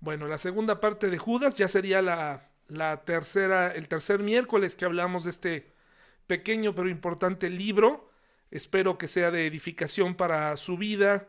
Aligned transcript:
Bueno, 0.00 0.28
la 0.28 0.38
segunda 0.38 0.80
parte 0.80 1.10
de 1.10 1.18
Judas 1.18 1.56
ya 1.56 1.68
sería 1.68 2.00
la, 2.00 2.48
la 2.68 3.04
tercera, 3.04 3.70
el 3.70 3.86
tercer 3.86 4.20
miércoles 4.20 4.74
que 4.74 4.86
hablamos 4.86 5.24
de 5.24 5.30
este 5.30 5.72
pequeño 6.26 6.74
pero 6.74 6.88
importante 6.88 7.50
libro. 7.50 8.10
Espero 8.50 8.96
que 8.96 9.06
sea 9.06 9.30
de 9.30 9.46
edificación 9.46 10.14
para 10.14 10.56
su 10.56 10.78
vida. 10.78 11.28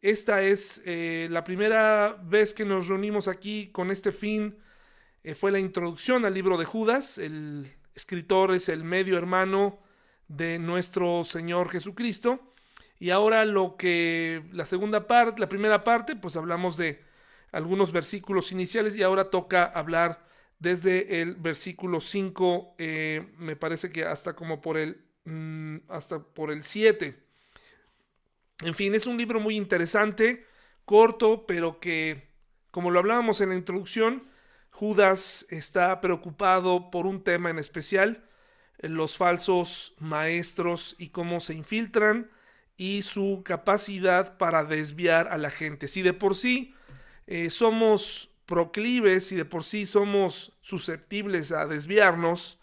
Esta 0.00 0.42
es 0.42 0.80
eh, 0.86 1.28
la 1.30 1.44
primera 1.44 2.16
vez 2.22 2.54
que 2.54 2.64
nos 2.64 2.88
reunimos 2.88 3.28
aquí 3.28 3.68
con 3.70 3.90
este 3.90 4.12
fin. 4.12 4.56
Eh, 5.22 5.34
fue 5.34 5.52
la 5.52 5.58
introducción 5.58 6.24
al 6.24 6.32
libro 6.32 6.56
de 6.56 6.64
Judas. 6.64 7.18
El 7.18 7.70
escritor 7.94 8.54
es 8.54 8.70
el 8.70 8.82
medio 8.82 9.18
hermano 9.18 9.78
de 10.28 10.58
nuestro 10.58 11.22
Señor 11.24 11.68
Jesucristo. 11.68 12.54
Y 12.98 13.10
ahora 13.10 13.44
lo 13.44 13.76
que 13.76 14.42
la 14.52 14.64
segunda 14.64 15.06
parte, 15.06 15.38
la 15.38 15.50
primera 15.50 15.84
parte, 15.84 16.16
pues 16.16 16.38
hablamos 16.38 16.78
de 16.78 17.05
algunos 17.52 17.92
versículos 17.92 18.52
iniciales 18.52 18.96
y 18.96 19.02
ahora 19.02 19.30
toca 19.30 19.64
hablar 19.64 20.26
desde 20.58 21.20
el 21.20 21.34
versículo 21.34 22.00
5, 22.00 22.74
eh, 22.78 23.28
me 23.38 23.56
parece 23.56 23.90
que 23.90 24.04
hasta 24.04 24.34
como 24.34 24.60
por 24.60 24.78
el, 24.78 25.04
mm, 25.24 25.76
hasta 25.88 26.18
por 26.18 26.50
el 26.50 26.62
7. 26.64 27.22
En 28.62 28.74
fin, 28.74 28.94
es 28.94 29.06
un 29.06 29.18
libro 29.18 29.38
muy 29.38 29.56
interesante, 29.56 30.46
corto, 30.84 31.46
pero 31.46 31.78
que, 31.78 32.30
como 32.70 32.90
lo 32.90 32.98
hablábamos 32.98 33.40
en 33.40 33.50
la 33.50 33.54
introducción, 33.54 34.30
Judas 34.70 35.46
está 35.50 36.00
preocupado 36.00 36.90
por 36.90 37.06
un 37.06 37.22
tema 37.22 37.50
en 37.50 37.58
especial, 37.58 38.24
los 38.78 39.16
falsos 39.16 39.94
maestros 39.98 40.96
y 40.98 41.08
cómo 41.08 41.40
se 41.40 41.54
infiltran 41.54 42.30
y 42.76 43.02
su 43.02 43.42
capacidad 43.44 44.36
para 44.36 44.64
desviar 44.64 45.28
a 45.28 45.38
la 45.38 45.50
gente. 45.50 45.88
Si 45.88 46.02
de 46.02 46.12
por 46.12 46.36
sí 46.36 46.74
eh, 47.26 47.50
somos 47.50 48.30
proclives, 48.46 49.26
si 49.26 49.36
de 49.36 49.44
por 49.44 49.64
sí 49.64 49.86
somos 49.86 50.52
susceptibles 50.62 51.52
a 51.52 51.66
desviarnos, 51.66 52.58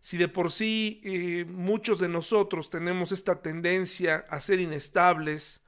si 0.00 0.16
de 0.16 0.28
por 0.28 0.50
sí 0.50 1.00
eh, 1.04 1.44
muchos 1.48 1.98
de 1.98 2.08
nosotros 2.08 2.70
tenemos 2.70 3.12
esta 3.12 3.42
tendencia 3.42 4.24
a 4.28 4.40
ser 4.40 4.60
inestables, 4.60 5.62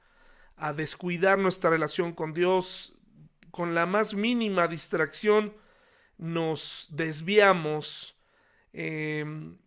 a 0.57 0.73
descuidar 0.73 1.37
nuestra 1.37 1.69
relación 1.69 2.13
con 2.13 2.33
Dios, 2.33 2.93
con 3.51 3.75
la 3.75 3.85
más 3.85 4.13
mínima 4.13 4.67
distracción 4.67 5.53
nos 6.17 6.87
desviamos, 6.91 8.15
em, 8.71 9.57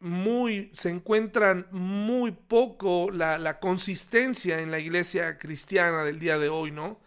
muy, 0.00 0.70
se 0.74 0.90
encuentran 0.90 1.66
muy 1.70 2.32
poco 2.32 3.10
la, 3.10 3.58
consistencia 3.60 4.60
en 4.60 4.70
la 4.70 4.78
iglesia 4.78 5.38
cristiana 5.38 6.04
del 6.04 6.18
día 6.18 6.38
de 6.38 6.48
hoy, 6.48 6.70
¿no? 6.70 7.00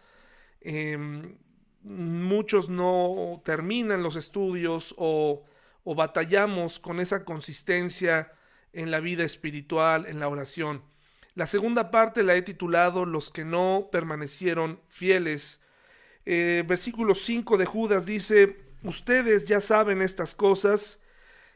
Em, 0.60 1.36
muchos 1.82 2.68
no 2.68 3.40
terminan 3.44 4.02
los 4.02 4.16
estudios 4.16 4.94
o, 4.98 5.44
o 5.84 5.94
batallamos 5.94 6.78
con 6.78 7.00
esa 7.00 7.24
consistencia 7.24 8.32
en 8.72 8.90
la 8.90 9.00
vida 9.00 9.24
espiritual, 9.24 10.06
en 10.06 10.20
la 10.20 10.28
oración. 10.28 10.82
La 11.34 11.46
segunda 11.46 11.90
parte 11.90 12.22
la 12.22 12.34
he 12.34 12.42
titulado 12.42 13.06
Los 13.06 13.30
que 13.30 13.44
no 13.44 13.88
permanecieron 13.90 14.80
fieles. 14.88 15.62
Eh, 16.26 16.64
versículo 16.66 17.14
5 17.14 17.56
de 17.56 17.66
Judas 17.66 18.04
dice, 18.04 18.58
ustedes 18.82 19.46
ya 19.46 19.60
saben 19.60 20.02
estas 20.02 20.34
cosas, 20.34 21.02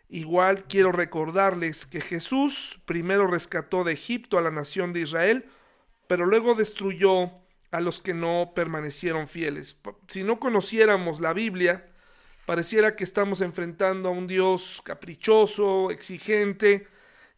igual 0.08 0.64
quiero 0.64 0.92
recordarles 0.92 1.86
que 1.86 2.00
Jesús 2.00 2.80
primero 2.86 3.26
rescató 3.26 3.84
de 3.84 3.92
Egipto 3.92 4.38
a 4.38 4.42
la 4.42 4.50
nación 4.50 4.92
de 4.92 5.00
Israel, 5.00 5.44
pero 6.06 6.24
luego 6.24 6.54
destruyó 6.54 7.32
a 7.74 7.80
los 7.80 8.00
que 8.00 8.14
no 8.14 8.52
permanecieron 8.54 9.26
fieles. 9.26 9.76
Si 10.06 10.22
no 10.22 10.38
conociéramos 10.38 11.18
la 11.18 11.32
Biblia, 11.32 11.84
pareciera 12.46 12.94
que 12.94 13.02
estamos 13.02 13.40
enfrentando 13.40 14.08
a 14.08 14.12
un 14.12 14.28
Dios 14.28 14.80
caprichoso, 14.84 15.90
exigente, 15.90 16.86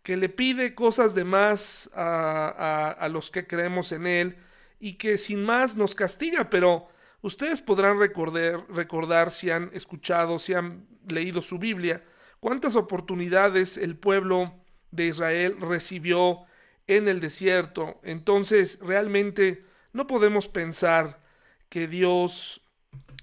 que 0.03 0.19
le 0.19 0.29
pide 0.29 0.75
cosas 0.75 1.15
de 1.15 1.25
más 1.25 1.89
a, 1.95 3.09
los 3.11 3.31
que 3.31 3.47
creemos 3.47 3.93
en 3.93 4.07
Él 4.07 4.37
y 4.79 4.99
que 4.99 5.17
sin 5.17 5.43
más 5.43 5.75
nos 5.75 5.95
castiga, 5.95 6.51
pero 6.51 6.87
ustedes 7.23 7.63
podrán 7.63 7.99
recordar, 7.99 8.63
recordar 8.69 9.31
si 9.31 9.51
han 9.51 9.71
escuchado, 9.73 10.39
si 10.39 10.53
han 10.53 10.87
leído 11.09 11.41
su 11.41 11.59
Biblia, 11.59 12.05
cuántas 12.41 12.77
oportunidades 12.77 13.79
el 13.79 13.97
pueblo 13.97 14.53
de 14.91 15.07
Israel 15.07 15.57
recibió 15.63 16.45
en 16.87 17.09
el 17.09 17.21
desierto. 17.21 18.01
Entonces, 18.03 18.81
realmente 18.83 19.65
no 19.97 20.07
podemos 20.07 20.47
pensar 20.47 21.19
que 21.71 21.89
Dios 21.89 22.61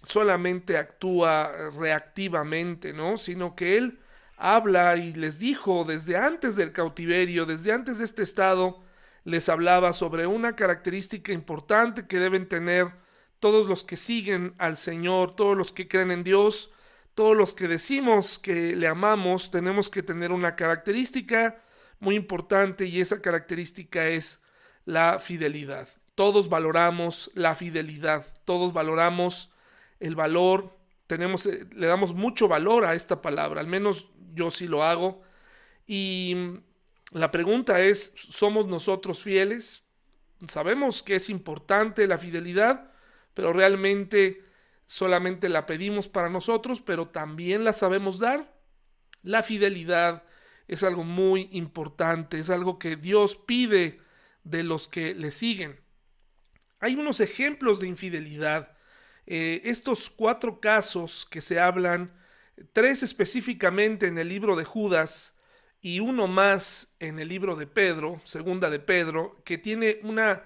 solamente 0.01 0.75
actúa 0.77 1.69
reactivamente, 1.69 2.93
¿no? 2.93 3.17
Sino 3.17 3.55
que 3.55 3.77
Él 3.77 3.99
habla 4.37 4.97
y 4.97 5.13
les 5.13 5.37
dijo 5.37 5.85
desde 5.85 6.17
antes 6.17 6.55
del 6.55 6.73
cautiverio, 6.73 7.45
desde 7.45 7.71
antes 7.71 7.99
de 7.99 8.05
este 8.05 8.23
estado, 8.23 8.83
les 9.23 9.49
hablaba 9.49 9.93
sobre 9.93 10.25
una 10.25 10.55
característica 10.55 11.31
importante 11.31 12.07
que 12.07 12.17
deben 12.17 12.49
tener 12.49 12.87
todos 13.39 13.67
los 13.67 13.83
que 13.83 13.95
siguen 13.95 14.55
al 14.57 14.75
Señor, 14.75 15.35
todos 15.35 15.55
los 15.55 15.71
que 15.71 15.87
creen 15.87 16.09
en 16.09 16.23
Dios, 16.23 16.71
todos 17.13 17.37
los 17.37 17.53
que 17.53 17.67
decimos 17.67 18.39
que 18.39 18.75
le 18.75 18.87
amamos, 18.87 19.51
tenemos 19.51 19.91
que 19.91 20.01
tener 20.01 20.31
una 20.31 20.55
característica 20.55 21.61
muy 21.99 22.15
importante 22.15 22.85
y 22.87 22.99
esa 22.99 23.21
característica 23.21 24.07
es 24.07 24.41
la 24.85 25.19
fidelidad. 25.19 25.87
Todos 26.15 26.49
valoramos 26.49 27.31
la 27.33 27.55
fidelidad, 27.55 28.25
todos 28.45 28.73
valoramos 28.73 29.51
el 29.99 30.15
valor, 30.15 30.77
tenemos, 31.07 31.45
eh, 31.45 31.65
le 31.73 31.87
damos 31.87 32.13
mucho 32.13 32.47
valor 32.47 32.85
a 32.85 32.93
esta 32.93 33.21
palabra, 33.21 33.61
al 33.61 33.67
menos 33.67 34.09
yo 34.33 34.51
sí 34.51 34.67
lo 34.67 34.83
hago. 34.83 35.21
Y 35.87 36.35
la 37.11 37.31
pregunta 37.31 37.81
es, 37.81 38.13
¿somos 38.29 38.67
nosotros 38.67 39.21
fieles? 39.21 39.87
Sabemos 40.47 41.03
que 41.03 41.15
es 41.15 41.29
importante 41.29 42.07
la 42.07 42.17
fidelidad, 42.17 42.91
pero 43.33 43.53
realmente 43.53 44.43
solamente 44.85 45.49
la 45.49 45.65
pedimos 45.65 46.07
para 46.07 46.29
nosotros, 46.29 46.81
pero 46.81 47.07
también 47.07 47.63
la 47.63 47.73
sabemos 47.73 48.19
dar. 48.19 48.53
La 49.21 49.41
fidelidad 49.41 50.23
es 50.67 50.83
algo 50.83 51.03
muy 51.03 51.49
importante, 51.51 52.39
es 52.39 52.49
algo 52.49 52.77
que 52.79 52.95
Dios 52.95 53.35
pide 53.35 53.99
de 54.43 54.63
los 54.63 54.87
que 54.87 55.13
le 55.13 55.31
siguen. 55.31 55.82
Hay 56.83 56.95
unos 56.95 57.21
ejemplos 57.21 57.79
de 57.79 57.87
infidelidad. 57.87 58.75
Eh, 59.25 59.61
estos 59.63 60.09
cuatro 60.09 60.59
casos 60.59 61.25
que 61.31 61.39
se 61.39 61.57
hablan, 61.57 62.11
tres 62.73 63.03
específicamente 63.03 64.07
en 64.07 64.17
el 64.17 64.27
libro 64.27 64.57
de 64.57 64.65
Judas 64.65 65.39
y 65.79 66.01
uno 66.01 66.27
más 66.27 66.97
en 66.99 67.19
el 67.19 67.29
libro 67.29 67.55
de 67.55 67.67
Pedro, 67.67 68.19
segunda 68.25 68.69
de 68.69 68.81
Pedro, 68.81 69.41
que 69.45 69.57
tiene 69.57 69.99
una, 70.03 70.43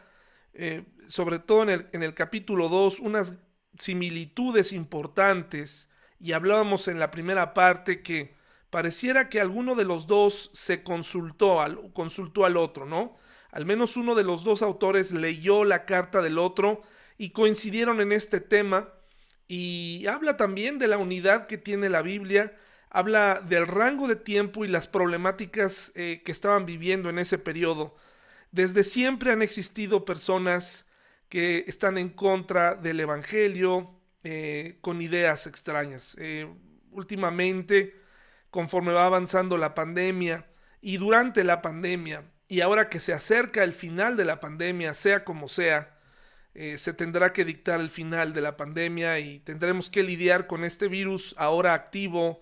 eh, 0.54 0.86
sobre 1.08 1.40
todo 1.40 1.64
en 1.64 2.04
el, 2.04 2.14
capítulo 2.14 2.70
2, 2.70 3.00
unas 3.00 3.40
similitudes 3.80 4.74
importantes. 4.74 5.90
Y 6.20 6.34
hablábamos 6.34 6.88
en 6.88 7.00
la 7.00 7.10
primera 7.10 7.56
parte 7.56 8.04
que 8.04 8.36
pareciera 8.70 9.28
que 9.28 9.42
alguno 9.42 9.74
de 9.74 9.86
los 9.86 10.06
dos 10.06 10.52
se 10.54 10.84
consultó 10.84 11.62
al, 11.62 11.92
consultó 11.94 12.46
al 12.46 12.58
otro, 12.58 12.86
¿no? 12.86 13.18
Al 13.58 13.66
menos 13.66 13.98
uno 13.98 14.14
de 14.14 14.24
los 14.24 14.44
dos 14.44 14.62
autores 14.62 15.14
leyó 15.14 15.66
la 15.66 15.86
carta 15.86 16.22
del 16.22 16.38
otro 16.38 16.84
y 17.18 17.32
coincidieron 17.32 18.02
en 18.02 18.12
este 18.12 18.40
tema. 18.40 18.94
Y 19.48 20.06
habla 20.06 20.38
también 20.38 20.78
de 20.78 20.88
la 20.88 21.00
unidad 21.00 21.48
que 21.48 21.58
tiene 21.58 21.90
la 21.90 22.04
Biblia, 22.04 22.56
habla 22.92 23.42
del 23.42 23.66
rango 23.66 24.08
de 24.08 24.16
tiempo 24.16 24.64
y 24.64 24.68
las 24.68 24.88
problemáticas 24.88 25.92
eh, 25.96 26.22
que 26.24 26.32
estaban 26.32 26.68
viviendo 26.68 27.10
en 27.10 27.18
ese 27.18 27.40
periodo. 27.40 27.96
Desde 28.52 28.84
siempre 28.84 29.32
han 29.32 29.42
existido 29.42 30.06
personas 30.06 30.92
que 31.28 31.66
están 31.66 31.98
en 31.98 32.10
contra 32.10 32.76
del 32.76 33.00
Evangelio 33.00 33.90
eh, 34.24 34.78
con 34.82 35.02
ideas 35.02 35.48
extrañas. 35.48 36.16
Eh, 36.20 36.48
últimamente, 36.92 37.96
conforme 38.52 38.94
va 38.94 39.08
avanzando 39.08 39.58
la 39.58 39.74
pandemia 39.74 40.46
y 40.80 40.98
durante 40.98 41.44
la 41.44 41.64
pandemia, 41.64 42.24
y 42.48 42.62
ahora 42.62 42.90
que 42.90 43.00
se 43.00 43.14
acerca 43.14 43.64
el 43.64 43.74
final 43.74 44.16
de 44.16 44.26
la 44.26 44.40
pandemia, 44.40 44.94
sea 44.94 45.24
como 45.24 45.48
sea, 45.48 45.98
eh, 46.54 46.78
se 46.78 46.94
tendrá 46.94 47.34
que 47.34 47.46
dictar 47.46 47.80
el 47.80 47.90
final 47.90 48.34
de 48.34 48.42
la 48.42 48.58
pandemia 48.58 49.20
y 49.20 49.40
tendremos 49.40 49.90
que 49.90 50.02
lidiar 50.02 50.48
con 50.48 50.64
este 50.64 50.88
virus 50.88 51.36
ahora 51.38 51.74
activo 51.74 52.42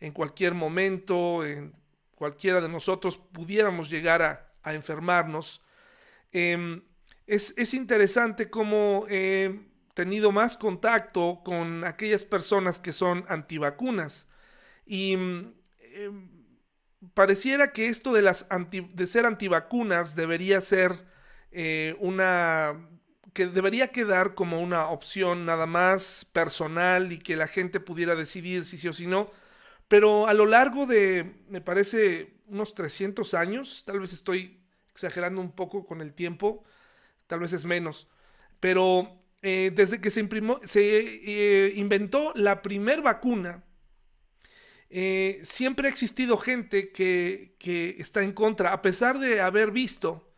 en 0.00 0.12
cualquier 0.12 0.54
momento, 0.54 1.46
en 1.46 1.72
cualquiera 2.14 2.60
de 2.60 2.68
nosotros 2.68 3.16
pudiéramos 3.16 3.88
llegar 3.88 4.22
a, 4.22 4.50
enfermarnos. 4.74 5.62
Em, 6.32 6.82
es, 7.26 7.74
interesante 7.74 8.50
cómo 8.50 9.06
he 9.08 9.60
tenido 9.94 10.32
más 10.32 10.56
contacto 10.56 11.40
con 11.44 11.84
aquellas 11.84 12.24
personas 12.24 12.80
que 12.80 12.92
son 12.92 13.24
antivacunas 13.28 14.26
y 14.84 15.12
em, 15.12 15.54
pareciera 17.14 17.72
que 17.72 17.88
esto 17.88 18.12
de, 18.12 18.22
las 18.22 18.46
de 18.70 19.06
ser 19.06 19.26
antivacunas 19.26 20.16
debería 20.16 20.60
ser 20.60 20.92
eh, 21.52 21.96
una 22.00 22.88
que 23.34 23.48
debería 23.48 23.88
quedar 23.88 24.34
como 24.34 24.60
una 24.60 24.88
opción 24.88 25.44
nada 25.44 25.66
más 25.66 26.24
personal 26.32 27.12
y 27.12 27.18
que 27.18 27.36
la 27.36 27.48
gente 27.48 27.80
pudiera 27.80 28.14
decidir 28.14 28.64
si 28.64 28.78
sí 28.78 28.88
o 28.88 28.92
si 28.92 29.06
no. 29.06 29.30
Pero 29.88 30.28
a 30.28 30.34
lo 30.34 30.46
largo 30.46 30.86
de, 30.86 31.42
me 31.48 31.60
parece, 31.60 32.34
unos 32.46 32.74
300 32.74 33.34
años, 33.34 33.82
tal 33.84 34.00
vez 34.00 34.12
estoy 34.12 34.60
exagerando 34.90 35.40
un 35.40 35.52
poco 35.52 35.84
con 35.84 36.00
el 36.00 36.14
tiempo, 36.14 36.64
tal 37.26 37.40
vez 37.40 37.52
es 37.52 37.64
menos, 37.64 38.08
pero 38.60 39.20
eh, 39.42 39.72
desde 39.74 40.00
que 40.00 40.10
se, 40.10 40.20
imprimó, 40.20 40.60
se 40.64 40.80
eh, 40.80 41.72
inventó 41.76 42.32
la 42.34 42.62
primer 42.62 43.02
vacuna, 43.02 43.64
eh, 44.90 45.40
siempre 45.42 45.88
ha 45.88 45.90
existido 45.90 46.36
gente 46.36 46.92
que, 46.92 47.56
que, 47.58 47.96
está 47.98 48.22
en 48.22 48.32
contra, 48.32 48.72
a 48.72 48.82
pesar 48.82 49.18
de 49.18 49.40
haber 49.40 49.70
visto 49.70 50.32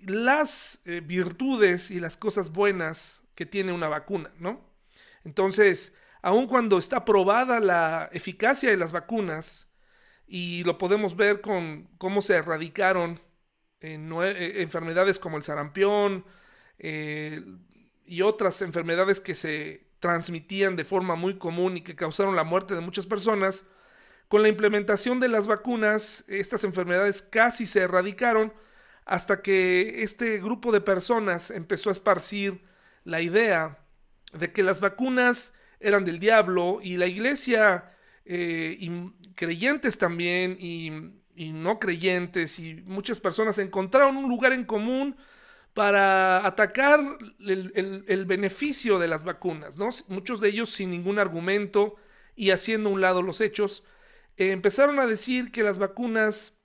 las 0.00 0.82
virtudes 1.04 1.90
y 1.90 1.98
las 1.98 2.16
cosas 2.16 2.52
buenas 2.52 3.24
que 3.34 3.46
tiene 3.46 3.72
una 3.72 3.88
vacuna, 3.88 4.32
¿no? 4.38 4.64
Entonces, 5.24 5.96
aun 6.22 6.46
cuando 6.46 6.78
está 6.78 7.04
probada 7.04 7.58
la 7.58 8.08
eficacia 8.12 8.70
de 8.70 8.76
las 8.76 8.92
vacunas, 8.92 9.68
y 10.28 10.62
lo 10.64 10.78
podemos 10.78 11.16
ver 11.16 11.40
con 11.40 11.88
cómo 11.96 12.20
se 12.22 12.34
erradicaron 12.34 13.20
eh, 13.80 14.52
enfermedades 14.56 15.18
como 15.18 15.38
el 15.38 15.42
sarampión 15.42 16.24
eh, 16.78 17.42
y 18.04 18.22
otras 18.22 18.60
enfermedades 18.62 19.20
que 19.20 19.34
se 19.34 19.87
transmitían 20.00 20.76
de 20.76 20.84
forma 20.84 21.14
muy 21.14 21.38
común 21.38 21.76
y 21.76 21.80
que 21.80 21.96
causaron 21.96 22.36
la 22.36 22.44
muerte 22.44 22.74
de 22.74 22.80
muchas 22.80 23.06
personas, 23.06 23.64
con 24.28 24.42
la 24.42 24.48
implementación 24.48 25.20
de 25.20 25.28
las 25.28 25.46
vacunas, 25.46 26.24
estas 26.28 26.64
enfermedades 26.64 27.22
casi 27.22 27.66
se 27.66 27.80
erradicaron 27.80 28.52
hasta 29.06 29.40
que 29.40 30.02
este 30.02 30.38
grupo 30.38 30.70
de 30.70 30.82
personas 30.82 31.50
empezó 31.50 31.88
a 31.88 31.92
esparcir 31.92 32.62
la 33.04 33.22
idea 33.22 33.78
de 34.34 34.52
que 34.52 34.62
las 34.62 34.80
vacunas 34.80 35.54
eran 35.80 36.04
del 36.04 36.18
diablo 36.18 36.80
y 36.82 36.96
la 36.96 37.06
iglesia, 37.06 37.96
eh, 38.26 38.76
y 38.78 38.90
creyentes 39.34 39.96
también, 39.96 40.58
y 40.60 41.18
y 41.38 41.52
no 41.52 41.78
creyentes 41.78 42.58
y 42.58 42.74
muchas 42.84 43.20
personas 43.20 43.58
encontraron 43.58 44.16
un 44.16 44.28
lugar 44.28 44.52
en 44.52 44.64
común 44.64 45.16
para 45.78 46.44
atacar 46.44 46.98
el, 47.38 48.24
beneficio 48.26 48.98
de 48.98 49.06
las 49.06 49.22
vacunas, 49.22 49.78
¿no? 49.78 49.90
Muchos 50.08 50.40
de 50.40 50.48
ellos 50.48 50.70
sin 50.70 50.90
ningún 50.90 51.20
argumento 51.20 51.94
y 52.34 52.50
haciendo 52.50 52.88
a 52.88 52.92
un 52.94 53.00
lado 53.00 53.22
los 53.22 53.40
hechos, 53.40 53.84
eh, 54.38 54.50
empezaron 54.50 54.98
a 54.98 55.06
decir 55.06 55.52
que 55.52 55.62
las 55.62 55.78
vacunas 55.78 56.58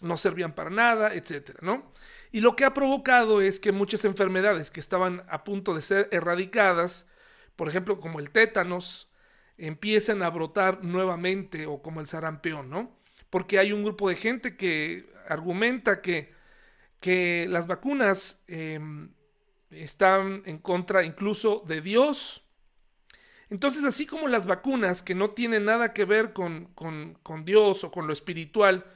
no 0.00 0.16
servían 0.16 0.52
para 0.52 0.70
nada, 0.70 1.14
etcétera, 1.14 1.60
¿no? 1.62 1.92
Y 2.32 2.40
lo 2.40 2.56
que 2.56 2.64
ha 2.64 2.74
provocado 2.74 3.40
es 3.40 3.60
que 3.60 3.70
muchas 3.70 4.04
enfermedades 4.04 4.72
que 4.72 4.80
estaban 4.80 5.22
a 5.28 5.44
punto 5.44 5.72
de 5.72 5.82
ser 5.82 6.08
erradicadas, 6.10 7.06
por 7.54 7.68
ejemplo, 7.68 8.00
como 8.00 8.18
el 8.18 8.32
tétanos, 8.32 9.12
empiecen 9.58 10.24
a 10.24 10.30
brotar 10.30 10.82
nuevamente 10.82 11.66
o 11.66 11.82
como 11.82 12.00
el 12.00 12.08
sarampión, 12.08 12.68
¿no? 12.68 12.96
porque 13.30 13.58
hay 13.58 13.72
un 13.72 13.84
grupo 13.84 14.08
de 14.08 14.16
gente 14.16 14.56
que 14.56 15.08
argumenta 15.28 16.00
que, 16.00 16.35
que 17.06 17.46
las 17.48 17.68
vacunas 17.68 18.42
em, 18.48 19.12
están 19.70 20.42
en 20.44 20.58
contra 20.58 21.04
incluso 21.04 21.62
de 21.64 21.80
Dios. 21.80 22.42
Entonces, 23.48 23.84
así 23.84 24.06
como 24.06 24.26
las 24.26 24.46
vacunas 24.46 25.04
que 25.04 25.14
no 25.14 25.30
tienen 25.30 25.66
nada 25.66 25.92
que 25.92 26.04
ver 26.04 26.32
con, 26.32 26.64
con 26.74 27.44
Dios 27.44 27.84
o 27.84 27.92
con 27.92 28.08
lo 28.08 28.12
espiritual, 28.12 28.86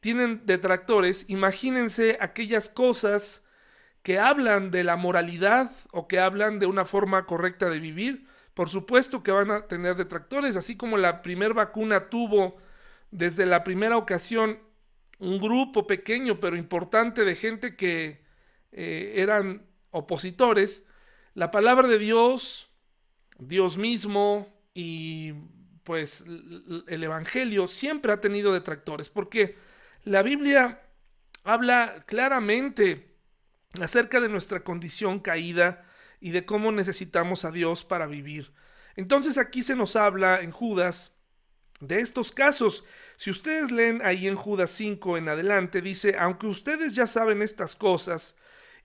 tienen 0.00 0.42
detractores, 0.44 1.24
imagínense 1.30 2.18
aquellas 2.20 2.68
cosas 2.68 3.46
que 4.02 4.18
hablan 4.18 4.70
de 4.70 4.84
la 4.84 4.96
moralidad 4.96 5.70
o 5.92 6.08
que 6.08 6.20
hablan 6.20 6.58
de 6.58 6.66
una 6.66 6.84
forma 6.84 7.24
correcta 7.24 7.70
de 7.70 7.80
vivir. 7.80 8.26
Por 8.52 8.68
supuesto 8.68 9.22
que 9.22 9.32
van 9.32 9.50
a 9.50 9.66
tener 9.66 9.96
detractores, 9.96 10.56
así 10.56 10.76
como 10.76 10.98
la 10.98 11.22
primera 11.22 11.54
vacuna 11.54 12.10
tuvo 12.10 12.58
desde 13.10 13.46
la 13.46 13.64
primera 13.64 13.96
ocasión 13.96 14.58
un 15.18 15.38
grupo 15.38 15.86
pequeño 15.86 16.40
pero 16.40 16.56
importante 16.56 17.24
de 17.24 17.34
gente 17.34 17.76
que 17.76 18.22
eh, 18.72 19.14
eran 19.16 19.66
opositores, 19.90 20.86
la 21.34 21.50
palabra 21.50 21.88
de 21.88 21.98
Dios, 21.98 22.70
Dios 23.38 23.78
mismo 23.78 24.48
y 24.74 25.32
pues 25.84 26.24
el 26.26 27.04
Evangelio 27.04 27.68
siempre 27.68 28.12
ha 28.12 28.20
tenido 28.20 28.52
detractores, 28.52 29.08
porque 29.08 29.56
la 30.02 30.22
Biblia 30.22 30.82
habla 31.44 32.04
claramente 32.06 33.14
acerca 33.80 34.20
de 34.20 34.28
nuestra 34.28 34.64
condición 34.64 35.20
caída 35.20 35.84
y 36.20 36.30
de 36.30 36.44
cómo 36.44 36.72
necesitamos 36.72 37.44
a 37.44 37.52
Dios 37.52 37.84
para 37.84 38.06
vivir. 38.06 38.52
Entonces 38.96 39.38
aquí 39.38 39.62
se 39.62 39.76
nos 39.76 39.94
habla 39.94 40.40
en 40.40 40.50
Judas 40.50 41.15
de 41.80 42.00
estos 42.00 42.32
casos. 42.32 42.84
Si 43.16 43.30
ustedes 43.30 43.70
leen 43.70 44.00
ahí 44.04 44.26
en 44.26 44.36
Judas 44.36 44.70
5 44.72 45.18
en 45.18 45.28
adelante, 45.28 45.82
dice, 45.82 46.16
aunque 46.18 46.46
ustedes 46.46 46.94
ya 46.94 47.06
saben 47.06 47.42
estas 47.42 47.76
cosas, 47.76 48.36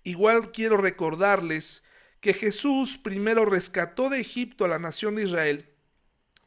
igual 0.03 0.51
quiero 0.51 0.77
recordarles 0.77 1.83
que 2.19 2.33
Jesús 2.33 2.97
primero 2.97 3.45
rescató 3.45 4.09
de 4.09 4.19
Egipto 4.19 4.65
a 4.65 4.67
la 4.67 4.79
nación 4.79 5.15
de 5.15 5.23
Israel, 5.23 5.69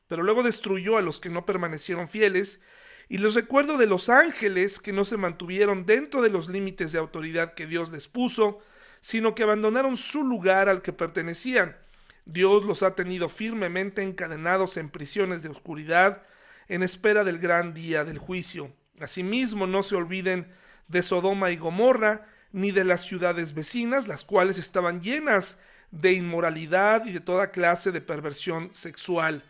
pero 0.07 0.23
luego 0.23 0.43
destruyó 0.43 0.99
a 0.99 1.03
los 1.03 1.19
que 1.19 1.31
no 1.31 1.47
permanecieron 1.47 2.09
fieles, 2.09 2.61
y 3.09 3.19
les 3.19 3.35
recuerdo 3.35 3.77
de 3.77 3.87
los 3.87 4.09
ángeles 4.09 4.79
que 4.79 4.93
no 4.93 5.05
se 5.05 5.17
mantuvieron 5.17 5.85
dentro 5.85 6.23
de 6.23 6.31
los 6.31 6.49
límites 6.49 6.93
de 6.93 6.99
autoridad 6.99 7.55
que 7.55 7.67
Dios 7.67 7.91
les 7.91 8.09
puso, 8.09 8.61
sino 9.01 9.35
que 9.35 9.43
abandonaron 9.43 9.99
su 9.99 10.25
lugar 10.25 10.69
al 10.69 10.81
que 10.81 10.93
pertenecían. 10.93 11.77
Dios 12.25 12.65
los 12.65 12.83
ha 12.83 12.95
tenido 12.95 13.29
firmemente 13.29 14.03
encadenados 14.03 14.79
en 14.79 14.89
prisiones 14.89 15.43
de 15.43 15.51
oscuridad, 15.51 16.23
en 16.69 16.83
espera 16.83 17.25
del 17.25 17.39
gran 17.39 17.75
día 17.75 18.05
del 18.05 18.19
juicio. 18.19 18.73
Asimismo, 19.01 19.67
no 19.67 19.83
se 19.83 19.97
olviden 19.97 20.49
de 20.89 21.03
Sodoma 21.03 21.51
y 21.51 21.57
Gomorra, 21.57 22.27
ni 22.53 22.71
de 22.71 22.85
las 22.85 23.03
ciudades 23.03 23.53
vecinas, 23.53 24.07
las 24.07 24.23
cuales 24.23 24.59
estaban 24.59 25.01
llenas 25.01 25.59
de 25.91 26.13
inmoralidad 26.13 27.05
y 27.07 27.13
de 27.13 27.21
toda 27.21 27.51
clase 27.51 27.91
de 27.91 28.01
perversión 28.01 28.73
sexual. 28.73 29.45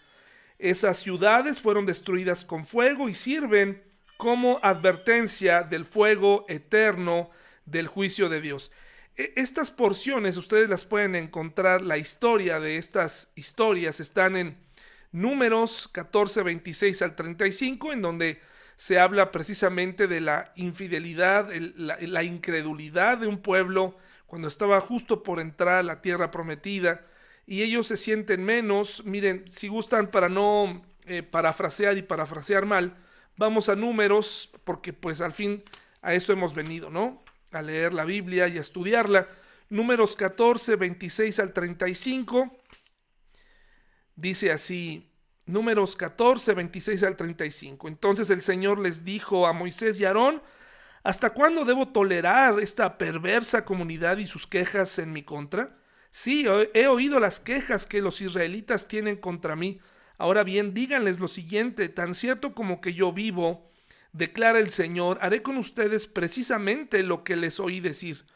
Esas 0.59 0.99
ciudades 0.99 1.61
fueron 1.61 1.85
destruidas 1.85 2.45
con 2.45 2.67
fuego 2.67 3.09
y 3.09 3.15
sirven 3.15 3.83
como 4.17 4.59
advertencia 4.63 5.63
del 5.63 5.85
fuego 5.85 6.47
eterno 6.49 7.31
del 7.67 7.89
juicio 7.89 8.29
de 8.29 8.41
Dios. 8.41 8.71
E, 9.17 9.33
estas 9.37 9.71
porciones 9.71 10.37
ustedes 10.37 10.69
las 10.69 10.85
pueden 10.85 11.15
encontrar, 11.15 11.83
la 11.83 11.99
historia 11.99 12.61
de 12.61 12.77
estas 12.77 13.33
historias 13.35 14.01
están 14.01 14.37
en 14.37 14.64
Números 15.15 15.89
14, 15.93 16.43
26 16.43 17.03
al 17.03 17.15
35, 17.15 17.93
en 17.93 18.03
donde 18.03 18.41
se 18.75 18.99
habla 18.99 19.31
precisamente 19.31 20.09
de 20.09 20.21
la 20.21 20.53
infidelidad, 20.57 21.53
la, 21.55 22.25
incredulidad 22.25 23.19
de 23.19 23.29
un 23.29 23.39
pueblo 23.39 23.97
cuando 24.27 24.49
estaba 24.49 24.81
justo 24.81 25.23
por 25.23 25.39
entrar 25.39 25.79
a 25.79 25.83
la 25.85 26.03
tierra 26.03 26.33
prometida 26.33 27.07
y 27.47 27.63
ellos 27.63 27.87
se 27.87 27.97
sienten 27.97 28.45
menos. 28.45 29.05
Miren, 29.05 29.45
si 29.47 29.69
gustan 29.69 30.09
para 30.09 30.29
no 30.29 30.83
eh, 31.07 31.23
parafrasear 31.23 31.97
y 31.97 32.03
parafrasear 32.03 32.67
mal, 32.67 32.97
vamos 33.37 33.69
a 33.69 33.77
números 33.77 34.51
porque 34.65 34.93
pues 34.93 35.21
al 35.21 35.33
fin 35.33 35.63
a 36.03 36.13
eso 36.15 36.33
hemos 36.33 36.55
venido, 36.55 36.91
¿no? 36.91 37.23
A 37.53 37.63
leer 37.63 37.95
la 37.95 38.05
Biblia 38.05 38.49
y 38.49 38.59
a 38.59 38.63
estudiarla. 38.63 39.29
Números 39.69 40.17
14, 40.17 40.75
26 40.75 41.39
al 41.39 41.53
35 41.53 42.59
Dice 44.17 44.53
así, 44.53 45.11
números 45.47 45.97
14, 45.97 46.55
26 46.55 47.03
al 47.03 47.17
35. 47.17 47.89
Entonces 47.89 48.31
el 48.31 48.41
Señor 48.41 48.79
les 48.79 49.05
dijo 49.05 49.47
a 49.47 49.53
Moisés 49.53 49.99
y 50.01 50.05
Aarón, 50.05 50.43
¿hasta 51.03 51.31
cuándo 51.31 51.65
debo 51.65 51.89
tolerar 51.89 52.61
esta 52.61 52.97
perversa 52.97 53.65
comunidad 53.65 54.19
y 54.19 54.27
sus 54.27 54.47
quejas 54.47 54.99
en 54.99 55.13
mi 55.13 55.23
contra? 55.23 55.77
Sí, 56.11 56.47
he 56.75 56.87
oído 56.87 57.19
las 57.19 57.41
quejas 57.41 57.87
que 57.87 58.01
los 58.01 58.21
israelitas 58.21 58.87
tienen 58.87 59.17
contra 59.17 59.57
mí. 59.57 59.81
Ahora 60.17 60.45
bien, 60.45 60.73
díganles 60.73 61.19
lo 61.19 61.27
siguiente, 61.27 61.89
tan 61.89 62.15
cierto 62.15 62.55
como 62.55 62.81
que 62.81 62.95
yo 62.95 63.13
vivo, 63.13 63.69
declara 64.13 64.61
el 64.61 64.71
Señor, 64.71 65.19
haré 65.23 65.43
con 65.43 65.57
ustedes 65.57 66.07
precisamente 66.07 67.03
lo 67.03 67.25
que 67.25 67.35
les 67.35 67.59
oí 67.59 67.81
decir. 67.81 68.27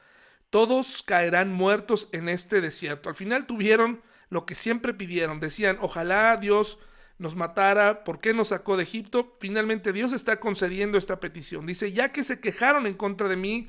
Todos 0.50 1.04
caerán 1.04 1.52
muertos 1.52 2.08
en 2.10 2.28
este 2.28 2.60
desierto. 2.60 3.10
Al 3.10 3.14
final 3.14 3.46
tuvieron 3.46 4.02
lo 4.30 4.46
que 4.46 4.54
siempre 4.54 4.94
pidieron. 4.94 5.40
Decían, 5.40 5.78
ojalá 5.80 6.36
Dios 6.36 6.78
nos 7.18 7.34
matara, 7.34 8.04
¿por 8.04 8.20
qué 8.20 8.32
nos 8.32 8.48
sacó 8.48 8.76
de 8.76 8.84
Egipto? 8.84 9.36
Finalmente 9.40 9.92
Dios 9.92 10.12
está 10.12 10.38
concediendo 10.38 10.98
esta 10.98 11.20
petición. 11.20 11.66
Dice, 11.66 11.92
ya 11.92 12.12
que 12.12 12.22
se 12.22 12.40
quejaron 12.40 12.86
en 12.86 12.94
contra 12.94 13.28
de 13.28 13.36
mí, 13.36 13.68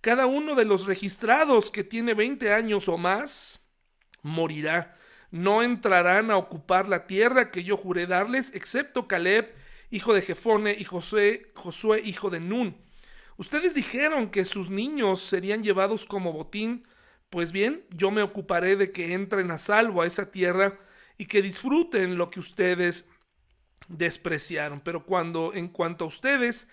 cada 0.00 0.26
uno 0.26 0.54
de 0.54 0.64
los 0.64 0.86
registrados 0.86 1.70
que 1.70 1.82
tiene 1.82 2.14
20 2.14 2.52
años 2.52 2.88
o 2.88 2.96
más, 2.98 3.66
morirá. 4.22 4.96
No 5.30 5.62
entrarán 5.62 6.30
a 6.30 6.36
ocupar 6.36 6.88
la 6.88 7.06
tierra 7.06 7.50
que 7.50 7.64
yo 7.64 7.76
juré 7.76 8.06
darles, 8.06 8.54
excepto 8.54 9.08
Caleb, 9.08 9.52
hijo 9.90 10.14
de 10.14 10.22
Jefone, 10.22 10.76
y 10.78 10.84
Josué, 10.84 11.50
Josué, 11.54 12.00
hijo 12.04 12.30
de 12.30 12.40
Nun. 12.40 12.76
Ustedes 13.36 13.74
dijeron 13.74 14.30
que 14.30 14.44
sus 14.44 14.70
niños 14.70 15.20
serían 15.20 15.64
llevados 15.64 16.06
como 16.06 16.32
botín 16.32 16.86
Pues 17.34 17.50
bien, 17.50 17.84
yo 17.90 18.12
me 18.12 18.22
ocuparé 18.22 18.76
de 18.76 18.92
que 18.92 19.12
entren 19.12 19.50
a 19.50 19.58
salvo 19.58 20.02
a 20.02 20.06
esa 20.06 20.30
tierra 20.30 20.78
y 21.18 21.26
que 21.26 21.42
disfruten 21.42 22.16
lo 22.16 22.30
que 22.30 22.38
ustedes 22.38 23.10
despreciaron. 23.88 24.80
Pero 24.80 25.04
cuando, 25.04 25.52
en 25.52 25.66
cuanto 25.66 26.04
a 26.04 26.06
ustedes, 26.06 26.68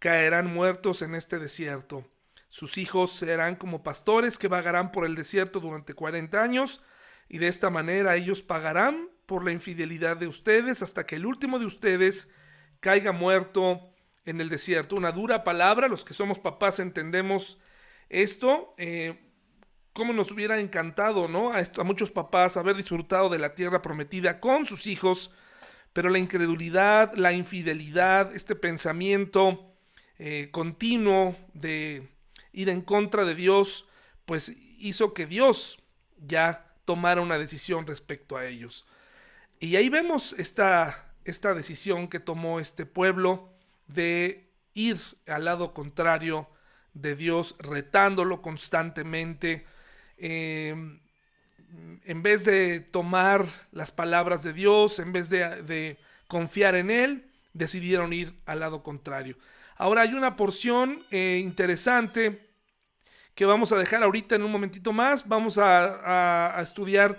caerán 0.00 0.52
muertos 0.52 1.02
en 1.02 1.14
este 1.14 1.38
desierto. 1.38 2.04
Sus 2.48 2.76
hijos 2.76 3.12
serán 3.12 3.54
como 3.54 3.84
pastores 3.84 4.36
que 4.36 4.48
vagarán 4.48 4.90
por 4.90 5.06
el 5.06 5.14
desierto 5.14 5.60
durante 5.60 5.94
40 5.94 6.42
años, 6.42 6.82
y 7.28 7.38
de 7.38 7.46
esta 7.46 7.70
manera 7.70 8.16
ellos 8.16 8.42
pagarán 8.42 9.10
por 9.26 9.44
la 9.44 9.52
infidelidad 9.52 10.16
de 10.16 10.26
ustedes 10.26 10.82
hasta 10.82 11.06
que 11.06 11.14
el 11.14 11.24
último 11.24 11.60
de 11.60 11.66
ustedes 11.66 12.32
caiga 12.80 13.12
muerto 13.12 13.94
en 14.24 14.40
el 14.40 14.48
desierto. 14.48 14.96
Una 14.96 15.12
dura 15.12 15.44
palabra, 15.44 15.86
los 15.86 16.04
que 16.04 16.14
somos 16.14 16.40
papás 16.40 16.80
entendemos 16.80 17.60
esto. 18.08 18.74
Eh, 18.76 19.29
cómo 19.92 20.12
nos 20.12 20.30
hubiera 20.30 20.60
encantado, 20.60 21.28
¿no? 21.28 21.52
A, 21.52 21.58
a, 21.58 21.84
muchos 21.84 22.10
papás 22.10 22.56
haber 22.56 22.76
disfrutado 22.76 23.28
de 23.28 23.38
la 23.38 23.54
tierra 23.54 23.82
prometida 23.82 24.40
con 24.40 24.66
sus 24.66 24.86
hijos, 24.86 25.30
pero 25.92 26.08
la 26.10 26.18
incredulidad, 26.18 27.14
la 27.14 27.32
infidelidad, 27.32 28.34
este 28.34 28.54
pensamiento 28.54 29.70
eh, 30.22 30.50
continuo 30.50 31.34
de 31.54 32.10
ir 32.52 32.68
en 32.68 32.82
contra 32.82 33.24
de 33.24 33.34
Dios, 33.34 33.86
pues 34.26 34.54
hizo 34.78 35.14
que 35.14 35.24
Dios 35.24 35.78
ya 36.18 36.66
tomara 36.84 37.22
una 37.22 37.38
decisión 37.38 37.86
respecto 37.86 38.36
a 38.36 38.44
ellos. 38.44 38.84
Y 39.60 39.76
ahí 39.76 39.88
vemos 39.88 40.34
esta, 40.38 41.14
esta 41.24 41.54
decisión 41.54 42.06
que 42.06 42.20
tomó 42.20 42.60
este 42.60 42.84
pueblo 42.84 43.48
de 43.86 44.52
ir 44.74 44.98
al 45.26 45.46
lado 45.46 45.72
contrario 45.72 46.48
de 46.92 47.16
Dios, 47.16 47.56
retándolo 47.58 48.42
constantemente. 48.42 49.64
Em, 50.22 51.00
en 52.04 52.22
vez 52.22 52.44
de 52.44 52.80
tomar 52.80 53.46
las 53.72 53.90
palabras 53.90 54.42
de 54.42 54.52
Dios, 54.52 54.98
en 54.98 55.12
vez 55.12 55.30
de, 55.30 55.98
confiar 56.28 56.74
en 56.74 56.90
Él, 56.90 57.24
decidieron 57.54 58.12
ir 58.12 58.34
al 58.44 58.60
lado 58.60 58.82
contrario. 58.82 59.36
Ahora 59.76 60.02
hay 60.02 60.12
una 60.12 60.36
porción 60.36 61.02
eh, 61.10 61.40
interesante 61.42 62.50
que 63.34 63.46
vamos 63.46 63.72
a 63.72 63.78
dejar 63.78 64.02
ahorita 64.02 64.34
en 64.34 64.42
un 64.42 64.52
momentito 64.52 64.92
más. 64.92 65.26
Vamos 65.26 65.58
a, 65.58 66.54
estudiar, 66.62 67.18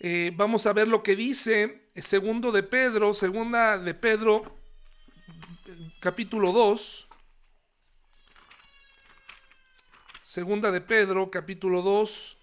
eh, 0.00 0.32
vamos 0.34 0.66
a 0.66 0.72
ver 0.72 0.88
lo 0.88 1.02
que 1.04 1.14
dice 1.14 1.84
segundo 1.94 2.50
de 2.50 2.64
Pedro, 2.64 3.14
segunda 3.14 3.78
de 3.78 3.94
Pedro, 3.94 4.42
capítulo 6.00 6.52
2. 6.52 7.06
Segunda 10.22 10.70
de 10.70 10.80
Pedro, 10.80 11.30
capítulo 11.30 11.82
2. 11.82 12.39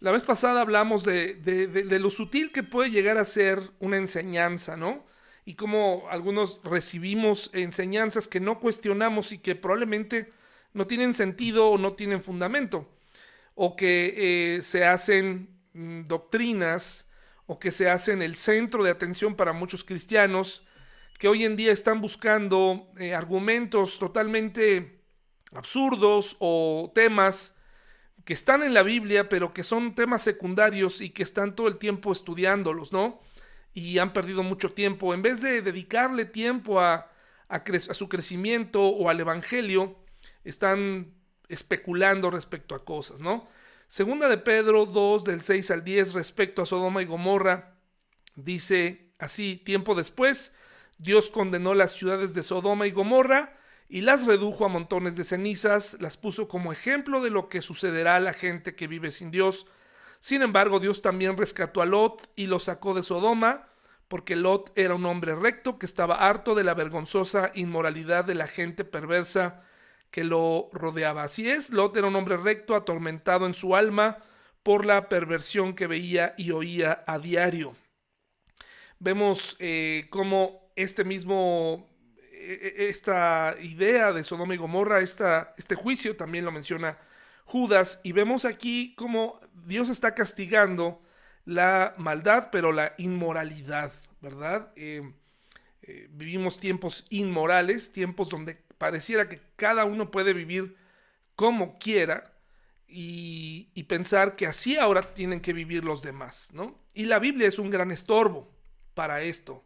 La 0.00 0.10
vez 0.10 0.22
pasada 0.22 0.62
hablamos 0.62 1.04
de, 1.04 1.34
de, 1.34 1.98
lo 1.98 2.10
sutil 2.10 2.52
que 2.52 2.62
puede 2.62 2.90
llegar 2.90 3.18
a 3.18 3.24
ser 3.24 3.60
una 3.78 3.98
enseñanza, 3.98 4.76
¿no? 4.76 5.04
Y 5.44 5.54
cómo 5.54 6.04
algunos 6.10 6.60
recibimos 6.64 7.50
enseñanzas 7.52 8.26
que 8.26 8.40
no 8.40 8.60
cuestionamos 8.60 9.32
y 9.32 9.38
que 9.38 9.54
probablemente 9.54 10.32
no 10.72 10.86
tienen 10.86 11.14
sentido 11.14 11.68
o 11.68 11.78
no 11.78 11.94
tienen 11.94 12.22
fundamento, 12.22 12.88
o 13.54 13.76
que 13.76 14.56
eh, 14.56 14.62
se 14.62 14.84
hacen 14.84 15.60
Mm, 15.72 16.04
doctrinas 16.06 17.08
o 17.46 17.60
que 17.60 17.70
se 17.70 17.88
hacen 17.88 18.22
el 18.22 18.34
centro 18.34 18.82
de 18.82 18.90
atención 18.90 19.36
para 19.36 19.52
muchos 19.52 19.84
cristianos 19.84 20.64
que 21.18 21.28
hoy 21.28 21.44
en 21.44 21.56
día 21.56 21.70
están 21.72 22.00
buscando 22.00 22.90
eh, 22.98 23.14
argumentos 23.14 23.98
totalmente 23.98 25.00
absurdos 25.52 26.36
o 26.40 26.90
temas 26.94 27.56
que 28.24 28.32
están 28.32 28.62
en 28.62 28.74
la 28.74 28.82
Biblia, 28.82 29.28
pero 29.28 29.52
que 29.52 29.64
son 29.64 29.94
temas 29.94 30.22
secundarios 30.22 31.00
y 31.00 31.10
que 31.10 31.22
están 31.22 31.54
todo 31.54 31.68
el 31.68 31.78
tiempo 31.78 32.12
estudiándolos, 32.12 32.92
¿no? 32.92 33.20
Y 33.72 33.98
han 33.98 34.12
perdido 34.12 34.42
mucho 34.42 34.72
tiempo. 34.72 35.14
En 35.14 35.22
vez 35.22 35.40
de 35.40 35.62
dedicarle 35.62 36.24
tiempo 36.24 36.80
a, 36.80 37.10
a 37.48 37.94
su 37.94 38.08
crecimiento 38.08 38.82
o 38.82 39.08
al 39.08 39.20
Evangelio, 39.20 39.96
están 40.44 41.14
especulando 41.48 42.30
respecto 42.30 42.74
a 42.74 42.84
cosas, 42.84 43.20
¿no? 43.20 43.48
Segunda 43.88 44.28
de 44.28 44.38
Pedro 44.38 44.86
2 44.86 45.24
del 45.24 45.40
6 45.40 45.70
al 45.72 45.84
10 45.84 46.12
respecto 46.12 46.62
a 46.62 46.66
Sodoma 46.66 47.02
y 47.02 47.06
Gomorra 47.06 47.74
dice 48.36 49.12
así, 49.18 49.56
tiempo 49.56 49.94
después, 49.94 50.54
Dios 50.98 51.30
condenó 51.30 51.74
las 51.74 51.92
ciudades 51.92 52.34
de 52.34 52.42
Sodoma 52.42 52.86
y 52.86 52.92
Gomorra 52.92 53.58
y 53.90 54.02
las 54.02 54.24
redujo 54.24 54.64
a 54.64 54.68
montones 54.68 55.16
de 55.16 55.24
cenizas, 55.24 55.96
las 56.00 56.16
puso 56.16 56.46
como 56.46 56.72
ejemplo 56.72 57.20
de 57.20 57.30
lo 57.30 57.48
que 57.48 57.60
sucederá 57.60 58.16
a 58.16 58.20
la 58.20 58.32
gente 58.32 58.76
que 58.76 58.86
vive 58.86 59.10
sin 59.10 59.32
Dios. 59.32 59.66
Sin 60.20 60.42
embargo, 60.42 60.78
Dios 60.78 61.02
también 61.02 61.36
rescató 61.36 61.82
a 61.82 61.86
Lot 61.86 62.30
y 62.36 62.46
lo 62.46 62.60
sacó 62.60 62.94
de 62.94 63.02
Sodoma, 63.02 63.68
porque 64.06 64.36
Lot 64.36 64.70
era 64.76 64.94
un 64.94 65.04
hombre 65.06 65.34
recto 65.34 65.76
que 65.76 65.86
estaba 65.86 66.28
harto 66.28 66.54
de 66.54 66.62
la 66.62 66.74
vergonzosa 66.74 67.50
inmoralidad 67.54 68.24
de 68.24 68.36
la 68.36 68.46
gente 68.46 68.84
perversa 68.84 69.64
que 70.12 70.22
lo 70.22 70.70
rodeaba. 70.72 71.24
Así 71.24 71.50
es, 71.50 71.70
Lot 71.70 71.96
era 71.96 72.06
un 72.06 72.14
hombre 72.14 72.36
recto, 72.36 72.76
atormentado 72.76 73.44
en 73.46 73.54
su 73.54 73.74
alma 73.74 74.18
por 74.62 74.86
la 74.86 75.08
perversión 75.08 75.74
que 75.74 75.88
veía 75.88 76.34
y 76.36 76.52
oía 76.52 77.02
a 77.08 77.18
diario. 77.18 77.74
Vemos 79.00 79.56
eh, 79.58 80.06
cómo 80.10 80.70
este 80.76 81.04
mismo, 81.04 81.89
esta 82.88 83.56
idea 83.60 84.12
de 84.12 84.22
Sodoma 84.22 84.54
y 84.54 84.58
Gomorra, 84.58 85.00
esta, 85.00 85.54
este 85.56 85.74
juicio 85.74 86.16
también 86.16 86.44
lo 86.44 86.52
menciona 86.52 86.98
Judas, 87.44 88.00
y 88.04 88.12
vemos 88.12 88.44
aquí 88.44 88.94
cómo 88.96 89.40
Dios 89.66 89.88
está 89.88 90.14
castigando 90.14 91.02
la 91.44 91.94
maldad, 91.98 92.48
pero 92.52 92.70
la 92.70 92.94
inmoralidad, 92.96 93.92
¿verdad? 94.20 94.72
Eh, 94.76 95.02
eh, 95.82 96.08
vivimos 96.12 96.60
tiempos 96.60 97.06
inmorales, 97.10 97.90
tiempos 97.90 98.28
donde 98.28 98.54
pareciera 98.78 99.28
que 99.28 99.40
cada 99.56 99.84
uno 99.84 100.12
puede 100.12 100.32
vivir 100.32 100.76
como 101.34 101.78
quiera 101.78 102.32
y, 102.86 103.82
pensar 103.88 104.36
que 104.36 104.46
así 104.46 104.76
ahora 104.76 105.02
tienen 105.02 105.40
que 105.40 105.52
vivir 105.52 105.84
los 105.84 106.02
demás, 106.02 106.50
¿no? 106.52 106.78
Y 106.94 107.06
la 107.06 107.18
Biblia 107.18 107.48
es 107.48 107.58
un 107.58 107.70
gran 107.70 107.90
estorbo 107.90 108.48
para 108.94 109.22
esto. 109.22 109.64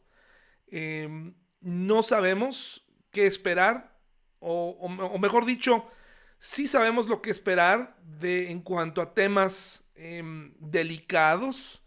Em, 0.69 1.35
no 1.64 2.02
sabemos 2.02 2.87
qué 3.11 3.26
esperar, 3.26 3.97
o, 4.38 4.88
mejor 5.18 5.47
dicho, 5.47 5.90
sí 6.38 6.68
sabemos 6.68 7.09
lo 7.09 7.23
que 7.23 7.30
esperar 7.30 7.97
de, 8.02 8.50
en 8.50 8.61
cuanto 8.61 9.00
a 9.00 9.14
temas 9.14 9.90
em, 9.94 10.52
delicados. 10.59 11.83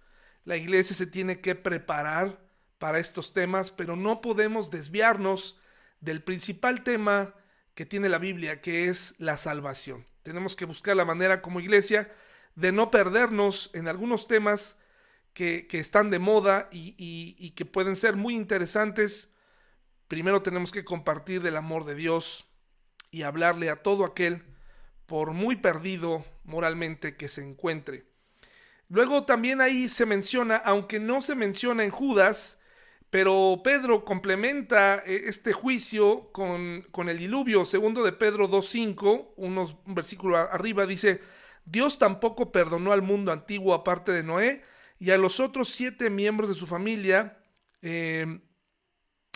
La 0.46 0.58
iglesia 0.58 0.96
se 0.96 1.06
tiene 1.06 1.42
que 1.42 1.54
preparar 1.54 2.42
para 2.80 2.98
estos 2.98 3.34
temas, 3.34 3.70
pero 3.70 3.96
no 3.96 4.20
podemos 4.22 4.72
desviarnos 4.72 5.60
del 6.00 6.24
principal 6.24 6.84
tema 6.84 7.36
que 7.76 7.86
tiene 7.86 8.10
la 8.10 8.18
Biblia, 8.18 8.62
que 8.62 8.90
es 8.90 9.14
la 9.20 9.38
salvación. 9.38 10.08
Tenemos 10.24 10.56
que 10.56 10.66
buscar 10.66 10.96
la 10.96 11.06
manera 11.06 11.44
como 11.44 11.60
iglesia 11.60 12.12
de 12.56 12.72
no 12.72 12.90
perdernos 12.90 13.70
en 13.74 13.88
algunos 13.88 14.28
temas 14.28 14.80
que, 15.36 15.68
están 15.70 16.10
de 16.10 16.18
moda 16.18 16.68
y, 16.72 16.96
y 16.98 17.52
que 17.52 17.66
pueden 17.66 17.96
ser 17.96 18.16
muy 18.16 18.36
interesantes. 18.36 19.32
Primero 20.08 20.42
tenemos 20.42 20.72
que 20.72 20.86
compartir 20.86 21.42
del 21.42 21.58
amor 21.58 21.86
de 21.86 21.96
Dios 21.96 22.46
y 23.12 23.24
hablarle 23.24 23.70
a 23.70 23.82
todo 23.82 24.06
aquel, 24.06 24.44
por 25.06 25.32
muy 25.32 25.56
perdido 25.56 26.26
moralmente 26.44 27.16
que 27.16 27.30
se 27.30 27.44
encuentre. 27.44 28.06
Luego 28.90 29.24
también 29.24 29.62
ahí 29.62 29.90
se 29.90 30.06
menciona, 30.06 30.58
aunque 30.58 31.00
no 31.00 31.22
se 31.22 31.36
menciona 31.36 31.84
en 31.84 31.92
Judas, 31.92 32.62
pero 33.10 33.62
Pedro 33.64 34.04
complementa 34.06 35.02
eh, 35.06 35.24
este 35.26 35.54
juicio 35.54 36.32
con, 36.32 37.10
el 37.10 37.18
diluvio. 37.18 37.66
Segundo 37.66 38.04
de 38.04 38.12
Pedro 38.12 38.50
2.5, 38.50 39.34
unos, 39.38 39.76
un 39.86 39.96
versículo 39.96 40.38
arriba, 40.38 40.86
dice, 40.86 41.22
Dios 41.66 41.98
tampoco 41.98 42.52
perdonó 42.52 42.94
al 42.94 43.02
mundo 43.02 43.32
antiguo 43.32 43.74
aparte 43.74 44.12
de 44.12 44.24
Noé 44.24 44.64
y 45.00 45.12
a 45.12 45.18
los 45.18 45.40
otros 45.40 45.70
siete 45.70 46.10
miembros 46.10 46.50
de 46.50 46.56
su 46.56 46.66
familia, 46.66 47.38
em, 47.82 48.42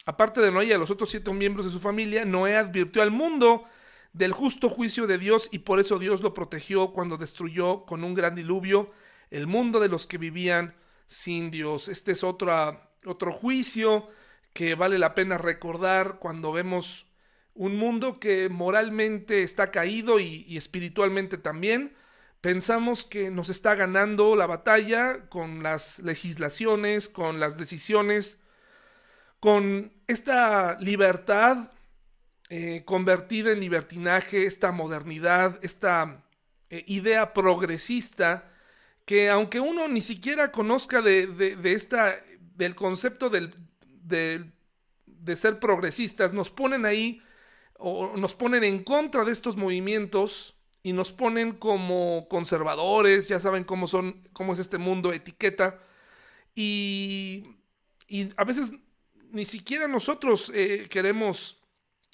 aparte 0.06 0.42
de 0.42 0.52
Noé 0.52 0.66
y 0.66 0.72
a 0.72 0.78
los 0.78 0.92
otros 0.92 1.10
siete 1.10 1.32
miembros 1.34 1.66
de 1.66 1.72
su 1.72 1.80
familia, 1.80 2.26
Noé 2.26 2.58
advirtió 2.58 3.02
al 3.02 3.12
mundo 3.12 3.66
del 4.14 4.34
justo 4.34 4.70
juicio 4.70 5.08
de 5.08 5.18
Dios 5.18 5.50
y 5.52 5.60
por 5.60 5.80
eso 5.80 6.00
Dios 6.00 6.22
lo 6.22 6.34
protegió 6.34 6.92
cuando 6.92 7.18
destruyó 7.18 7.86
con 7.86 8.04
un 8.04 8.14
gran 8.14 8.36
diluvio 8.36 8.92
el 9.30 9.48
mundo 9.48 9.80
de 9.80 9.90
los 9.90 10.08
que 10.08 10.18
vivían 10.18 10.76
sin 11.08 11.52
Dios. 11.52 11.88
Este 11.88 12.12
es 12.12 12.24
otra 12.24 12.90
otro 13.06 13.32
juicio 13.32 14.08
que 14.54 14.76
vale 14.76 15.00
la 15.00 15.16
pena 15.16 15.38
recordar 15.38 16.20
cuando 16.20 16.52
vemos 16.52 17.08
un 17.54 17.78
mundo 17.78 18.20
que 18.20 18.50
moralmente 18.50 19.44
está 19.44 19.72
caído 19.72 20.20
y, 20.20 20.58
espiritualmente 20.58 21.38
también. 21.38 21.96
Pensamos 22.42 23.06
que 23.06 23.30
nos 23.30 23.50
está 23.50 23.76
ganando 23.76 24.36
la 24.36 24.48
batalla 24.48 25.30
con 25.30 25.64
las 25.64 26.00
legislaciones, 26.00 27.08
con 27.08 27.40
las 27.40 27.58
decisiones, 27.58 28.41
con 29.42 29.92
esta 30.08 30.78
libertad 30.80 31.72
eh, 32.50 32.84
convertida 32.86 33.52
en 33.52 33.60
libertinaje, 33.60 34.46
esta 34.46 34.72
modernidad, 34.72 35.60
esta 35.62 36.24
eh, 36.70 36.86
idea 36.88 37.34
progresista, 37.34 38.50
que 39.04 39.30
aunque 39.30 39.60
uno 39.60 39.90
ni 39.90 40.00
siquiera 40.00 40.54
conozca 40.54 41.02
de, 41.02 41.58
esta, 41.66 42.16
del 42.56 42.76
concepto 42.76 43.30
de 43.30 44.46
ser 45.36 45.60
progresistas, 45.60 46.32
nos 46.32 46.50
ponen 46.50 46.86
ahí 46.86 47.22
o 47.78 48.16
nos 48.16 48.36
ponen 48.36 48.64
en 48.64 48.84
contra 48.84 49.26
de 49.26 49.32
estos 49.32 49.58
movimientos 49.58 50.56
y 50.84 50.94
nos 50.94 51.12
ponen 51.12 51.54
como 51.54 52.28
conservadores, 52.30 53.28
ya 53.28 53.40
saben 53.40 53.64
cómo 53.64 53.88
son, 53.88 54.28
cómo 54.34 54.54
es 54.54 54.60
este 54.60 54.78
mundo, 54.78 55.14
etiqueta, 55.14 55.80
y, 56.56 57.56
a 58.36 58.44
veces 58.44 58.74
ni 59.32 59.46
siquiera 59.46 59.88
nosotros 59.88 60.52
eh, 60.54 60.88
queremos, 60.90 61.62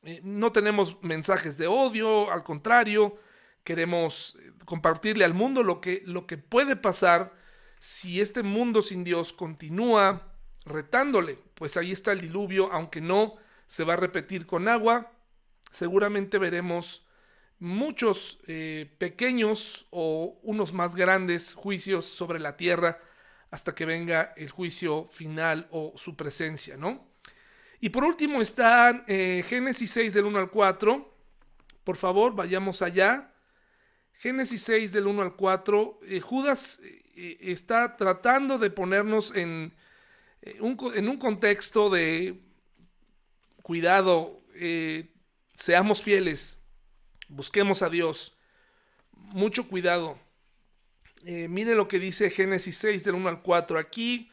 eh, 0.03 0.21
no 0.23 0.51
tenemos 0.51 1.01
mensajes 1.03 1.57
de 1.57 1.67
odio, 1.67 2.31
al 2.31 2.43
contrario, 2.43 3.17
queremos 3.63 4.37
eh, 4.39 4.53
compartirle 4.65 5.25
al 5.25 5.33
mundo 5.33 5.63
lo 5.63 5.81
que, 5.81 6.01
lo 6.05 6.25
que 6.25 6.37
puede 6.37 6.75
pasar 6.75 7.33
si 7.79 8.21
este 8.21 8.43
mundo 8.43 8.81
sin 8.81 9.03
Dios 9.03 9.33
continúa 9.33 10.33
retándole. 10.65 11.39
Pues 11.53 11.77
ahí 11.77 11.91
está 11.91 12.11
el 12.11 12.21
diluvio, 12.21 12.71
aunque 12.71 13.01
no 13.01 13.35
se 13.65 13.83
va 13.83 13.93
a 13.93 13.97
repetir 13.97 14.45
con 14.45 14.67
agua, 14.67 15.11
seguramente 15.71 16.37
veremos 16.37 17.05
muchos 17.59 18.39
eh, 18.47 18.93
pequeños 18.97 19.87
o 19.89 20.39
unos 20.43 20.73
más 20.73 20.95
grandes 20.95 21.53
juicios 21.53 22.05
sobre 22.05 22.39
la 22.39 22.55
tierra 22.55 22.99
hasta 23.51 23.73
que 23.73 23.85
venga 23.85 24.33
el 24.35 24.49
juicio 24.49 25.07
final 25.07 25.67
o 25.71 25.93
su 25.95 26.15
presencia, 26.15 26.77
¿no? 26.77 27.07
Y 27.79 27.89
por 27.89 28.03
último 28.03 28.41
está 28.41 29.03
eh, 29.07 29.43
Génesis 29.47 29.91
6 29.91 30.13
del 30.13 30.25
1 30.25 30.39
al 30.39 30.49
4. 30.49 31.13
Por 31.83 31.95
favor, 31.95 32.35
vayamos 32.35 32.81
allá. 32.81 33.31
Génesis 34.13 34.63
6 34.63 34.91
del 34.91 35.07
1 35.07 35.21
al 35.21 35.35
4. 35.35 35.99
Eh, 36.03 36.19
Judas 36.19 36.81
está 37.15 37.95
tratando 37.95 38.59
de 38.59 38.69
ponernos 38.69 39.35
en 39.35 39.73
un, 40.59 40.77
en 40.93 41.09
un 41.09 41.17
contexto 41.17 41.89
de 41.89 42.39
cuidado, 43.63 44.43
seamos 45.55 45.99
fieles, 46.03 46.57
Busquemos 47.29 47.81
a 47.81 47.89
Dios. 47.89 48.33
Mucho 49.11 49.67
cuidado. 49.67 50.17
Eh, 51.25 51.47
mire 51.47 51.75
lo 51.75 51.87
que 51.87 51.99
dice 51.99 52.29
Génesis 52.29 52.77
6 52.77 53.03
del 53.03 53.15
1 53.15 53.29
al 53.29 53.41
4. 53.41 53.79
Aquí 53.79 54.31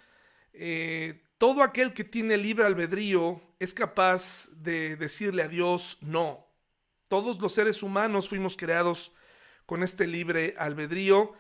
eh, 0.53 1.23
todo 1.39 1.63
aquel 1.63 1.93
que 1.95 2.05
tiene 2.05 2.37
libre 2.37 2.65
albedrío 2.65 3.41
es 3.59 3.75
capaz 3.75 4.49
de 4.57 4.97
decirle 4.97 5.43
a 5.43 5.49
Dios 5.49 5.99
no. 6.01 6.47
Todos 7.09 7.41
los 7.41 7.55
seres 7.55 7.83
humanos 7.83 8.29
fuimos 8.29 8.57
creados 8.57 9.13
con 9.67 9.83
este 9.83 10.07
libre 10.07 10.55
albedrío 10.59 11.33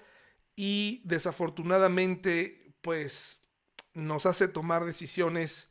y 0.57 1.03
desafortunadamente 1.05 2.75
pues 2.81 3.43
nos 3.93 4.27
hace 4.27 4.49
tomar 4.49 4.85
decisiones 4.85 5.71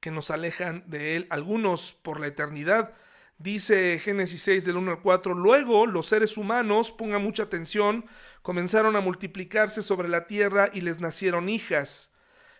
que 0.00 0.10
nos 0.10 0.30
alejan 0.30 0.84
de 0.86 1.16
él, 1.16 1.26
algunos 1.30 1.92
por 1.92 2.20
la 2.20 2.26
eternidad, 2.26 2.94
Dice 3.40 3.98
Génesis 3.98 4.42
6 4.42 4.66
del 4.66 4.76
1 4.76 4.90
al 4.90 5.00
4, 5.00 5.32
luego 5.32 5.86
los 5.86 6.04
seres 6.04 6.36
humanos, 6.36 6.90
ponga 6.90 7.18
mucha 7.18 7.44
atención, 7.44 8.04
comenzaron 8.42 8.96
a 8.96 9.00
multiplicarse 9.00 9.82
sobre 9.82 10.08
la 10.08 10.26
tierra 10.26 10.70
y 10.72 10.80
les 10.80 11.00
nacieron 11.00 11.48
hijas. 11.48 12.12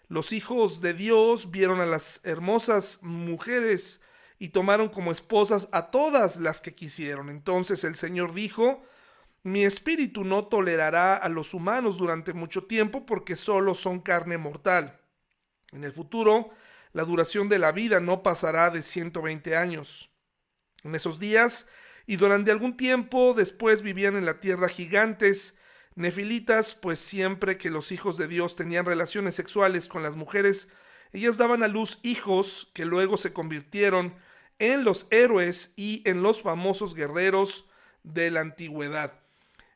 Los 0.09 0.33
hijos 0.33 0.81
de 0.81 0.95
Dios 0.95 1.51
vieron 1.51 1.81
a 1.81 1.87
las 1.87 2.21
hermosas 2.25 2.99
mujeres 3.03 4.03
y 4.39 4.49
tomaron 4.49 4.89
como 4.89 5.13
esposas 5.13 5.69
a 5.73 5.91
todas 5.91 6.39
las 6.39 6.61
que 6.61 6.75
quisieron. 6.75 7.29
Entonces 7.29 7.85
el 7.85 7.95
Señor 7.95 8.35
dijo, 8.35 8.83
mi 9.43 9.65
espíritu 9.65 10.25
no 10.25 10.47
tolerará 10.47 11.17
a 11.17 11.29
los 11.29 11.55
humanos 11.55 11.99
durante 11.99 12.33
mucho 12.33 12.65
tiempo 12.65 13.07
porque 13.07 13.37
solo 13.37 13.75
son 13.75 14.01
carne 14.01 14.37
mortal. 14.37 15.01
En 15.73 15.85
el 15.85 15.93
futuro, 15.93 16.51
la 16.93 17.05
duración 17.05 17.49
de 17.49 17.59
la 17.59 17.73
vida 17.73 18.01
no 18.01 18.23
pasará 18.23 18.71
de 18.71 18.83
120 18.83 19.57
años. 19.57 20.11
En 20.83 20.95
esos 20.95 21.19
días 21.19 21.69
y 22.07 22.17
durante 22.17 22.51
algún 22.51 22.77
tiempo 22.77 23.35
después 23.35 23.83
vivían 23.83 24.17
en 24.17 24.25
la 24.25 24.41
tierra 24.41 24.69
gigantes, 24.69 25.59
nefilitas, 25.95 26.75
pues 26.75 26.99
siempre 26.99 27.59
que 27.59 27.71
los 27.71 27.93
hijos 27.93 28.17
de 28.17 28.29
Dios 28.29 28.57
tenían 28.57 28.87
relaciones 28.87 29.35
sexuales 29.35 29.87
con 29.87 30.03
las 30.03 30.17
mujeres, 30.17 30.69
ellas 31.13 31.37
daban 31.37 31.63
a 31.63 31.69
luz 31.69 31.99
hijos 32.03 32.71
que 32.75 32.85
luego 32.85 33.17
se 33.17 33.33
convirtieron 33.33 34.15
en 34.59 34.85
los 34.85 35.07
héroes 35.11 35.73
y 35.77 36.03
en 36.05 36.23
los 36.23 36.43
famosos 36.43 36.95
guerreros 36.95 37.67
de 38.03 38.31
la 38.31 38.41
antigüedad. 38.41 39.19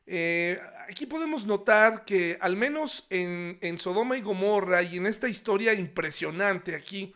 Eh, 0.07 0.59
aquí 0.87 1.05
podemos 1.07 1.45
notar 1.45 2.05
que 2.05 2.37
al 2.39 2.55
menos 2.55 3.07
en, 3.09 3.57
en 3.61 3.77
Sodoma 3.77 4.17
y 4.17 4.21
Gomorra 4.21 4.83
y 4.83 4.97
en 4.97 5.07
esta 5.07 5.27
historia 5.27 5.73
impresionante 5.73 6.75
aquí, 6.75 7.13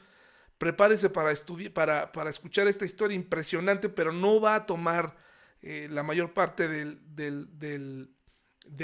prepárese 0.57 1.09
para, 1.09 1.33
para, 1.73 2.11
para 2.11 2.29
escuchar 2.29 2.67
esta 2.67 2.85
historia 2.85 3.15
impresionante, 3.15 3.89
pero 3.89 4.11
no 4.11 4.41
va 4.41 4.55
a 4.55 4.65
tomar 4.65 5.15
eh, 5.61 5.87
la 5.89 6.03
mayor 6.03 6.33
parte 6.33 6.67
del, 6.67 6.99
del, 7.15 8.09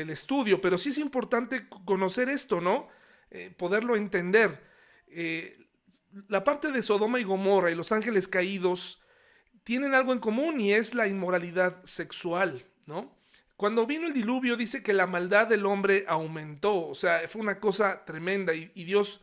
estudio. 0.09 0.61
Pero 0.61 0.77
sí 0.77 0.89
es 0.89 0.97
importante 0.97 1.67
conocer 1.85 2.29
esto, 2.29 2.61
¿no? 2.61 2.88
Eh, 3.31 3.53
poderlo 3.57 3.95
entender. 3.95 4.63
Eh, 5.07 5.57
la 6.27 6.43
parte 6.43 6.71
de 6.71 6.81
Sodoma 6.81 7.19
y 7.19 7.23
Gomorra 7.23 7.71
y 7.71 7.75
los 7.75 7.91
ángeles 7.91 8.27
caídos 8.27 9.01
tienen 9.63 9.93
algo 9.93 10.13
en 10.13 10.19
común 10.19 10.59
y 10.59 10.73
es 10.73 10.93
la 10.93 11.07
inmoralidad 11.07 11.83
sexual, 11.83 12.65
¿no? 12.85 13.15
Cuando 13.57 13.85
vino 13.85 14.07
el 14.07 14.13
diluvio 14.13 14.57
dice 14.57 14.83
que 14.83 14.93
la 14.93 15.07
maldad 15.07 15.47
del 15.47 15.65
hombre 15.65 16.03
aumentó, 16.07 16.88
o 16.88 16.93
sea, 16.93 17.25
fue 17.27 17.41
una 17.41 17.59
cosa 17.59 18.03
tremenda 18.05 18.53
y, 18.53 18.69
y 18.75 18.83
Dios 18.83 19.21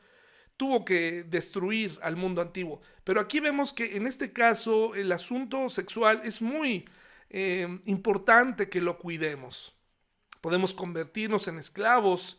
tuvo 0.56 0.84
que 0.84 1.24
destruir 1.24 1.98
al 2.02 2.16
mundo 2.16 2.40
antiguo. 2.40 2.80
Pero 3.04 3.20
aquí 3.20 3.40
vemos 3.40 3.72
que 3.72 3.96
en 3.96 4.06
este 4.06 4.32
caso 4.32 4.94
el 4.94 5.12
asunto 5.12 5.68
sexual 5.68 6.22
es 6.24 6.40
muy 6.40 6.84
eh, 7.30 7.80
importante 7.86 8.68
que 8.68 8.80
lo 8.80 8.98
cuidemos. 8.98 9.74
Podemos 10.42 10.74
convertirnos 10.74 11.46
en 11.46 11.56
esclavos 11.56 12.38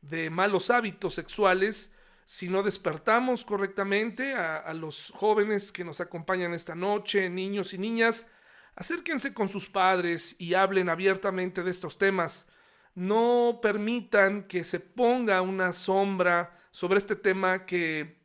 de 0.00 0.30
malos 0.30 0.70
hábitos 0.70 1.14
sexuales 1.14 1.94
si 2.24 2.48
no 2.48 2.62
despertamos 2.62 3.44
correctamente 3.44 4.34
a, 4.34 4.72
los 4.72 5.12
jóvenes 5.14 5.70
que 5.70 5.84
nos 5.84 6.00
acompañan 6.00 6.54
esta 6.54 6.74
noche, 6.74 7.28
niños 7.28 7.74
y 7.74 7.78
niñas. 7.78 8.30
Acérquense 8.74 9.34
con 9.34 9.50
sus 9.50 9.68
padres 9.68 10.34
y 10.38 10.54
hablen 10.54 10.88
abiertamente 10.88 11.62
de 11.62 11.70
estos 11.70 11.98
temas. 11.98 12.48
No 12.94 13.58
permitan 13.60 14.44
que 14.44 14.64
se 14.64 14.80
ponga 14.80 15.42
una 15.42 15.74
sombra 15.74 16.58
sobre 16.70 16.96
este 16.96 17.16
tema 17.16 17.66
que 17.66 18.24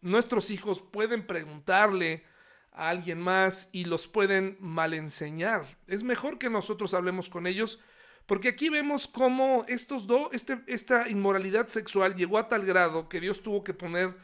nuestros 0.00 0.50
hijos 0.50 0.80
pueden 0.80 1.26
preguntarle 1.26 2.24
a 2.70 2.90
alguien 2.90 3.20
más 3.20 3.68
y 3.72 3.86
los 3.86 4.06
pueden 4.06 4.56
mal 4.60 4.94
enseñar. 4.94 5.76
Es 5.88 6.04
mejor 6.04 6.38
que 6.38 6.50
nosotros 6.50 6.94
hablemos 6.94 7.28
con 7.28 7.48
ellos 7.48 7.80
porque 8.26 8.48
aquí 8.48 8.68
vemos 8.68 9.06
cómo 9.06 9.64
estos 9.68 10.06
dos, 10.06 10.28
este, 10.32 10.58
esta 10.66 11.08
inmoralidad 11.08 11.66
sexual 11.66 12.14
llegó 12.14 12.38
a 12.38 12.48
tal 12.48 12.64
grado 12.64 13.08
que 13.08 13.20
Dios 13.20 13.42
tuvo 13.42 13.62
que 13.64 13.74
poner 13.74 14.14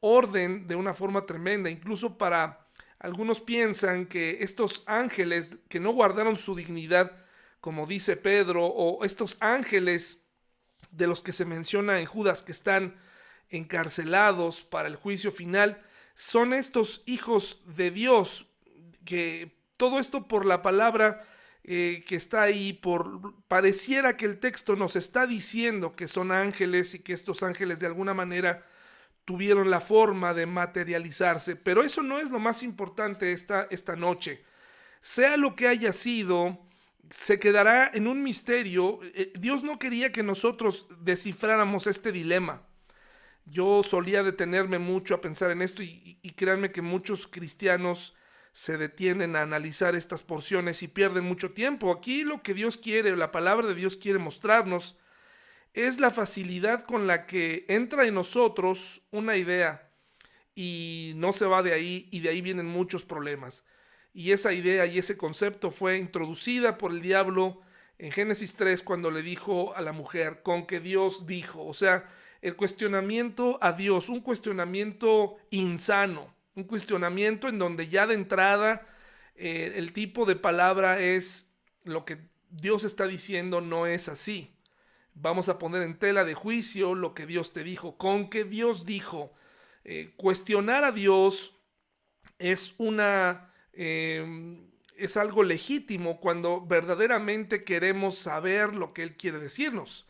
orden 0.00 0.66
de 0.66 0.74
una 0.74 0.94
forma 0.94 1.26
tremenda, 1.26 1.70
incluso 1.70 2.16
para 2.16 2.66
algunos 2.98 3.40
piensan 3.40 4.06
que 4.06 4.38
estos 4.40 4.82
ángeles 4.86 5.58
que 5.68 5.80
no 5.80 5.92
guardaron 5.92 6.36
su 6.36 6.54
dignidad, 6.54 7.12
como 7.60 7.86
dice 7.86 8.16
Pedro, 8.16 8.64
o 8.66 9.04
estos 9.04 9.36
ángeles 9.40 10.26
de 10.90 11.06
los 11.06 11.20
que 11.20 11.32
se 11.32 11.44
menciona 11.44 12.00
en 12.00 12.06
Judas 12.06 12.42
que 12.42 12.52
están 12.52 12.96
encarcelados 13.50 14.62
para 14.62 14.88
el 14.88 14.96
juicio 14.96 15.30
final, 15.30 15.82
son 16.14 16.52
estos 16.52 17.02
hijos 17.06 17.60
de 17.66 17.90
Dios, 17.90 18.46
que 19.04 19.58
todo 19.76 19.98
esto 19.98 20.26
por 20.28 20.46
la 20.46 20.62
palabra 20.62 21.26
eh, 21.64 22.04
que 22.06 22.16
está 22.16 22.42
ahí, 22.42 22.72
por 22.72 23.34
pareciera 23.46 24.16
que 24.16 24.24
el 24.24 24.38
texto 24.40 24.76
nos 24.76 24.96
está 24.96 25.26
diciendo 25.26 25.94
que 25.94 26.08
son 26.08 26.32
ángeles 26.32 26.94
y 26.94 26.98
que 27.00 27.12
estos 27.12 27.42
ángeles 27.42 27.78
de 27.78 27.86
alguna 27.86 28.14
manera 28.14 28.66
tuvieron 29.24 29.70
la 29.70 29.80
forma 29.80 30.34
de 30.34 30.46
materializarse, 30.46 31.54
pero 31.56 31.82
eso 31.82 32.02
no 32.02 32.18
es 32.18 32.30
lo 32.30 32.40
más 32.40 32.62
importante 32.62 33.32
esta, 33.32 33.68
esta 33.70 33.96
noche. 33.96 34.44
Sea 35.00 35.36
lo 35.36 35.54
que 35.54 35.68
haya 35.68 35.92
sido, 35.92 36.58
se 37.10 37.38
quedará 37.38 37.90
en 37.92 38.06
un 38.06 38.22
misterio. 38.22 39.00
Eh, 39.14 39.32
Dios 39.38 39.64
no 39.64 39.78
quería 39.78 40.12
que 40.12 40.22
nosotros 40.22 40.88
descifráramos 41.00 41.86
este 41.86 42.12
dilema. 42.12 42.62
Yo 43.44 43.82
solía 43.82 44.22
detenerme 44.22 44.78
mucho 44.78 45.14
a 45.14 45.20
pensar 45.20 45.50
en 45.50 45.62
esto 45.62 45.82
y, 45.82 46.18
créanme 46.36 46.70
que 46.70 46.82
muchos 46.82 47.26
cristianos 47.26 48.14
se 48.52 48.76
detienen 48.76 49.34
a 49.34 49.42
analizar 49.42 49.94
estas 49.94 50.22
porciones 50.22 50.82
y 50.82 50.88
pierden 50.88 51.24
mucho 51.24 51.52
tiempo. 51.52 51.90
Aquí 51.90 52.22
lo 52.22 52.42
que 52.42 52.54
Dios 52.54 52.76
quiere, 52.76 53.16
la 53.16 53.32
palabra 53.32 53.66
de 53.66 53.74
Dios 53.74 53.96
quiere 53.96 54.18
mostrarnos, 54.18 54.96
es 55.74 55.98
la 55.98 56.10
facilidad 56.10 56.84
con 56.84 57.06
la 57.06 57.26
que 57.26 57.64
entra 57.68 58.06
en 58.06 58.14
nosotros 58.14 59.02
una 59.10 59.36
idea 59.36 59.90
y 60.54 61.12
no 61.16 61.32
se 61.32 61.46
va 61.46 61.62
de 61.62 61.72
ahí 61.72 62.08
y 62.10 62.20
de 62.20 62.28
ahí 62.28 62.42
vienen 62.42 62.66
muchos 62.66 63.04
problemas. 63.04 63.64
y 64.14 64.32
esa 64.32 64.52
idea 64.52 64.84
y 64.84 64.98
ese 64.98 65.16
concepto 65.16 65.70
fue 65.70 65.96
introducida 65.96 66.76
por 66.76 66.92
el 66.92 67.00
diablo 67.00 67.62
en 68.02 68.10
Génesis 68.10 68.56
3 68.56 68.82
cuando 68.82 69.10
le 69.10 69.22
dijo 69.22 69.74
a 69.74 69.80
la 69.80 69.92
mujer, 69.92 70.42
con 70.42 70.66
que 70.66 70.80
Dios 70.80 71.26
dijo, 71.26 71.64
o 71.64 71.72
sea, 71.72 72.10
el 72.42 72.56
cuestionamiento 72.56 73.58
a 73.62 73.72
Dios, 73.72 74.08
un 74.08 74.20
cuestionamiento 74.20 75.36
insano, 75.50 76.34
un 76.54 76.64
cuestionamiento 76.64 77.48
en 77.48 77.58
donde 77.58 77.88
ya 77.88 78.06
de 78.06 78.14
entrada 78.14 78.86
eh, 79.36 79.74
el 79.76 79.92
tipo 79.92 80.26
de 80.26 80.36
palabra 80.36 81.00
es 81.00 81.54
lo 81.84 82.04
que 82.04 82.18
Dios 82.50 82.84
está 82.84 83.06
diciendo 83.06 83.60
no 83.60 83.86
es 83.86 84.08
así. 84.08 84.54
Vamos 85.14 85.48
a 85.48 85.58
poner 85.58 85.82
en 85.82 85.98
tela 85.98 86.24
de 86.24 86.34
juicio 86.34 86.94
lo 86.94 87.14
que 87.14 87.26
Dios 87.26 87.52
te 87.52 87.64
dijo, 87.64 87.96
con 87.96 88.28
que 88.28 88.44
Dios 88.44 88.84
dijo. 88.84 89.32
Eh, 89.84 90.12
cuestionar 90.16 90.84
a 90.84 90.92
Dios 90.92 91.56
es 92.38 92.74
una... 92.78 93.52
Em, 93.72 94.70
es 94.96 95.16
algo 95.16 95.42
legítimo 95.42 96.20
cuando 96.20 96.64
verdaderamente 96.64 97.64
queremos 97.64 98.18
saber 98.18 98.74
lo 98.74 98.92
que 98.92 99.02
Él 99.02 99.16
quiere 99.16 99.38
decirnos. 99.38 100.06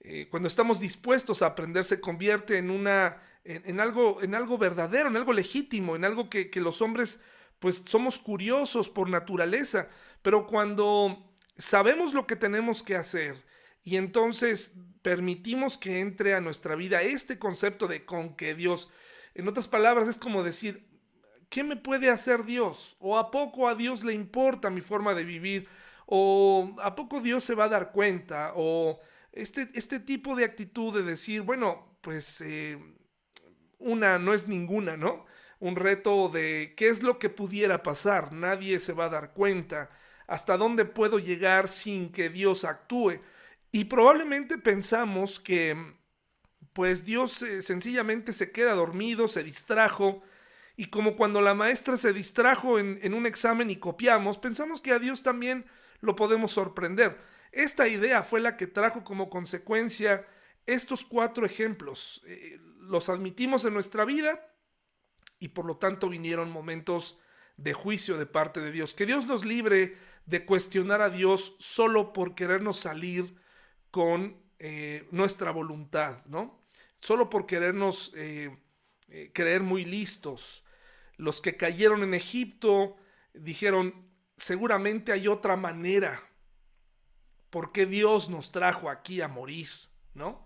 Eh, 0.00 0.28
cuando 0.30 0.48
estamos 0.48 0.80
dispuestos 0.80 1.42
a 1.42 1.46
aprender, 1.46 1.84
se 1.84 2.00
convierte 2.00 2.58
en 2.58 2.70
una 2.70 3.22
en, 3.46 3.80
algo, 3.80 4.22
en 4.22 4.34
algo 4.34 4.58
verdadero, 4.58 5.08
en 5.08 5.16
algo 5.16 5.32
legítimo, 5.32 5.96
en 5.96 6.04
algo 6.04 6.28
que, 6.28 6.50
que 6.50 6.60
los 6.60 6.82
hombres 6.82 7.20
pues 7.58 7.82
somos 7.86 8.18
curiosos 8.18 8.88
por 8.88 9.08
naturaleza. 9.08 9.88
Pero 10.22 10.46
cuando 10.46 11.34
sabemos 11.56 12.12
lo 12.12 12.26
que 12.26 12.36
tenemos 12.36 12.82
que 12.82 12.96
hacer 12.96 13.44
y 13.82 13.96
entonces 13.96 14.74
permitimos 15.02 15.78
que 15.78 16.00
entre 16.00 16.34
a 16.34 16.40
nuestra 16.40 16.74
vida 16.74 17.02
este 17.02 17.38
concepto 17.38 17.86
de 17.86 18.04
con 18.04 18.34
que 18.34 18.54
Dios, 18.54 18.90
en 19.34 19.46
otras 19.46 19.68
palabras, 19.68 20.08
es 20.08 20.16
como 20.16 20.42
decir, 20.42 20.88
¿qué 21.48 21.62
me 21.62 21.76
puede 21.76 22.10
hacer 22.10 22.44
Dios? 22.44 22.96
¿O 22.98 23.16
a 23.16 23.30
poco 23.30 23.68
a 23.68 23.74
Dios 23.74 24.02
le 24.02 24.14
importa 24.14 24.70
mi 24.70 24.80
forma 24.80 25.14
de 25.14 25.24
vivir? 25.24 25.68
¿O 26.06 26.74
a 26.82 26.94
poco 26.94 27.20
Dios 27.20 27.44
se 27.44 27.54
va 27.54 27.64
a 27.64 27.68
dar 27.68 27.92
cuenta? 27.92 28.52
¿O 28.56 29.00
este, 29.32 29.70
este 29.74 30.00
tipo 30.00 30.34
de 30.34 30.44
actitud 30.44 30.94
de 30.94 31.02
decir, 31.02 31.42
bueno, 31.42 31.98
pues 32.00 32.40
eh, 32.40 32.78
una 33.78 34.18
no 34.18 34.34
es 34.34 34.48
ninguna, 34.48 34.96
¿no? 34.96 35.26
Un 35.58 35.76
reto 35.76 36.28
de 36.28 36.74
qué 36.76 36.88
es 36.88 37.02
lo 37.02 37.18
que 37.18 37.30
pudiera 37.30 37.82
pasar, 37.82 38.32
nadie 38.32 38.78
se 38.80 38.92
va 38.92 39.06
a 39.06 39.10
dar 39.10 39.32
cuenta, 39.32 39.90
hasta 40.26 40.56
dónde 40.56 40.84
puedo 40.84 41.18
llegar 41.18 41.68
sin 41.68 42.12
que 42.12 42.28
Dios 42.28 42.64
actúe. 42.64 43.20
Y 43.72 43.84
probablemente 43.84 44.58
pensamos 44.58 45.40
que 45.40 45.76
pues 46.72 47.04
Dios 47.04 47.40
eh, 47.42 47.62
sencillamente 47.62 48.34
se 48.34 48.52
queda 48.52 48.74
dormido, 48.74 49.28
se 49.28 49.42
distrajo, 49.42 50.22
y 50.76 50.86
como 50.86 51.16
cuando 51.16 51.40
la 51.40 51.54
maestra 51.54 51.96
se 51.96 52.12
distrajo 52.12 52.78
en, 52.78 53.14
un 53.14 53.24
examen 53.24 53.70
y 53.70 53.76
copiamos, 53.76 54.36
pensamos 54.36 54.82
que 54.82 54.92
a 54.92 54.98
Dios 54.98 55.22
también 55.22 55.64
lo 56.00 56.14
podemos 56.16 56.52
sorprender. 56.52 57.18
Esta 57.50 57.88
idea 57.88 58.22
fue 58.22 58.40
la 58.40 58.58
que 58.58 58.66
trajo 58.66 59.02
como 59.02 59.30
consecuencia 59.30 60.26
estos 60.66 61.04
cuatro 61.04 61.46
ejemplos. 61.46 62.22
Eh, 62.26 62.60
los 62.80 63.08
admitimos 63.08 63.64
en 63.64 63.74
nuestra 63.74 64.04
vida 64.04 64.52
y 65.38 65.48
por 65.48 65.64
lo 65.64 65.76
tanto 65.76 66.08
vinieron 66.08 66.50
momentos 66.50 67.18
de 67.56 67.72
juicio 67.72 68.18
de 68.18 68.26
parte 68.26 68.60
de 68.60 68.72
Dios. 68.72 68.94
Que 68.94 69.06
Dios 69.06 69.26
nos 69.26 69.44
libre 69.44 69.96
de 70.26 70.44
cuestionar 70.44 71.00
a 71.00 71.10
Dios 71.10 71.56
solo 71.58 72.12
por 72.12 72.34
querernos 72.34 72.78
salir 72.78 73.36
con 73.90 74.42
eh, 74.58 75.06
nuestra 75.10 75.50
voluntad, 75.50 76.24
¿no? 76.26 76.62
Solo 77.00 77.30
por 77.30 77.46
querernos 77.46 78.12
eh, 78.16 78.50
creer 79.32 79.62
muy 79.62 79.84
listos. 79.84 80.64
Los 81.16 81.40
que 81.40 81.56
cayeron 81.56 82.02
en 82.02 82.14
Egipto 82.14 82.96
dijeron, 83.32 84.10
seguramente 84.36 85.12
hay 85.12 85.28
otra 85.28 85.56
manera. 85.56 86.22
¿Por 87.50 87.72
qué 87.72 87.86
Dios 87.86 88.28
nos 88.28 88.50
trajo 88.52 88.90
aquí 88.90 89.20
a 89.20 89.28
morir? 89.28 89.68
¿No? 90.14 90.45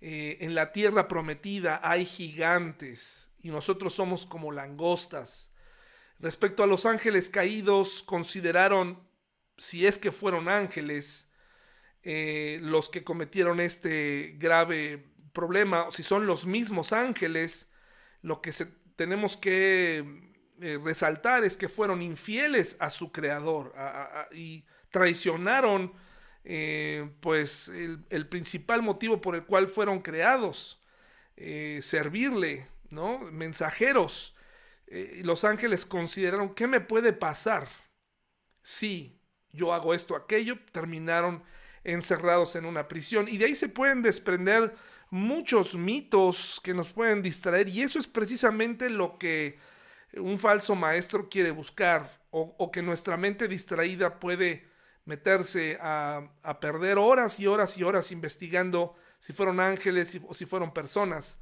Eh, 0.00 0.38
en 0.40 0.54
la 0.54 0.72
tierra 0.72 1.08
prometida 1.08 1.80
hay 1.82 2.06
gigantes 2.06 3.30
y 3.42 3.50
nosotros 3.50 3.94
somos 3.94 4.24
como 4.24 4.50
langostas. 4.50 5.52
Respecto 6.18 6.62
a 6.62 6.66
los 6.66 6.86
ángeles 6.86 7.28
caídos, 7.28 8.02
consideraron, 8.02 8.98
si 9.56 9.86
es 9.86 9.98
que 9.98 10.12
fueron 10.12 10.48
ángeles, 10.48 11.30
eh, 12.02 12.58
los 12.62 12.88
que 12.88 13.04
cometieron 13.04 13.60
este 13.60 14.36
grave 14.38 15.06
problema, 15.32 15.88
si 15.90 16.02
son 16.02 16.26
los 16.26 16.46
mismos 16.46 16.92
ángeles, 16.92 17.72
lo 18.22 18.40
que 18.40 18.52
tenemos 18.96 19.36
que 19.36 20.32
eh, 20.60 20.78
resaltar 20.82 21.44
es 21.44 21.56
que 21.56 21.68
fueron 21.68 22.02
infieles 22.02 22.76
a 22.80 22.90
su 22.90 23.12
creador 23.12 23.74
y 24.32 24.64
traicionaron 24.90 25.92
eh, 26.44 27.10
pues 27.20 27.68
el, 27.68 28.28
principal 28.28 28.82
motivo 28.82 29.20
por 29.20 29.34
el 29.34 29.44
cual 29.44 29.68
fueron 29.68 30.00
creados, 30.00 30.82
eh, 31.36 31.80
servirle, 31.82 32.68
¿no? 32.90 33.18
Mensajeros. 33.18 34.34
los 35.22 35.44
ángeles 35.44 35.86
consideraron, 35.86 36.54
¿qué 36.54 36.66
me 36.66 36.80
puede 36.80 37.12
pasar 37.12 37.68
si 38.62 39.20
yo 39.52 39.72
hago 39.72 39.94
esto, 39.94 40.16
aquello? 40.16 40.58
Terminaron 40.72 41.42
encerrados 41.84 42.56
en 42.56 42.64
una 42.64 42.88
prisión. 42.88 43.28
Y 43.28 43.38
de 43.38 43.46
ahí 43.46 43.56
se 43.56 43.68
pueden 43.68 44.02
desprender 44.02 44.74
muchos 45.10 45.74
mitos 45.74 46.60
que 46.62 46.72
nos 46.72 46.92
pueden 46.92 47.20
distraer 47.20 47.68
y 47.68 47.82
eso 47.82 47.98
es 47.98 48.06
precisamente 48.06 48.88
lo 48.88 49.18
que 49.18 49.58
un 50.14 50.38
falso 50.38 50.74
maestro 50.76 51.28
quiere 51.28 51.50
buscar 51.50 52.20
o, 52.30 52.70
que 52.70 52.80
nuestra 52.80 53.16
mente 53.16 53.48
distraída 53.48 54.20
puede 54.20 54.69
meterse 55.10 55.76
a, 55.80 56.30
perder 56.60 56.96
horas 56.96 57.40
y 57.40 57.48
horas 57.48 57.76
y 57.76 57.82
horas 57.82 58.12
investigando 58.12 58.94
si 59.18 59.32
fueron 59.32 59.58
ángeles 59.58 60.16
o 60.28 60.34
si 60.34 60.46
fueron 60.46 60.72
personas. 60.72 61.40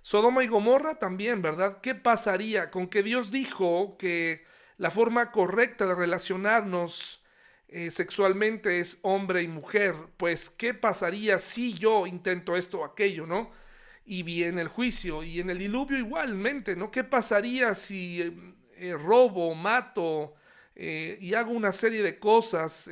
Sodoma 0.00 0.42
y 0.42 0.46
Gomorra 0.46 0.94
también, 0.98 1.42
¿verdad? 1.42 1.82
¿Qué 1.82 1.94
pasaría 1.94 2.70
con 2.70 2.86
que 2.86 3.02
Dios 3.02 3.30
dijo 3.30 3.98
que 3.98 4.46
la 4.78 4.90
forma 4.90 5.32
correcta 5.32 5.86
de 5.86 5.94
relacionarnos 5.94 7.22
eh, 7.68 7.90
sexualmente 7.90 8.80
es 8.80 9.00
hombre 9.02 9.42
y 9.42 9.48
mujer, 9.48 9.94
pues 10.16 10.48
¿qué 10.48 10.72
pasaría 10.72 11.38
si 11.38 11.74
yo 11.74 12.06
intento 12.06 12.56
esto 12.56 12.80
o 12.80 12.84
aquello, 12.86 13.26
no? 13.26 13.50
Y 14.06 14.22
viene 14.22 14.62
el 14.62 14.68
juicio, 14.68 15.22
y 15.22 15.40
en 15.40 15.50
el 15.50 15.58
diluvio 15.58 15.98
igualmente, 15.98 16.74
¿no? 16.74 16.90
¿Qué 16.90 17.04
pasaría 17.04 17.74
si 17.74 18.56
eh, 18.76 18.96
robo, 18.98 19.54
mato 19.54 20.34
y 20.82 21.34
hago 21.34 21.52
una 21.52 21.72
serie 21.72 22.02
de 22.02 22.18
cosas 22.18 22.90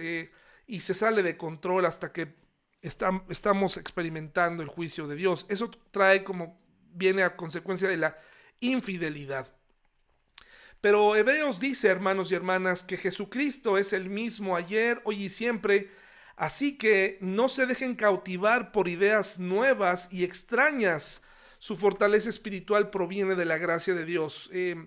y 0.67 0.81
se 0.81 0.95
sale 0.95 1.23
de 1.23 1.37
control 1.37 1.87
hasta 1.87 2.13
que 2.13 2.35
estamos 2.83 3.77
experimentando 3.79 4.63
el 4.63 4.69
juicio 4.69 5.07
de 5.07 5.17
Dios? 5.17 5.47
Eso 5.49 5.71
trae 5.91 6.23
como, 6.23 6.61
viene 6.93 7.23
a 7.23 7.37
consecuencia 7.37 7.89
de 7.89 7.97
la 7.97 8.19
infidelidad. 8.61 9.49
Pero 10.81 11.17
Hebreos 11.17 11.59
dice, 11.59 11.89
hermanos 11.89 12.31
y 12.31 12.35
hermanas, 12.35 12.85
que 12.85 12.97
Jesucristo 12.97 13.79
es 13.79 13.93
el 13.93 14.09
mismo 14.09 14.55
ayer, 14.55 15.01
hoy 15.05 15.25
y 15.25 15.29
siempre, 15.29 15.91
así 16.37 16.79
que 16.79 17.19
no 17.21 17.49
se 17.49 17.67
dejen 17.67 17.97
cautivar 17.97 18.71
por 18.71 18.87
ideas 18.87 19.41
nuevas 19.41 20.13
y 20.13 20.23
extrañas. 20.23 21.25
Su 21.59 21.77
fortaleza 21.77 22.31
espiritual 22.31 22.91
proviene 22.91 23.35
de 23.35 23.45
la 23.45 23.59
gracia 23.59 23.95
de 23.95 24.05
Dios. 24.05 24.49
Eh, 24.53 24.87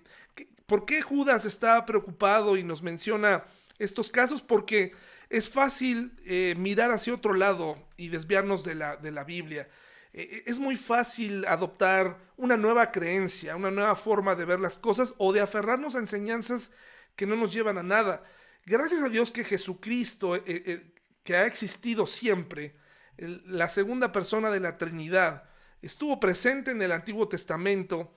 ¿Por 0.72 0.86
qué 0.86 1.02
Judas 1.02 1.44
está 1.44 1.84
preocupado 1.84 2.56
y 2.56 2.64
nos 2.64 2.80
menciona 2.80 3.44
estos 3.78 4.10
casos? 4.10 4.40
Porque 4.40 4.92
es 5.28 5.46
fácil 5.46 6.18
eh, 6.24 6.54
mirar 6.56 6.90
hacia 6.92 7.12
otro 7.12 7.34
lado 7.34 7.76
y 7.98 8.08
desviarnos 8.08 8.64
de 8.64 8.76
la, 8.76 8.96
de 8.96 9.10
la 9.10 9.22
Biblia. 9.22 9.68
Eh, 10.14 10.44
es 10.46 10.58
muy 10.60 10.76
fácil 10.76 11.44
adoptar 11.44 12.16
una 12.38 12.56
nueva 12.56 12.90
creencia, 12.90 13.54
una 13.54 13.70
nueva 13.70 13.96
forma 13.96 14.34
de 14.34 14.46
ver 14.46 14.60
las 14.60 14.78
cosas 14.78 15.12
o 15.18 15.34
de 15.34 15.42
aferrarnos 15.42 15.94
a 15.94 15.98
enseñanzas 15.98 16.72
que 17.16 17.26
no 17.26 17.36
nos 17.36 17.52
llevan 17.52 17.76
a 17.76 17.82
nada. 17.82 18.24
Gracias 18.64 19.02
a 19.02 19.10
Dios 19.10 19.30
que 19.30 19.44
Jesucristo, 19.44 20.36
eh, 20.36 20.42
eh, 20.46 20.90
que 21.22 21.36
ha 21.36 21.44
existido 21.44 22.06
siempre, 22.06 22.74
la 23.18 23.68
segunda 23.68 24.10
persona 24.10 24.50
de 24.50 24.60
la 24.60 24.78
Trinidad, 24.78 25.50
estuvo 25.82 26.18
presente 26.18 26.70
en 26.70 26.80
el 26.80 26.92
Antiguo 26.92 27.28
Testamento 27.28 28.14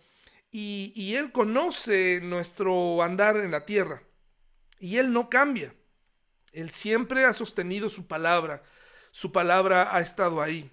y, 0.57 1.15
Él 1.15 1.31
conoce 1.31 2.21
nuestro 2.21 3.03
andar 3.03 3.37
en 3.37 3.51
la 3.51 3.65
tierra 3.65 4.03
y 4.79 4.97
Él 4.97 5.11
no 5.11 5.29
cambia. 5.29 5.73
Él 6.51 6.69
siempre 6.71 7.25
ha 7.25 7.33
sostenido 7.33 7.89
su 7.89 8.07
palabra, 8.07 8.63
su 9.11 9.31
palabra 9.31 9.95
ha 9.95 9.99
estado 9.99 10.41
ahí 10.41 10.71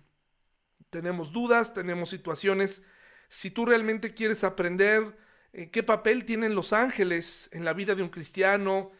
tenemos 0.92 1.32
dudas, 1.32 1.72
tenemos 1.72 2.10
situaciones. 2.10 2.84
Si 3.28 3.50
tú 3.50 3.64
realmente 3.64 4.12
quieres 4.12 4.44
aprender 4.44 5.16
eh, 5.54 5.70
qué 5.70 5.82
papel 5.82 6.26
tienen 6.26 6.54
los 6.54 6.74
ángeles 6.74 7.48
en 7.52 7.64
la 7.64 7.72
vida 7.72 7.94
de 7.94 8.02
un 8.02 8.10
cristiano, 8.10 8.92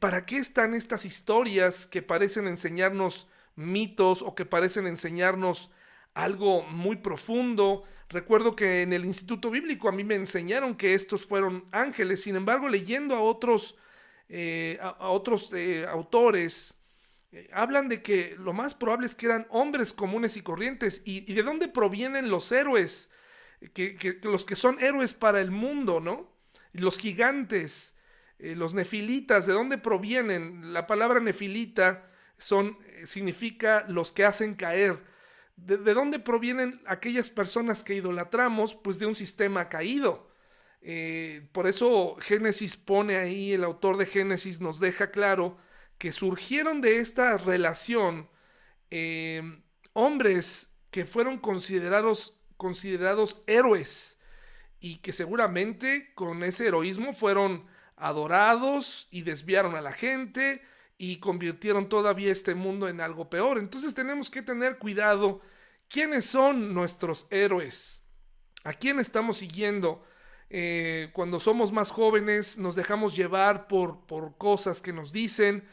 ¿para 0.00 0.26
qué 0.26 0.36
están 0.36 0.74
estas 0.74 1.06
historias 1.06 1.86
que 1.86 2.02
parecen 2.02 2.46
enseñarnos 2.46 3.26
mitos 3.56 4.20
o 4.20 4.34
que 4.34 4.44
parecen 4.44 4.86
enseñarnos 4.86 5.70
algo 6.14 6.62
muy 6.64 6.96
profundo? 6.96 7.84
Recuerdo 8.08 8.56
que 8.56 8.82
en 8.82 8.92
el 8.92 9.04
Instituto 9.04 9.50
Bíblico 9.50 9.88
a 9.88 9.92
mí 9.92 10.04
me 10.04 10.16
enseñaron 10.16 10.74
que 10.74 10.94
estos 10.94 11.24
fueron 11.24 11.66
ángeles, 11.70 12.22
sin 12.22 12.36
embargo, 12.36 12.68
leyendo 12.68 13.14
a 13.14 13.20
otros 13.20 13.76
eh, 14.32 14.78
a, 14.80 15.08
otros 15.08 15.52
eh, 15.52 15.84
autores, 15.88 16.80
hablan 17.52 17.88
de 17.88 18.00
que 18.00 18.36
lo 18.38 18.52
más 18.52 18.76
probable 18.76 19.06
es 19.06 19.16
que 19.16 19.26
eran 19.26 19.48
hombres 19.50 19.92
comunes 19.92 20.36
y 20.36 20.42
corrientes. 20.42 21.02
¿Y, 21.04 21.32
de 21.32 21.42
dónde 21.42 21.66
provienen 21.66 22.30
los 22.30 22.52
héroes? 22.52 23.10
Que, 23.74 24.20
los 24.22 24.46
que 24.46 24.54
son 24.54 24.78
héroes 24.78 25.14
para 25.14 25.40
el 25.40 25.50
mundo, 25.50 25.98
¿no? 25.98 26.32
Los 26.72 26.98
gigantes, 26.98 27.96
los 28.38 28.72
nefilitas, 28.72 29.46
¿de 29.46 29.52
dónde 29.52 29.78
provienen? 29.78 30.72
La 30.72 30.86
palabra 30.86 31.18
nefilita 31.18 32.08
son, 32.38 32.78
significa 33.04 33.84
los 33.88 34.12
que 34.12 34.24
hacen 34.24 34.54
caer. 34.54 35.09
¿De, 35.66 35.94
dónde 35.94 36.18
provienen 36.18 36.80
aquellas 36.86 37.30
personas 37.30 37.84
que 37.84 37.94
idolatramos? 37.94 38.74
Pues 38.74 38.98
de 38.98 39.06
un 39.06 39.14
sistema 39.14 39.68
caído. 39.68 40.30
Eh, 40.80 41.48
por 41.52 41.66
eso 41.66 42.16
Génesis 42.20 42.76
pone 42.76 43.16
ahí, 43.16 43.52
el 43.52 43.64
autor 43.64 43.98
de 43.98 44.06
Génesis 44.06 44.60
nos 44.60 44.80
deja 44.80 45.10
claro 45.10 45.58
que 45.98 46.12
surgieron 46.12 46.80
de 46.80 46.98
esta 46.98 47.36
relación 47.36 48.30
eh, 48.90 49.42
hombres 49.92 50.78
que 50.90 51.04
fueron 51.04 51.38
considerados, 51.38 52.40
considerados 52.56 53.42
héroes 53.46 54.18
y 54.80 54.96
que 54.98 55.12
seguramente 55.12 56.14
con 56.14 56.42
ese 56.42 56.68
heroísmo 56.68 57.12
fueron 57.12 57.66
adorados 57.96 59.08
y 59.10 59.22
desviaron 59.22 59.74
a 59.74 59.82
la 59.82 59.92
gente 59.92 60.62
y 61.02 61.16
convirtieron 61.16 61.88
todavía 61.88 62.30
este 62.30 62.54
mundo 62.54 62.86
en 62.86 63.00
algo 63.00 63.30
peor. 63.30 63.56
Entonces 63.56 63.94
tenemos 63.94 64.28
que 64.30 64.42
tener 64.42 64.76
cuidado 64.76 65.40
quiénes 65.88 66.26
son 66.26 66.74
nuestros 66.74 67.26
héroes, 67.30 68.04
a 68.64 68.74
quién 68.74 69.00
estamos 69.00 69.38
siguiendo. 69.38 70.04
Eh, 70.50 71.08
cuando 71.14 71.40
somos 71.40 71.72
más 71.72 71.90
jóvenes 71.90 72.58
nos 72.58 72.76
dejamos 72.76 73.16
llevar 73.16 73.66
por, 73.66 74.04
por 74.04 74.36
cosas 74.36 74.82
que 74.82 74.92
nos 74.92 75.10
dicen, 75.10 75.66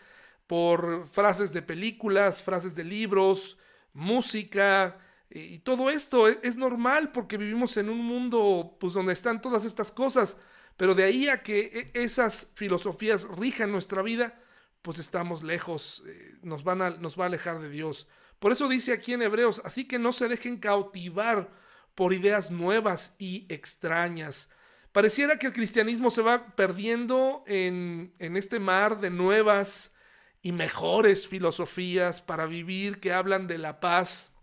por 0.48 1.06
frases 1.10 1.52
de 1.52 1.62
películas, 1.62 2.42
frases 2.42 2.74
de 2.74 2.86
libros, 2.86 3.58
música, 3.92 4.98
y 5.30 5.60
todo 5.60 5.90
esto 5.90 6.30
es, 6.30 6.56
normal 6.56 7.12
porque 7.12 7.36
vivimos 7.36 7.76
en 7.76 7.90
un 7.90 8.00
mundo 8.00 8.78
pues, 8.80 8.94
donde 8.94 9.12
están 9.12 9.42
todas 9.42 9.66
estas 9.66 9.92
cosas, 9.92 10.40
pero 10.78 10.96
de 10.96 11.04
ahí 11.04 11.28
a 11.28 11.44
que 11.44 11.92
e, 11.94 12.02
esas 12.02 12.54
filosofías 12.56 13.28
rijan 13.38 13.74
nuestra 13.74 14.02
vida, 14.02 14.40
pues 14.88 15.00
estamos 15.00 15.44
lejos, 15.44 16.02
eh, 16.08 16.36
nos, 16.44 16.64
van 16.64 16.82
a, 16.82 16.92
nos 16.92 17.20
va 17.20 17.26
a 17.26 17.28
alejar 17.28 17.60
de 17.60 17.70
Dios. 17.70 18.08
Por 18.40 18.54
eso 18.54 18.70
dice 18.70 18.94
aquí 18.94 19.12
en 19.12 19.22
Hebreos, 19.22 19.62
así 19.66 19.86
que 19.86 20.00
no 20.00 20.14
se 20.14 20.30
dejen 20.30 20.56
cautivar 20.56 21.50
por 21.94 22.14
ideas 22.14 22.52
nuevas 22.52 23.18
y 23.20 23.46
extrañas. 23.50 24.50
Pareciera 24.94 25.38
que 25.38 25.48
el 25.48 25.52
cristianismo 25.52 26.10
se 26.10 26.22
va 26.22 26.56
perdiendo 26.56 27.44
en, 27.48 28.14
en 28.20 28.38
este 28.38 28.62
mar 28.62 29.02
de 29.02 29.10
nuevas 29.10 29.94
y 30.42 30.54
mejores 30.54 31.28
filosofías 31.28 32.22
para 32.22 32.46
vivir 32.46 33.02
que 33.02 33.12
hablan 33.12 33.46
de 33.46 33.58
la 33.58 33.82
paz, 33.82 34.38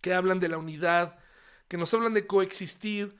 que 0.00 0.14
hablan 0.14 0.40
de 0.40 0.48
la 0.48 0.56
unidad, 0.56 1.18
que 1.68 1.76
nos 1.76 1.92
hablan 1.92 2.14
de 2.14 2.26
coexistir, 2.26 3.14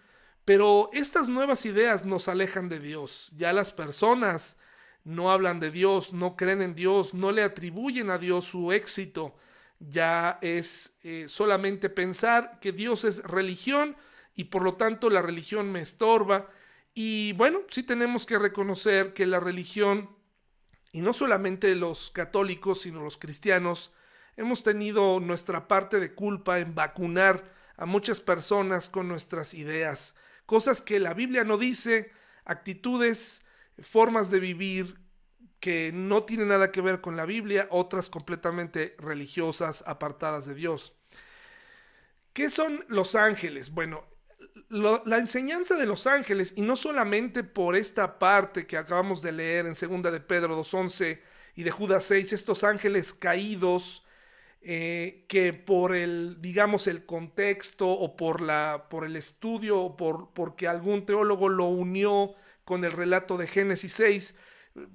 pero 0.46 0.88
estas 0.94 1.28
nuevas 1.28 1.66
ideas 1.66 2.06
nos 2.06 2.28
alejan 2.28 2.70
de 2.70 2.80
Dios. 2.80 3.30
Ya 3.36 3.52
las 3.52 3.72
personas 3.72 4.58
no 5.04 5.30
hablan 5.32 5.60
de 5.60 5.70
Dios, 5.70 6.12
no 6.12 6.36
creen 6.36 6.62
en 6.62 6.74
Dios, 6.74 7.14
no 7.14 7.32
le 7.32 7.42
atribuyen 7.42 8.10
a 8.10 8.18
Dios 8.18 8.44
su 8.46 8.72
éxito. 8.72 9.34
Ya 9.80 10.38
es 10.42 10.98
eh, 11.02 11.24
solamente 11.28 11.90
pensar 11.90 12.60
que 12.60 12.72
Dios 12.72 13.04
es 13.04 13.22
religión 13.24 13.96
y 14.34 14.44
por 14.44 14.62
lo 14.62 14.74
tanto 14.74 15.10
la 15.10 15.22
religión 15.22 15.72
me 15.72 15.80
estorba. 15.80 16.48
Y 16.94 17.32
bueno, 17.32 17.60
sí 17.68 17.82
tenemos 17.82 18.26
que 18.26 18.38
reconocer 18.38 19.12
que 19.12 19.26
la 19.26 19.40
religión, 19.40 20.10
y 20.92 21.00
no 21.00 21.12
solamente 21.12 21.74
los 21.74 22.10
católicos, 22.10 22.82
sino 22.82 23.02
los 23.02 23.16
cristianos, 23.16 23.92
hemos 24.36 24.62
tenido 24.62 25.20
nuestra 25.20 25.68
parte 25.68 26.00
de 26.00 26.14
culpa 26.14 26.60
en 26.60 26.74
vacunar 26.74 27.52
a 27.76 27.86
muchas 27.86 28.20
personas 28.20 28.88
con 28.88 29.08
nuestras 29.08 29.54
ideas, 29.54 30.14
cosas 30.46 30.80
que 30.80 31.00
la 31.00 31.14
Biblia 31.14 31.44
no 31.44 31.58
dice, 31.58 32.12
actitudes 32.44 33.42
formas 33.82 34.30
de 34.30 34.40
vivir 34.40 35.00
que 35.60 35.92
no 35.94 36.24
tienen 36.24 36.48
nada 36.48 36.72
que 36.72 36.80
ver 36.80 37.00
con 37.00 37.16
la 37.16 37.24
Biblia, 37.24 37.68
otras 37.70 38.08
completamente 38.08 38.96
religiosas, 38.98 39.84
apartadas 39.86 40.46
de 40.46 40.54
Dios. 40.54 40.94
¿Qué 42.32 42.50
son 42.50 42.84
los 42.88 43.14
ángeles? 43.14 43.72
Bueno, 43.72 44.04
la 44.70 45.18
enseñanza 45.18 45.76
de 45.76 45.86
los 45.86 46.06
ángeles, 46.06 46.54
y 46.56 46.62
no 46.62 46.76
solamente 46.76 47.44
por 47.44 47.76
esta 47.76 48.18
parte 48.18 48.66
que 48.66 48.76
acabamos 48.76 49.22
de 49.22 49.32
leer 49.32 49.66
en 49.66 49.74
2 49.74 50.12
de 50.12 50.20
Pedro 50.20 50.58
2.11 50.58 51.20
y 51.54 51.62
de 51.62 51.70
Judas 51.70 52.04
6, 52.04 52.32
estos 52.32 52.64
ángeles 52.64 53.12
caídos, 53.12 54.02
eh, 54.62 55.24
que 55.28 55.52
por 55.52 55.94
el, 55.94 56.40
digamos, 56.40 56.86
el 56.86 57.04
contexto 57.04 57.88
o 57.88 58.16
por, 58.16 58.40
la, 58.40 58.86
por 58.88 59.04
el 59.04 59.16
estudio 59.16 59.80
o 59.80 59.96
por, 59.96 60.32
porque 60.32 60.68
algún 60.68 61.04
teólogo 61.04 61.48
lo 61.48 61.66
unió 61.66 62.34
con 62.72 62.86
el 62.86 62.92
relato 62.92 63.36
de 63.36 63.46
Génesis 63.46 63.92
6, 63.92 64.34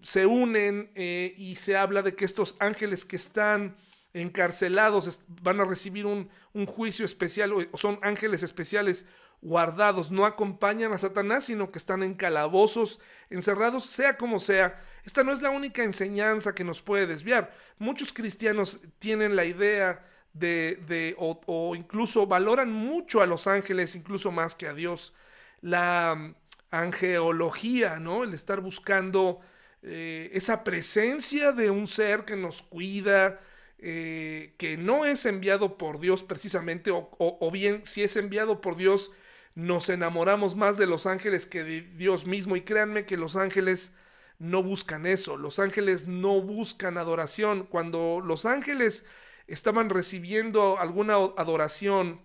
se 0.01 0.25
unen 0.25 0.89
eh, 0.95 1.35
y 1.37 1.57
se 1.57 1.77
habla 1.77 2.01
de 2.01 2.15
que 2.15 2.25
estos 2.25 2.55
ángeles 2.59 3.05
que 3.05 3.17
están 3.17 3.77
encarcelados 4.13 5.21
van 5.43 5.59
a 5.59 5.63
recibir 5.63 6.07
un, 6.07 6.27
juicio 6.65 7.05
especial 7.05 7.53
o 7.53 7.77
son 7.77 7.99
ángeles 8.01 8.41
especiales 8.41 9.05
guardados, 9.43 10.09
no 10.09 10.25
acompañan 10.25 10.91
a 10.91 10.97
Satanás, 10.97 11.45
sino 11.45 11.69
que 11.71 11.77
están 11.77 12.01
en 12.01 12.15
calabozos, 12.15 12.99
encerrados, 13.29 13.85
sea 13.85 14.17
como 14.17 14.39
sea. 14.39 14.83
Esta 15.05 15.23
no 15.23 15.31
es 15.31 15.43
la 15.43 15.51
única 15.51 15.83
enseñanza 15.83 16.55
que 16.55 16.63
nos 16.63 16.81
puede 16.81 17.05
desviar. 17.05 17.53
Muchos 17.77 18.11
cristianos 18.11 18.79
tienen 18.97 19.35
la 19.35 19.45
idea 19.45 20.03
de, 20.33 20.83
de 20.87 21.15
o 21.19 21.75
incluso 21.75 22.25
valoran 22.25 22.71
mucho 22.71 23.21
a 23.21 23.27
los 23.27 23.45
ángeles, 23.45 23.93
incluso 23.93 24.31
más 24.31 24.55
que 24.55 24.65
a 24.65 24.73
Dios. 24.73 25.13
La, 25.61 26.33
angeología, 26.71 27.99
¿no? 27.99 28.23
El 28.23 28.33
estar 28.33 28.61
buscando 28.61 29.39
eh, 29.81 30.29
esa 30.33 30.63
presencia 30.63 31.51
de 31.51 31.69
un 31.71 31.87
ser 31.87 32.25
que 32.25 32.35
nos 32.35 32.61
cuida, 32.61 33.39
eh, 33.79 34.55
que 34.57 34.77
no 34.77 35.05
es 35.05 35.25
enviado 35.25 35.77
por 35.77 35.99
Dios 35.99 36.23
precisamente, 36.23 36.91
o, 36.91 37.51
bien 37.51 37.85
si 37.85 38.03
es 38.03 38.15
enviado 38.15 38.59
por 38.61 38.75
Dios, 38.75 39.11
nos 39.55 39.89
enamoramos 39.89 40.55
más 40.55 40.77
de 40.77 40.87
los 40.87 41.05
ángeles 41.05 41.45
que 41.45 41.63
de 41.63 41.81
Dios 41.81 42.25
mismo. 42.25 42.55
Y 42.55 42.61
créanme 42.61 43.05
que 43.05 43.17
los 43.17 43.35
ángeles 43.35 43.93
no 44.39 44.61
buscan 44.63 45.05
eso, 45.05 45.37
los 45.37 45.59
ángeles 45.59 46.07
no 46.07 46.41
buscan 46.41 46.97
adoración. 46.97 47.65
Cuando 47.65 48.21
los 48.23 48.45
ángeles 48.45 49.05
estaban 49.47 49.89
recibiendo 49.89 50.79
alguna 50.79 51.15
adoración, 51.15 52.21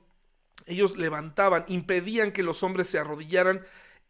ellos 0.66 0.96
levantaban, 0.96 1.64
impedían 1.68 2.32
que 2.32 2.42
los 2.42 2.62
hombres 2.62 2.88
se 2.88 2.98
arrodillaran 2.98 3.62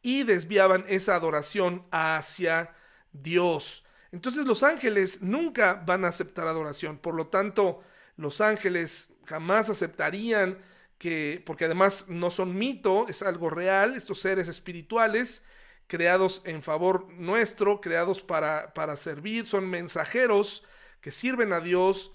y 0.02 0.24
desviaban 0.24 0.84
esa 0.88 1.14
adoración 1.14 1.86
hacia 1.90 2.74
Dios. 3.12 3.84
Entonces 4.10 4.44
los 4.44 4.62
ángeles 4.62 5.22
nunca 5.22 5.74
van 5.86 6.04
a 6.04 6.08
aceptar 6.08 6.46
adoración. 6.46 6.98
Por 6.98 7.14
lo 7.14 7.28
tanto, 7.28 7.80
los 8.16 8.40
ángeles 8.40 9.14
jamás 9.24 9.70
aceptarían 9.70 10.58
que, 10.98 11.42
porque 11.46 11.64
además 11.64 12.06
no 12.08 12.30
son 12.30 12.56
mito, 12.56 13.08
es 13.08 13.22
algo 13.22 13.48
real, 13.48 13.94
estos 13.94 14.20
seres 14.20 14.48
espirituales 14.48 15.44
creados 15.86 16.42
en 16.44 16.62
favor 16.62 17.08
nuestro, 17.12 17.80
creados 17.80 18.22
para, 18.22 18.72
para 18.72 18.96
servir, 18.96 19.44
son 19.44 19.68
mensajeros 19.68 20.64
que 21.00 21.10
sirven 21.10 21.52
a 21.52 21.60
Dios, 21.60 22.12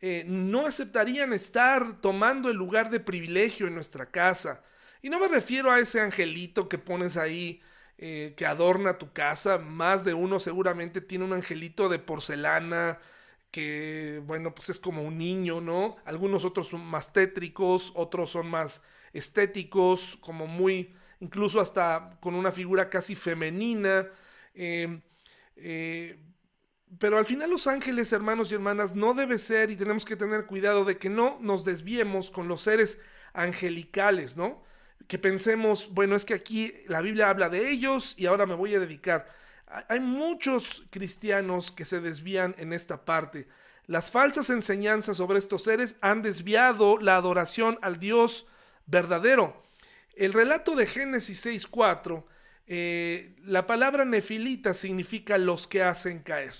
eh, 0.00 0.24
no 0.26 0.66
aceptarían 0.66 1.32
estar 1.32 2.00
tomando 2.00 2.48
el 2.48 2.56
lugar 2.56 2.90
de 2.90 3.00
privilegio 3.00 3.66
en 3.66 3.74
nuestra 3.74 4.06
casa. 4.06 4.64
Y 5.02 5.10
no 5.10 5.18
me 5.20 5.28
refiero 5.28 5.70
a 5.72 5.80
ese 5.80 6.00
angelito 6.00 6.68
que 6.68 6.78
pones 6.78 7.16
ahí 7.16 7.62
eh, 7.98 8.34
que 8.36 8.46
adorna 8.46 8.98
tu 8.98 9.12
casa. 9.12 9.58
Más 9.58 10.04
de 10.04 10.14
uno 10.14 10.40
seguramente 10.40 11.00
tiene 11.00 11.24
un 11.24 11.32
angelito 11.32 11.88
de 11.88 11.98
porcelana 11.98 12.98
que, 13.50 14.22
bueno, 14.26 14.54
pues 14.54 14.70
es 14.70 14.78
como 14.78 15.02
un 15.02 15.18
niño, 15.18 15.60
¿no? 15.60 15.96
Algunos 16.04 16.44
otros 16.44 16.68
son 16.68 16.84
más 16.86 17.12
tétricos, 17.12 17.92
otros 17.94 18.30
son 18.30 18.48
más 18.48 18.84
estéticos, 19.12 20.18
como 20.20 20.46
muy, 20.46 20.94
incluso 21.20 21.60
hasta 21.60 22.16
con 22.20 22.34
una 22.34 22.52
figura 22.52 22.88
casi 22.88 23.16
femenina. 23.16 24.08
Em, 24.54 25.02
eh, 25.56 26.18
pero 26.98 27.18
al 27.18 27.24
final 27.26 27.50
los 27.50 27.66
ángeles, 27.66 28.12
hermanos 28.12 28.50
y 28.50 28.54
hermanas, 28.54 28.94
no 28.94 29.14
debe 29.14 29.38
ser 29.38 29.70
y 29.70 29.76
tenemos 29.76 30.04
que 30.04 30.16
tener 30.16 30.46
cuidado 30.46 30.84
de 30.84 30.98
que 30.98 31.08
no 31.08 31.38
nos 31.40 31.64
desviemos 31.64 32.30
con 32.30 32.48
los 32.48 32.62
seres 32.62 33.00
angelicales, 33.32 34.36
¿no? 34.36 34.62
Que 35.10 35.18
pensemos, 35.18 35.88
bueno, 35.90 36.14
es 36.14 36.24
que 36.24 36.34
aquí 36.34 36.72
la 36.86 37.00
Biblia 37.00 37.30
habla 37.30 37.48
de 37.48 37.68
ellos 37.68 38.14
y 38.16 38.26
ahora 38.26 38.46
me 38.46 38.54
voy 38.54 38.76
a 38.76 38.78
dedicar. 38.78 39.28
Hay 39.88 39.98
muchos 39.98 40.84
cristianos 40.90 41.72
que 41.72 41.84
se 41.84 42.00
desvían 42.00 42.54
en 42.58 42.72
esta 42.72 43.04
parte. 43.04 43.48
Las 43.88 44.12
falsas 44.12 44.50
enseñanzas 44.50 45.16
sobre 45.16 45.40
estos 45.40 45.64
seres 45.64 45.96
han 46.00 46.22
desviado 46.22 46.96
la 46.98 47.16
adoración 47.16 47.76
al 47.82 47.98
Dios 47.98 48.46
verdadero. 48.86 49.60
El 50.14 50.32
relato 50.32 50.76
de 50.76 50.86
Génesis 50.86 51.44
6.4 51.44 52.24
Eh, 52.72 53.34
la 53.42 53.66
palabra 53.66 54.04
nefilita 54.04 54.74
significa 54.74 55.38
los 55.38 55.66
que 55.66 55.82
hacen 55.82 56.20
caer. 56.20 56.54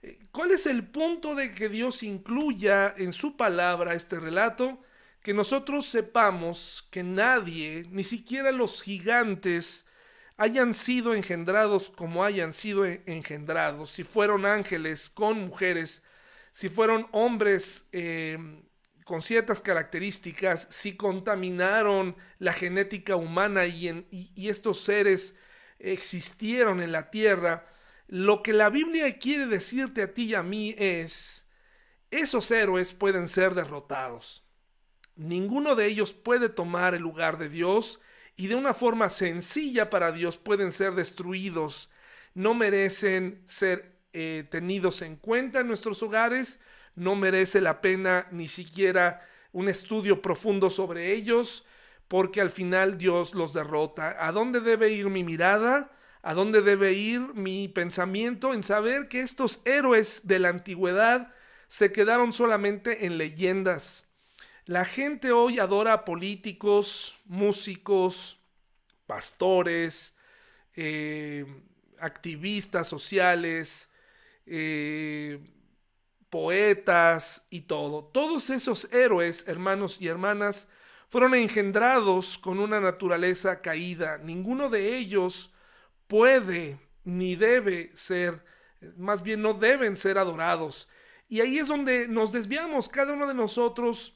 Eh, 0.00 0.18
¿Cuál 0.32 0.52
es 0.52 0.64
el 0.64 0.88
punto 0.88 1.34
de 1.34 1.52
que 1.52 1.68
Dios 1.68 2.02
incluya 2.02 2.94
en 2.96 3.12
su 3.12 3.36
palabra 3.36 3.92
este 3.92 4.18
relato? 4.18 4.80
Que 5.22 5.34
nosotros 5.34 5.86
sepamos 5.86 6.86
que 6.90 7.02
nadie, 7.02 7.86
ni 7.90 8.04
siquiera 8.04 8.52
los 8.52 8.82
gigantes, 8.82 9.84
hayan 10.40 10.72
sido 10.72 11.14
engendrados 11.14 11.90
como 11.90 12.24
hayan 12.24 12.54
sido 12.54 12.86
engendrados, 12.86 13.90
si 13.90 14.04
fueron 14.04 14.46
ángeles 14.46 15.10
con 15.10 15.38
mujeres, 15.38 16.02
si 16.50 16.70
fueron 16.70 17.06
hombres 17.12 17.88
eh, 17.92 18.38
con 19.04 19.20
ciertas 19.20 19.60
características, 19.60 20.66
si 20.70 20.96
contaminaron 20.96 22.16
la 22.38 22.54
genética 22.54 23.16
humana 23.16 23.66
y, 23.66 24.06
y 24.10 24.48
estos 24.48 24.82
seres 24.82 25.36
existieron 25.78 26.80
en 26.80 26.92
la 26.92 27.10
tierra, 27.10 27.66
lo 28.06 28.42
que 28.42 28.54
la 28.54 28.70
Biblia 28.70 29.18
quiere 29.18 29.46
decirte 29.46 30.00
a 30.00 30.14
ti 30.14 30.24
y 30.24 30.34
a 30.34 30.42
mí 30.42 30.74
es, 30.78 31.50
esos 32.10 32.50
héroes 32.50 32.94
pueden 32.94 33.28
ser 33.28 33.54
derrotados. 33.54 34.42
Ninguno 35.20 35.74
de 35.74 35.84
ellos 35.84 36.14
puede 36.14 36.48
tomar 36.48 36.94
el 36.94 37.02
lugar 37.02 37.36
de 37.36 37.50
Dios 37.50 38.00
y 38.36 38.46
de 38.46 38.54
una 38.54 38.72
forma 38.72 39.10
sencilla 39.10 39.90
para 39.90 40.12
Dios 40.12 40.38
pueden 40.38 40.72
ser 40.72 40.94
destruidos. 40.94 41.90
No 42.32 42.54
merecen 42.54 43.42
ser 43.44 43.98
eh, 44.14 44.48
tenidos 44.50 45.02
en 45.02 45.16
cuenta 45.16 45.60
en 45.60 45.66
nuestros 45.66 46.02
hogares, 46.02 46.62
no 46.94 47.16
merece 47.16 47.60
la 47.60 47.82
pena 47.82 48.28
ni 48.30 48.48
siquiera 48.48 49.20
un 49.52 49.68
estudio 49.68 50.22
profundo 50.22 50.70
sobre 50.70 51.12
ellos, 51.12 51.66
porque 52.08 52.40
al 52.40 52.48
final 52.48 52.96
Dios 52.96 53.34
los 53.34 53.52
derrota. 53.52 54.16
¿A 54.26 54.32
dónde 54.32 54.60
debe 54.60 54.88
ir 54.88 55.10
mi 55.10 55.22
mirada? 55.22 55.92
¿A 56.22 56.32
dónde 56.32 56.62
debe 56.62 56.94
ir 56.94 57.20
mi 57.34 57.68
pensamiento? 57.68 58.54
En 58.54 58.62
saber 58.62 59.08
que 59.08 59.20
estos 59.20 59.60
héroes 59.66 60.26
de 60.26 60.38
la 60.38 60.48
antigüedad 60.48 61.34
se 61.68 61.92
quedaron 61.92 62.32
solamente 62.32 63.04
en 63.04 63.18
leyendas. 63.18 64.09
La 64.70 64.84
gente 64.84 65.32
hoy 65.32 65.58
adora 65.58 65.92
a 65.94 66.04
políticos, 66.04 67.16
músicos, 67.24 68.38
pastores, 69.04 70.14
eh, 70.76 71.44
activistas 71.98 72.86
sociales, 72.86 73.90
eh, 74.46 75.40
poetas 76.28 77.48
y 77.50 77.62
todo. 77.62 78.04
Todos 78.04 78.48
esos 78.50 78.84
héroes, 78.92 79.48
hermanos 79.48 80.00
y 80.00 80.06
hermanas, 80.06 80.68
fueron 81.08 81.34
engendrados 81.34 82.38
con 82.38 82.60
una 82.60 82.78
naturaleza 82.78 83.62
caída. 83.62 84.18
Ninguno 84.18 84.70
de 84.70 84.96
ellos 84.98 85.52
puede 86.06 86.78
ni 87.02 87.34
debe 87.34 87.90
ser, 87.94 88.44
más 88.96 89.24
bien 89.24 89.42
no 89.42 89.52
deben 89.52 89.96
ser 89.96 90.16
adorados. 90.16 90.88
Y 91.26 91.40
ahí 91.40 91.58
es 91.58 91.66
donde 91.66 92.06
nos 92.06 92.30
desviamos, 92.30 92.88
cada 92.88 93.14
uno 93.14 93.26
de 93.26 93.34
nosotros 93.34 94.14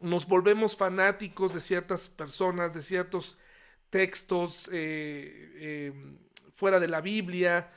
nos 0.00 0.26
volvemos 0.26 0.76
fanáticos 0.76 1.54
de 1.54 1.60
ciertas 1.60 2.08
personas, 2.08 2.74
de 2.74 2.82
ciertos 2.82 3.36
textos 3.90 4.68
eh, 4.72 5.52
eh, 5.56 5.92
fuera 6.54 6.78
de 6.80 6.88
la 6.88 7.00
Biblia. 7.00 7.70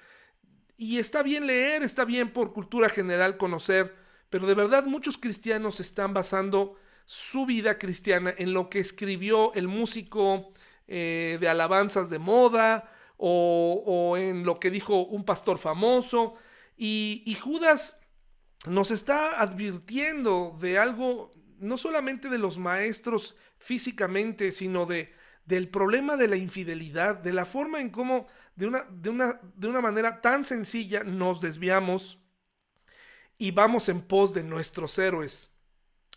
Y 0.77 0.99
está 0.99 1.23
bien 1.23 1.47
leer, 1.47 1.83
está 1.83 2.05
bien 2.05 2.31
por 2.31 2.53
cultura 2.53 2.89
general 2.89 3.37
conocer, 3.37 3.95
pero 4.29 4.47
de 4.47 4.55
verdad 4.55 4.85
muchos 4.85 5.17
cristianos 5.17 5.79
están 5.79 6.13
basando 6.13 6.75
su 7.05 7.45
vida 7.45 7.77
cristiana 7.77 8.33
en 8.37 8.53
lo 8.53 8.69
que 8.69 8.79
escribió 8.79 9.53
el 9.53 9.67
músico 9.67 10.53
eh, 10.87 11.37
de 11.39 11.49
alabanzas 11.49 12.09
de 12.09 12.19
moda 12.19 12.91
o, 13.17 14.15
en 14.17 14.45
lo 14.45 14.59
que 14.59 14.71
dijo 14.71 15.03
un 15.03 15.23
pastor 15.23 15.59
famoso. 15.59 16.35
Y, 16.77 17.21
y 17.25 17.35
Judas 17.35 18.01
nos 18.65 18.91
está 18.91 19.41
advirtiendo 19.41 20.57
de 20.59 20.77
algo, 20.77 21.31
no 21.61 21.77
solamente 21.77 22.27
de 22.29 22.37
los 22.37 22.57
maestros 22.57 23.35
físicamente, 23.57 24.51
sino 24.51 24.85
de, 24.85 25.13
del 25.45 25.69
problema 25.69 26.17
de 26.17 26.27
la 26.27 26.35
infidelidad, 26.35 27.15
de 27.15 27.33
la 27.33 27.45
forma 27.45 27.79
en 27.79 27.89
cómo 27.89 28.27
de 28.55 28.67
una, 28.67 28.83
de 28.89 29.09
una, 29.09 29.39
de 29.55 29.67
una 29.67 29.81
manera 29.81 30.21
tan 30.21 30.43
sencilla 30.43 31.03
nos 31.03 31.39
desviamos 31.39 32.19
y 33.37 33.51
vamos 33.51 33.89
en 33.89 34.01
pos 34.01 34.33
de 34.33 34.43
nuestros 34.43 34.97
héroes. 34.99 35.53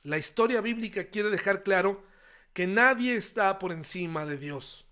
La 0.02 0.18
historia 0.18 0.60
bíblica 0.60 1.04
quiere 1.04 1.30
dejar 1.30 1.62
claro 1.62 2.04
que 2.52 2.66
nadie 2.66 3.14
está 3.14 3.58
por 3.58 3.72
encima 3.72 4.26
de 4.26 4.38
Dios. 4.38 4.86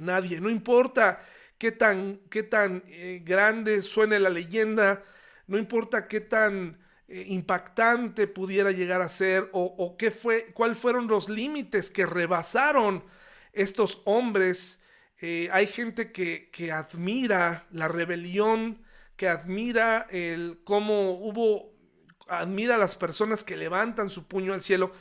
Nadie, 0.00 0.40
no 0.40 0.50
importa 0.50 1.22
qué 1.58 1.72
tan, 1.72 2.18
qué 2.30 2.42
tan 2.42 2.82
eh, 2.86 3.22
grande 3.24 3.82
suene 3.82 4.18
la 4.18 4.30
leyenda, 4.30 5.04
no 5.46 5.58
importa 5.58 6.08
qué 6.08 6.20
tan 6.20 6.78
eh, 7.08 7.24
impactante 7.28 8.26
pudiera 8.26 8.70
llegar 8.70 9.00
a 9.00 9.08
ser 9.08 9.48
o, 9.52 9.96
qué 9.96 10.10
fue, 10.10 10.52
cuáles 10.52 10.78
fueron 10.78 11.06
los 11.06 11.28
límites 11.28 11.90
que 11.90 12.06
rebasaron 12.06 13.04
estos 13.52 14.02
hombres. 14.04 14.82
Eh, 15.20 15.48
hay 15.52 15.66
gente 15.66 16.12
que, 16.12 16.50
que 16.50 16.72
admira 16.72 17.66
la 17.70 17.88
rebelión, 17.88 18.82
que 19.16 19.28
admira 19.28 20.06
el 20.10 20.60
cómo 20.64 21.12
hubo 21.12 21.76
admira 22.28 22.74
a 22.74 22.78
las 22.78 22.96
personas 22.96 23.44
que 23.44 23.56
levantan 23.56 24.10
su 24.10 24.26
puño 24.26 24.52
al 24.52 24.62
cielo, 24.62 24.92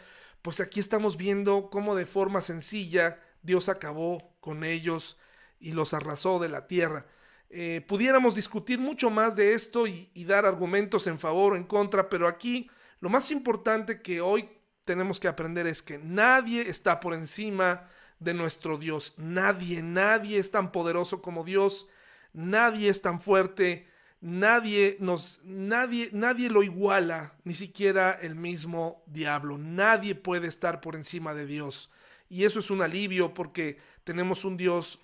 pues 0.42 0.60
aquí 0.60 0.80
estamos 0.80 1.18
viendo 1.18 1.70
cómo 1.70 1.96
de 1.96 2.06
forma 2.06 2.42
sencilla 2.42 3.20
Dios 3.42 3.70
acabó 3.70 4.36
con 4.40 4.64
ellos 4.64 5.18
y 5.60 5.72
los 5.72 5.94
arrasó 5.94 6.40
de 6.40 6.50
la 6.50 6.68
tierra. 6.68 7.06
Eh, 7.50 7.84
pudiéramos 7.88 8.36
discutir 8.36 8.80
mucho 8.80 9.10
más 9.10 9.36
de 9.36 9.54
esto 9.54 9.88
y, 9.88 10.10
y 10.14 10.26
dar 10.26 10.46
argumentos 10.46 11.08
en 11.08 11.20
favor 11.20 11.54
o 11.54 11.56
en 11.56 11.64
contra, 11.64 12.10
pero 12.10 12.28
aquí 12.28 12.70
lo 13.00 13.10
más 13.10 13.32
importante 13.32 14.02
que 14.02 14.22
hoy 14.22 14.50
tenemos 14.84 15.20
que 15.20 15.28
aprender 15.28 15.68
es 15.68 15.82
que 15.82 15.98
nadie 15.98 16.70
está 16.70 17.00
por 17.00 17.14
encima 17.14 17.88
de 18.20 18.34
nuestro 18.34 18.78
Dios. 18.78 19.14
Nadie, 19.18 19.82
nadie 19.82 20.38
es 20.38 20.52
tan 20.52 20.72
poderoso 20.72 21.22
como 21.22 21.44
Dios. 21.44 21.88
Nadie 22.34 22.90
es 22.90 23.02
tan 23.02 23.20
fuerte 23.22 23.88
nadie 24.26 24.98
nos 25.00 25.40
nadie 25.44 26.10
nadie 26.12 26.50
lo 26.50 26.64
iguala, 26.64 27.38
ni 27.44 27.54
siquiera 27.54 28.12
el 28.12 28.36
mismo 28.36 29.04
diablo. 29.06 29.58
Nadie 29.58 30.16
puede 30.16 30.48
estar 30.48 30.82
por 30.82 30.96
encima 30.96 31.36
de 31.36 31.46
Dios. 31.46 31.92
Y 32.28 32.44
eso 32.44 32.60
es 32.60 32.72
un 32.72 32.82
alivio 32.82 33.34
porque 33.34 33.78
tenemos 34.04 34.44
un 34.44 34.58
Dios 34.58 35.00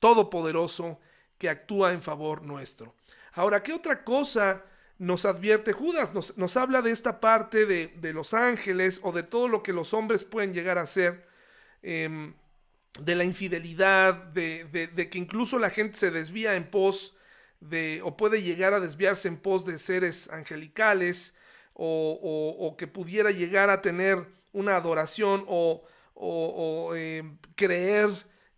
todopoderoso 0.00 0.98
que 1.44 1.50
actúa 1.50 1.92
en 1.92 2.00
favor 2.00 2.40
nuestro. 2.40 2.94
Ahora, 3.34 3.62
¿qué 3.62 3.74
otra 3.74 4.02
cosa 4.02 4.62
nos 4.98 5.26
advierte 5.26 5.74
Judas? 5.74 6.14
Nos, 6.14 6.56
habla 6.56 6.80
de 6.80 6.90
esta 6.90 7.20
parte 7.20 7.66
de, 7.66 8.12
los 8.14 8.32
ángeles 8.32 8.98
o 9.02 9.12
de 9.12 9.24
todo 9.24 9.48
lo 9.48 9.62
que 9.62 9.74
los 9.74 9.92
hombres 9.92 10.24
pueden 10.24 10.54
llegar 10.54 10.78
a 10.78 10.86
ser, 10.86 11.28
em, 11.82 12.32
de 12.98 13.14
la 13.14 13.24
infidelidad, 13.24 14.14
de, 14.14 14.64
de, 14.94 15.10
que 15.10 15.18
incluso 15.18 15.58
la 15.58 15.68
gente 15.68 15.98
se 15.98 16.10
desvía 16.10 16.54
en 16.54 16.64
pos 16.70 17.14
o 18.02 18.16
puede 18.16 18.40
llegar 18.40 18.72
a 18.72 18.80
desviarse 18.80 19.28
en 19.28 19.36
pos 19.36 19.66
de 19.66 19.76
seres 19.76 20.30
angelicales 20.30 21.36
o, 21.74 22.74
que 22.78 22.86
pudiera 22.86 23.32
llegar 23.32 23.68
a 23.68 23.82
tener 23.82 24.26
una 24.54 24.76
adoración 24.76 25.44
o, 25.46 25.84
eh, 26.96 27.22
creer 27.54 28.08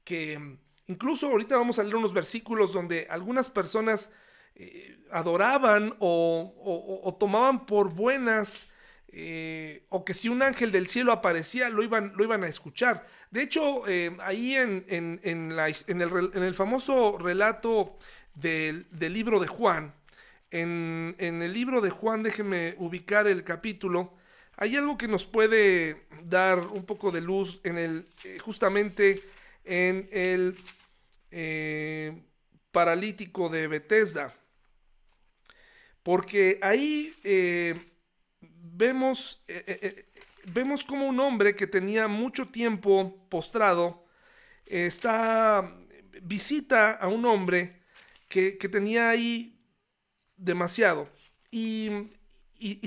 que 0.05 0.59
incluso 0.89 1.29
ahorita 1.29 1.57
vamos 1.57 1.79
a 1.79 1.83
leer 1.83 1.97
unos 1.97 2.13
versículos 2.13 2.73
donde 2.73 3.07
algunas 3.11 3.51
personas 3.51 4.13
eh, 4.55 4.99
adoraban 5.11 5.95
o, 5.99 7.17
tomaban 7.19 7.67
por 7.67 7.93
buenas 7.93 8.71
eh, 9.09 9.85
o 9.89 10.05
que 10.05 10.15
si 10.15 10.29
un 10.29 10.43
ángel 10.43 10.73
del 10.73 10.89
cielo 10.89 11.13
aparecía 11.13 11.71
lo 11.71 11.83
iban, 11.83 12.13
lo 12.17 12.25
iban 12.25 12.45
a 12.45 12.49
escuchar. 12.49 13.07
De 13.31 13.43
hecho, 13.43 13.83
ahí 14.21 14.55
en, 14.55 14.85
en, 14.89 15.21
en, 15.23 15.53
el, 15.53 16.31
en, 16.35 16.43
el, 16.43 16.55
famoso 16.55 17.19
relato 17.19 17.97
del, 18.37 18.87
libro 19.13 19.41
de 19.41 19.49
Juan. 19.49 19.95
En, 20.51 21.17
el 21.19 21.53
libro 21.53 21.81
de 21.81 21.91
Juan, 21.91 22.23
déjeme 22.23 22.75
ubicar 22.79 23.27
el 23.27 23.45
capítulo. 23.45 24.15
Hay 24.57 24.77
algo 24.77 24.97
que 24.97 25.09
nos 25.09 25.27
puede 25.27 26.07
dar 26.25 26.67
un 26.69 26.85
poco 26.85 27.11
de 27.11 27.21
luz 27.21 27.61
en 27.63 27.79
el, 27.79 28.07
eh, 28.25 28.39
justamente 28.39 29.23
en 29.65 30.09
el 30.13 30.57
eh, 31.31 32.23
paralítico 32.71 33.49
de 33.49 33.69
Bethesda. 33.69 34.35
Porque 36.03 36.59
ahí 36.63 37.13
eh, 37.25 37.75
vemos, 38.41 39.45
vemos 40.53 40.85
como 40.85 41.09
un 41.09 41.19
hombre 41.19 41.57
que 41.57 41.67
tenía 41.67 42.07
mucho 42.07 42.49
tiempo 42.49 43.27
postrado 43.29 44.07
está, 44.67 45.73
visita 46.23 46.93
a 46.93 47.09
un 47.09 47.25
hombre 47.25 47.83
que, 48.29 48.53
tenía 48.71 49.09
ahí 49.09 49.59
demasiado. 50.37 51.09
Y, 51.51 51.91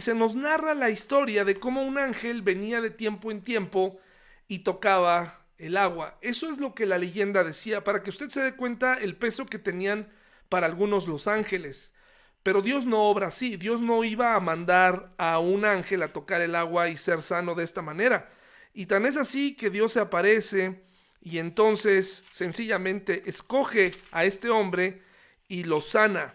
se 0.01 0.15
nos 0.15 0.35
narra 0.35 0.73
la 0.73 0.89
historia 0.89 1.45
de 1.45 1.59
cómo 1.59 1.83
un 1.83 1.99
ángel 1.99 2.41
venía 2.41 2.81
de 2.81 2.89
tiempo 2.89 3.31
en 3.31 3.41
tiempo 3.41 3.99
y 4.47 4.59
tocaba 4.59 5.38
el 5.59 5.77
agua. 5.77 6.17
Eso 6.21 6.49
es 6.49 6.57
lo 6.57 6.73
que 6.73 6.85
la 6.85 6.97
leyenda 6.97 7.43
decía, 7.43 7.83
para 7.83 8.01
que 8.01 8.09
usted 8.09 8.29
se 8.29 8.41
dé 8.41 8.55
cuenta 8.55 8.95
el 8.95 9.15
peso 9.15 9.45
que 9.45 9.59
tenían 9.59 10.11
para 10.47 10.65
algunos 10.65 11.07
los 11.07 11.27
ángeles. 11.27 11.93
Pero 12.41 12.61
Dios 12.61 12.85
no 12.85 13.03
obra 13.03 13.27
así, 13.27 13.57
Dios 13.57 13.81
no 13.81 14.03
iba 14.03 14.35
a 14.35 14.39
mandar 14.39 15.13
a 15.17 15.39
un 15.39 15.65
ángel 15.65 16.01
a 16.01 16.13
tocar 16.13 16.41
el 16.41 16.55
agua 16.55 16.87
y 16.89 16.97
ser 16.97 17.21
sano 17.21 17.53
de 17.53 17.65
esta 17.65 17.81
manera. 17.81 18.29
Y 18.73 18.85
tan 18.85 19.05
es 19.05 19.17
así 19.17 19.55
que 19.55 19.69
Dios 19.69 19.93
se 19.93 19.99
aparece 19.99 20.81
y 21.21 21.37
entonces 21.37 22.23
sencillamente 22.31 23.23
escoge 23.25 23.91
a 24.11 24.23
este 24.23 24.49
hombre 24.49 25.03
y 25.49 25.65
lo 25.65 25.81
sana 25.81 26.33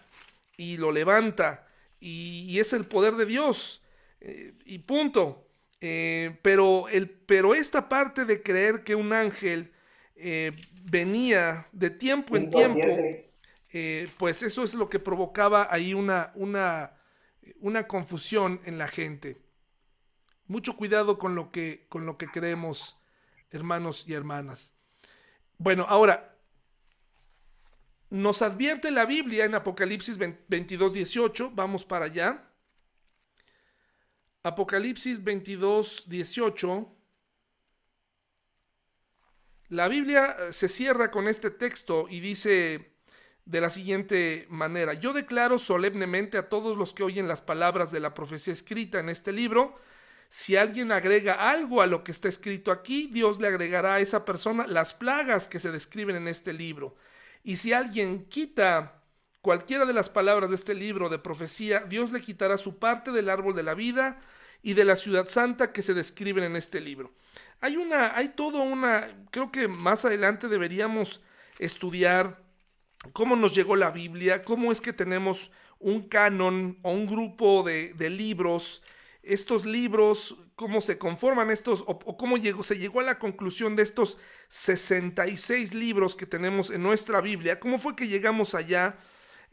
y 0.56 0.76
lo 0.76 0.92
levanta 0.92 1.66
y, 2.00 2.58
es 2.58 2.74
el 2.74 2.84
poder 2.84 3.14
de 3.14 3.24
Dios 3.24 3.80
eh, 4.20 4.52
y 4.66 4.78
punto. 4.80 5.43
Eh, 5.80 6.38
pero, 6.42 6.88
el, 6.88 7.10
pero 7.10 7.54
esta 7.54 7.88
parte 7.88 8.24
de 8.24 8.42
creer 8.42 8.84
que 8.84 8.94
un 8.94 9.12
ángel 9.12 9.72
eh, 10.16 10.52
venía 10.84 11.68
de 11.72 11.90
tiempo 11.90 12.36
en 12.36 12.50
tiempo, 12.50 12.86
pues 14.18 14.42
eso 14.42 14.62
es 14.62 14.74
lo 14.74 14.88
que 14.88 15.00
provocaba 15.00 15.68
ahí 15.70 15.94
una, 15.94 16.30
una, 16.34 16.92
una 17.60 17.86
confusión 17.86 18.60
en 18.64 18.78
la 18.78 18.86
gente. 18.86 19.42
Mucho 20.46 20.76
cuidado 20.76 21.18
con 21.18 21.34
lo 21.34 21.50
que, 21.50 21.86
con 21.88 22.06
lo 22.06 22.16
que 22.18 22.28
creemos, 22.28 22.98
hermanos 23.50 24.04
y 24.06 24.12
hermanas. 24.12 24.74
Bueno, 25.58 25.86
ahora, 25.88 26.36
nos 28.10 28.42
advierte 28.42 28.90
la 28.90 29.06
Biblia 29.06 29.44
en 29.44 29.54
Apocalipsis 29.54 30.18
22, 30.18 30.92
18, 30.92 31.50
vamos 31.54 31.84
para 31.84 32.04
allá. 32.04 32.44
Apocalipsis 34.44 35.24
22, 35.24 36.04
18. 36.06 36.96
La 39.70 39.88
Biblia 39.88 40.36
eh, 40.38 40.52
se 40.52 40.68
cierra 40.68 41.10
con 41.10 41.28
este 41.28 41.50
texto 41.50 42.06
y 42.10 42.20
dice 42.20 42.92
de 43.46 43.60
la 43.62 43.70
siguiente 43.70 44.46
manera, 44.50 44.92
yo 44.92 45.14
declaro 45.14 45.58
solemnemente 45.58 46.36
a 46.36 46.50
todos 46.50 46.76
los 46.76 46.92
que 46.92 47.02
oyen 47.02 47.26
las 47.26 47.40
palabras 47.40 47.90
de 47.90 48.00
la 48.00 48.12
profecía 48.12 48.52
escrita 48.52 49.00
en 49.00 49.08
este 49.08 49.32
libro, 49.32 49.78
si 50.28 50.56
alguien 50.56 50.92
agrega 50.92 51.50
algo 51.50 51.80
a 51.80 51.86
lo 51.86 52.04
que 52.04 52.12
está 52.12 52.28
escrito 52.28 52.70
aquí, 52.70 53.08
Dios 53.10 53.40
le 53.40 53.48
agregará 53.48 53.94
a 53.94 54.00
esa 54.00 54.26
persona 54.26 54.66
las 54.66 54.92
plagas 54.92 55.48
que 55.48 55.58
se 55.58 55.72
describen 55.72 56.16
en 56.16 56.28
este 56.28 56.52
libro. 56.52 56.96
Y 57.42 57.56
si 57.56 57.72
alguien 57.72 58.26
quita 58.26 59.03
cualquiera 59.44 59.84
de 59.84 59.92
las 59.92 60.08
palabras 60.08 60.48
de 60.48 60.56
este 60.56 60.74
libro 60.74 61.10
de 61.10 61.18
profecía, 61.18 61.80
Dios 61.80 62.12
le 62.12 62.22
quitará 62.22 62.56
su 62.56 62.78
parte 62.78 63.12
del 63.12 63.28
árbol 63.28 63.54
de 63.54 63.62
la 63.62 63.74
vida 63.74 64.18
y 64.62 64.72
de 64.72 64.86
la 64.86 64.96
ciudad 64.96 65.28
santa 65.28 65.70
que 65.70 65.82
se 65.82 65.92
describen 65.92 66.44
en 66.44 66.56
este 66.56 66.80
libro. 66.80 67.12
Hay 67.60 67.76
una, 67.76 68.16
hay 68.16 68.30
todo 68.30 68.62
una, 68.62 69.06
creo 69.30 69.52
que 69.52 69.68
más 69.68 70.06
adelante 70.06 70.48
deberíamos 70.48 71.20
estudiar 71.58 72.40
cómo 73.12 73.36
nos 73.36 73.54
llegó 73.54 73.76
la 73.76 73.90
Biblia, 73.90 74.44
cómo 74.44 74.72
es 74.72 74.80
que 74.80 74.94
tenemos 74.94 75.50
un 75.78 76.08
canon 76.08 76.78
o 76.80 76.94
un 76.94 77.06
grupo 77.06 77.62
de, 77.62 77.92
libros, 78.08 78.80
estos 79.22 79.66
libros, 79.66 80.36
cómo 80.56 80.80
se 80.80 80.96
conforman 80.96 81.50
estos, 81.50 81.84
o, 81.86 82.16
cómo 82.16 82.38
llegó, 82.38 82.62
se 82.62 82.78
llegó 82.78 83.00
a 83.00 83.04
la 83.04 83.18
conclusión 83.18 83.76
de 83.76 83.82
estos 83.82 84.16
66 84.48 85.74
libros 85.74 86.16
que 86.16 86.24
tenemos 86.24 86.70
en 86.70 86.82
nuestra 86.82 87.20
Biblia, 87.20 87.60
cómo 87.60 87.78
fue 87.78 87.94
que 87.94 88.08
llegamos 88.08 88.54
allá, 88.54 88.96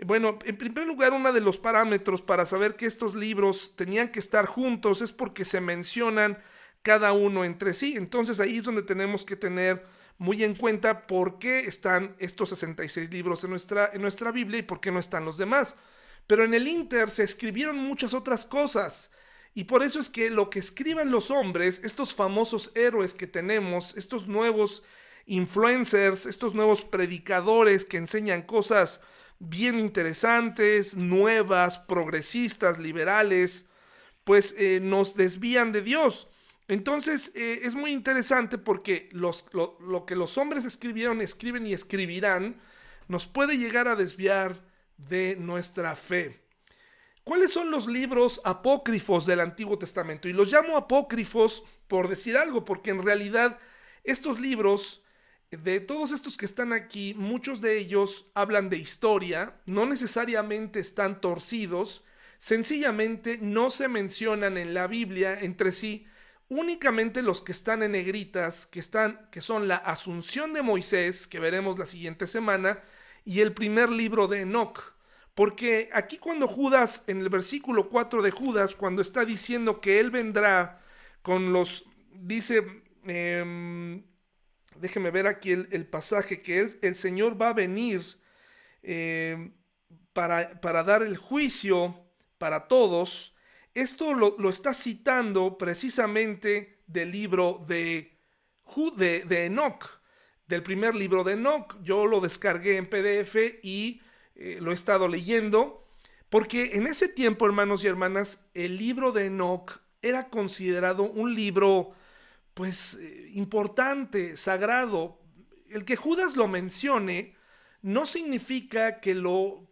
bueno, 0.05 0.39
en 0.45 0.57
primer 0.57 0.87
lugar, 0.87 1.13
uno 1.13 1.31
de 1.31 1.41
los 1.41 1.59
parámetros 1.59 2.21
para 2.21 2.45
saber 2.45 2.75
que 2.75 2.87
estos 2.87 3.13
libros 3.13 3.75
tenían 3.75 4.09
que 4.09 4.19
estar 4.19 4.45
juntos 4.45 5.01
es 5.01 5.11
porque 5.11 5.45
se 5.45 5.61
mencionan 5.61 6.41
cada 6.81 7.13
uno 7.13 7.45
entre 7.45 7.73
sí. 7.73 7.95
Entonces 7.95 8.39
ahí 8.39 8.57
es 8.57 8.63
donde 8.63 8.81
tenemos 8.81 9.23
que 9.23 9.35
tener 9.35 9.85
muy 10.17 10.43
en 10.43 10.55
cuenta 10.55 11.07
por 11.07 11.39
qué 11.39 11.61
están 11.61 12.15
estos 12.19 12.49
66 12.49 13.11
libros 13.11 13.43
en 13.43 13.51
nuestra, 13.51 13.91
en 13.93 14.01
nuestra 14.01 14.31
Biblia 14.31 14.59
y 14.59 14.63
por 14.63 14.79
qué 14.79 14.91
no 14.91 14.99
están 14.99 15.25
los 15.25 15.37
demás. 15.37 15.75
Pero 16.27 16.43
en 16.43 16.53
el 16.53 16.67
Inter 16.67 17.11
se 17.11 17.23
escribieron 17.23 17.77
muchas 17.77 18.13
otras 18.13 18.45
cosas. 18.45 19.11
Y 19.53 19.65
por 19.65 19.83
eso 19.83 19.99
es 19.99 20.09
que 20.09 20.29
lo 20.29 20.49
que 20.49 20.59
escriben 20.59 21.11
los 21.11 21.29
hombres, 21.29 21.83
estos 21.83 22.15
famosos 22.15 22.71
héroes 22.73 23.13
que 23.13 23.27
tenemos, 23.27 23.95
estos 23.97 24.27
nuevos 24.27 24.81
influencers, 25.25 26.25
estos 26.25 26.55
nuevos 26.55 26.83
predicadores 26.83 27.85
que 27.85 27.97
enseñan 27.97 28.41
cosas 28.41 29.01
bien 29.41 29.79
interesantes, 29.79 30.95
nuevas, 30.95 31.79
progresistas, 31.79 32.77
liberales, 32.77 33.69
pues 34.23 34.53
eh, 34.57 34.79
nos 34.81 35.15
desvían 35.15 35.71
de 35.71 35.81
Dios. 35.81 36.27
Entonces 36.67 37.31
eh, 37.35 37.61
es 37.63 37.73
muy 37.73 37.91
interesante 37.91 38.59
porque 38.59 39.09
lo, 39.11 40.05
que 40.05 40.15
los 40.15 40.37
hombres 40.37 40.63
escribieron, 40.65 41.21
escriben 41.21 41.65
y 41.65 41.73
escribirán, 41.73 42.61
nos 43.07 43.27
puede 43.27 43.57
llegar 43.57 43.87
a 43.87 43.95
desviar 43.95 44.63
de 44.97 45.35
nuestra 45.37 45.95
fe. 45.95 46.39
¿Cuáles 47.23 47.51
son 47.51 47.71
los 47.71 47.87
libros 47.87 48.41
apócrifos 48.45 49.25
del 49.25 49.39
Antiguo 49.39 49.77
Testamento? 49.77 50.29
Y 50.29 50.33
los 50.33 50.51
llamo 50.51 50.77
apócrifos 50.77 51.63
por 51.87 52.07
decir 52.07 52.37
algo, 52.37 52.63
porque 52.63 52.91
en 52.91 53.03
realidad 53.03 53.59
estos 54.03 54.39
libros 54.39 55.03
de 55.51 55.81
todos 55.81 56.11
estos 56.11 56.37
que 56.37 56.45
están 56.45 56.71
aquí, 56.71 57.13
muchos 57.15 57.59
de 57.61 57.77
ellos 57.77 58.25
hablan 58.33 58.69
de 58.69 58.77
historia, 58.77 59.55
no 59.65 59.85
necesariamente 59.85 60.79
están 60.79 61.19
torcidos, 61.19 62.03
sencillamente 62.37 63.37
no 63.41 63.69
se 63.69 63.89
mencionan 63.89 64.57
en 64.57 64.73
la 64.73 64.87
Biblia 64.87 65.39
entre 65.41 65.73
sí, 65.73 66.07
únicamente 66.47 67.21
los 67.21 67.43
que 67.43 67.51
están 67.51 67.83
en 67.83 67.91
negritas, 67.91 68.65
que 68.65 68.79
están 68.79 69.27
que 69.29 69.41
son 69.41 69.67
la 69.67 69.75
Asunción 69.75 70.53
de 70.53 70.61
Moisés, 70.61 71.27
que 71.27 71.39
veremos 71.39 71.77
la 71.77 71.85
siguiente 71.85 72.27
semana, 72.27 72.79
y 73.25 73.41
el 73.41 73.53
primer 73.53 73.89
libro 73.89 74.27
de 74.27 74.41
Enoch. 74.41 74.93
Porque 75.35 75.89
aquí 75.93 76.17
cuando 76.17 76.47
Judas, 76.47 77.03
en 77.07 77.19
el 77.19 77.29
versículo 77.29 77.89
4 77.89 78.21
de 78.21 78.31
Judas, 78.31 78.73
cuando 78.73 79.01
está 79.01 79.25
diciendo 79.25 79.81
que 79.81 79.99
él 79.99 80.11
vendrá 80.11 80.81
con 81.21 81.53
los, 81.53 81.85
dice, 82.13 82.83
eh, 83.05 84.01
déjeme 84.81 85.11
ver 85.11 85.27
aquí 85.27 85.51
el, 85.51 85.85
pasaje, 85.85 86.41
que 86.41 86.59
el, 86.59 86.79
el, 86.81 86.95
Señor 86.95 87.39
va 87.39 87.49
a 87.49 87.53
venir 87.53 88.01
eh, 88.81 89.51
para, 90.11 90.59
para, 90.59 90.83
dar 90.83 91.03
el 91.03 91.17
juicio 91.17 91.95
para 92.37 92.67
todos. 92.67 93.33
Esto 93.73 94.13
lo, 94.13 94.49
está 94.49 94.73
citando 94.73 95.57
precisamente 95.57 96.81
del 96.87 97.11
libro 97.11 97.63
de, 97.67 98.17
de, 98.97 99.23
de 99.25 99.45
Enoch, 99.45 99.85
del 100.47 100.63
primer 100.63 100.95
libro 100.95 101.23
de 101.23 101.33
Enoch. 101.33 101.77
Yo 101.83 102.07
lo 102.07 102.19
descargué 102.19 102.77
en 102.77 102.89
PDF 102.89 103.35
y 103.61 104.01
eh, 104.35 104.57
lo 104.59 104.71
he 104.71 104.75
estado 104.75 105.07
leyendo, 105.07 105.87
porque 106.29 106.75
en 106.75 106.87
ese 106.87 107.07
tiempo, 107.07 107.45
hermanos 107.45 107.83
y 107.83 107.87
hermanas, 107.87 108.49
el 108.55 108.77
libro 108.77 109.11
de 109.11 109.27
Enoch 109.27 109.79
era 110.01 110.29
considerado 110.29 111.03
un 111.03 111.35
libro 111.35 111.93
pues 112.53 112.95
eh, 112.95 113.29
importante, 113.33 114.37
sagrado. 114.37 115.19
El 115.69 115.85
que 115.85 115.95
Judas 115.95 116.35
lo 116.35 116.47
mencione 116.47 117.35
no 117.81 118.05
significa 118.05 118.99
que 118.99 119.15
lo 119.15 119.67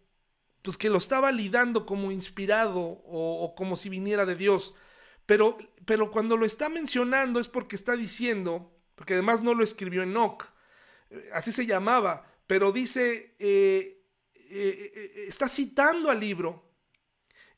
pues 0.61 0.77
que 0.77 0.89
lo 0.89 0.97
está 0.97 1.21
validando 1.21 1.85
como 1.85 2.11
inspirado 2.11 2.79
o, 2.79 3.53
como 3.55 3.77
si 3.77 3.87
viniera 3.87 4.25
de 4.25 4.35
Dios. 4.35 4.73
Pero, 5.25 5.57
pero 5.85 6.11
cuando 6.11 6.35
lo 6.35 6.45
está 6.45 6.67
mencionando 6.67 7.39
es 7.39 7.47
porque 7.47 7.77
está 7.77 7.95
diciendo, 7.95 8.77
porque 8.95 9.13
además 9.13 9.41
no 9.41 9.53
lo 9.53 9.63
escribió 9.63 10.03
Enoch, 10.03 10.43
eh, 11.11 11.29
así 11.33 11.53
se 11.53 11.65
llamaba, 11.65 12.29
pero 12.45 12.73
dice, 12.73 13.35
eh, 13.39 14.03
está 15.27 15.47
citando 15.47 16.11
al 16.11 16.19
libro 16.19 16.68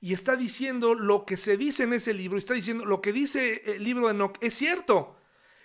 y 0.02 0.14
está 0.14 0.36
diciendo 0.36 0.96
lo 0.96 1.26
que 1.26 1.38
se 1.38 1.56
dice 1.58 1.84
en 1.84 1.94
ese 1.94 2.16
libro, 2.16 2.40
está 2.40 2.56
diciendo 2.56 2.86
lo 2.86 3.02
que 3.02 3.14
dice 3.14 3.62
el 3.66 3.84
libro 3.84 4.08
de 4.08 4.14
Enoch 4.16 4.38
es 4.42 4.56
cierto. 4.56 5.16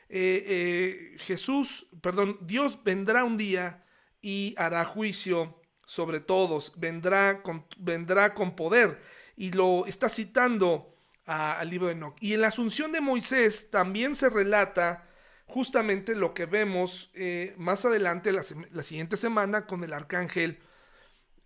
Eh, 0.09 0.45
eh, 0.47 1.16
Jesús, 1.18 1.87
perdón, 2.03 2.39
Dios 2.43 2.84
vendrá 2.84 3.24
un 3.24 3.39
día 3.39 3.84
y 4.20 4.55
hará 4.59 4.84
juicio 4.84 5.61
sobre 5.87 6.20
todos, 6.20 6.74
vendrá 6.76 7.43
con, 7.43 7.66
vendrá 7.78 8.34
con 8.34 8.55
poder. 8.55 9.01
Y 9.37 9.53
lo 9.53 9.87
está 9.87 10.11
citando 10.11 10.95
al 11.24 11.68
libro 11.70 11.87
de 11.87 11.95
Enoch. 11.95 12.16
Y 12.20 12.34
en 12.34 12.43
la 12.43 12.49
asunción 12.49 12.93
de 12.93 13.01
Moisés 13.01 13.70
también 13.70 14.14
se 14.14 14.28
relata 14.28 15.09
justamente 15.47 16.14
lo 16.14 16.34
que 16.34 16.45
vemos 16.45 17.11
eh, 17.14 17.55
más 17.57 17.84
adelante 17.84 18.32
la, 18.32 18.43
la 18.70 18.82
siguiente 18.82 19.16
semana 19.16 19.66
con 19.66 19.82
el 19.82 19.93
arcángel 19.93 20.61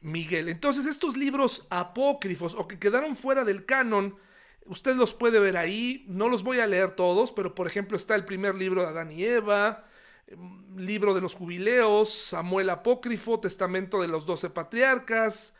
Miguel. 0.01 0.48
Entonces 0.48 0.86
estos 0.86 1.16
libros 1.16 1.66
apócrifos 1.70 2.55
o 2.57 2.66
que 2.66 2.78
quedaron 2.78 3.16
fuera 3.16 3.44
del 3.44 3.66
canon, 3.66 4.16
Usted 4.66 4.94
los 4.94 5.14
puede 5.14 5.40
ver 5.40 5.57
ahí, 5.57 6.05
no 6.07 6.28
los 6.28 6.42
voy 6.42 6.61
a 6.61 6.66
leer 6.66 6.92
todos, 6.92 7.32
pero 7.32 7.55
por 7.55 7.66
ejemplo 7.66 7.96
está 7.96 8.14
el 8.14 8.24
primer 8.24 8.55
libro 8.55 8.82
de 8.82 8.88
Adán 8.88 9.11
y 9.11 9.24
Eva, 9.24 9.84
em, 10.26 10.76
libro 10.76 11.14
de 11.14 11.20
los 11.20 11.34
jubileos, 11.34 12.12
Samuel 12.12 12.70
Apócrifo, 12.70 13.40
Testamento 13.40 14.01
de 14.01 14.09
los 14.09 14.26
Doce 14.26 14.51
Patriarcas, 14.51 15.57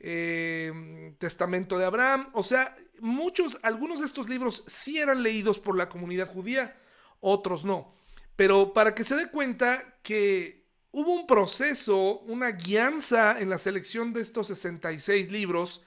em, 0.00 1.14
Testamento 1.16 1.78
de 1.78 1.84
Abraham. 1.84 2.30
O 2.32 2.42
sea, 2.42 2.76
muchos, 3.00 3.58
algunos 3.62 4.00
de 4.00 4.06
estos 4.06 4.28
libros 4.28 4.64
sí 4.66 4.98
eran 4.98 5.22
leídos 5.22 5.58
por 5.58 5.76
la 5.76 5.88
comunidad 5.88 6.32
judía, 6.32 6.76
otros 7.20 7.64
no. 7.64 7.94
Pero 8.36 8.72
para 8.72 8.94
que 8.94 9.04
se 9.04 9.16
dé 9.16 9.30
cuenta 9.30 9.98
que 10.02 10.63
hubo 10.94 11.12
un 11.12 11.26
proceso, 11.26 12.20
una 12.20 12.52
guianza 12.52 13.40
en 13.40 13.50
la 13.50 13.58
selección 13.58 14.12
de 14.12 14.20
estos 14.20 14.46
66 14.46 15.32
libros, 15.32 15.82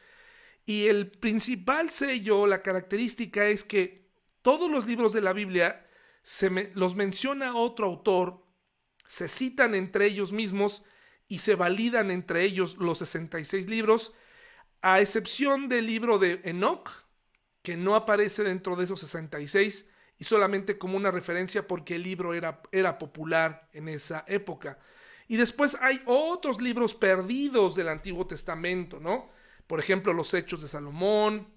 y 0.66 0.88
el 0.88 1.10
principal 1.10 1.90
sello, 1.92 2.46
la 2.46 2.62
característica 2.62 3.48
es 3.48 3.64
que 3.64 4.06
todos 4.42 4.70
los 4.70 4.86
libros 4.86 5.14
de 5.14 5.22
la 5.22 5.32
Biblia 5.32 5.88
se 6.24 6.72
los 6.76 6.96
menciona 6.96 7.56
otro 7.56 7.86
autor, 7.86 8.46
se 9.06 9.30
citan 9.30 9.76
entre 9.76 10.08
ellos 10.08 10.34
mismos 10.34 10.84
y 11.30 11.40
se 11.40 11.56
validan 11.56 12.12
entre 12.12 12.44
ellos 12.44 12.76
los 12.76 12.98
66 12.98 13.70
libros, 13.70 14.14
a 14.82 15.00
excepción 15.00 15.70
del 15.70 15.86
libro 15.86 16.20
de 16.20 16.42
Enoch, 16.44 16.90
que 17.62 17.78
no 17.78 17.96
aparece 17.96 18.44
dentro 18.44 18.76
de 18.76 18.84
esos 18.84 19.00
66 19.00 19.90
y 20.18 20.26
solamente 20.26 20.78
como 20.78 20.98
una 20.98 21.12
referencia 21.12 21.66
porque 21.66 21.96
el 21.96 22.04
libro 22.04 22.34
era, 22.34 22.62
era 22.74 22.98
popular 22.98 23.70
en 23.72 23.88
esa 23.88 24.26
época. 24.28 24.80
Y 25.28 25.38
después 25.38 25.78
hay 25.82 26.02
otros 26.06 26.62
libros 26.62 26.96
perdidos 26.96 27.76
del 27.76 27.90
Antiguo 27.90 28.26
Testamento, 28.26 29.00
¿no? 29.00 29.30
Por 29.68 29.80
ejemplo, 29.80 30.14
los 30.14 30.34
Hechos 30.34 30.62
de 30.62 30.68
Salomón, 30.70 31.48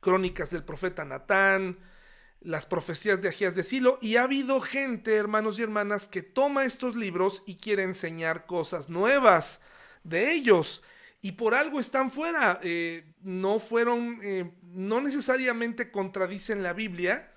Crónicas 0.00 0.50
del 0.50 0.64
profeta 0.64 1.04
Natán, 1.04 1.78
las 2.40 2.64
profecías 2.64 3.20
de 3.20 3.28
Agías 3.28 3.54
de 3.54 3.64
Silo, 3.64 3.98
y 4.00 4.16
ha 4.16 4.22
habido 4.22 4.60
gente, 4.60 5.14
hermanos 5.16 5.58
y 5.58 5.62
hermanas, 5.62 6.08
que 6.08 6.22
toma 6.22 6.64
estos 6.64 6.96
libros 6.96 7.42
y 7.46 7.56
quiere 7.56 7.82
enseñar 7.82 8.46
cosas 8.46 8.88
nuevas 8.88 9.60
de 10.04 10.32
ellos. 10.32 10.82
Y 11.20 11.32
por 11.32 11.54
algo 11.54 11.80
están 11.80 12.10
fuera. 12.10 12.60
Eh, 12.62 13.04
no 13.20 13.58
fueron, 13.58 14.20
eh, 14.22 14.52
no 14.62 15.00
necesariamente 15.00 15.90
contradicen 15.90 16.62
la 16.62 16.72
Biblia, 16.72 17.32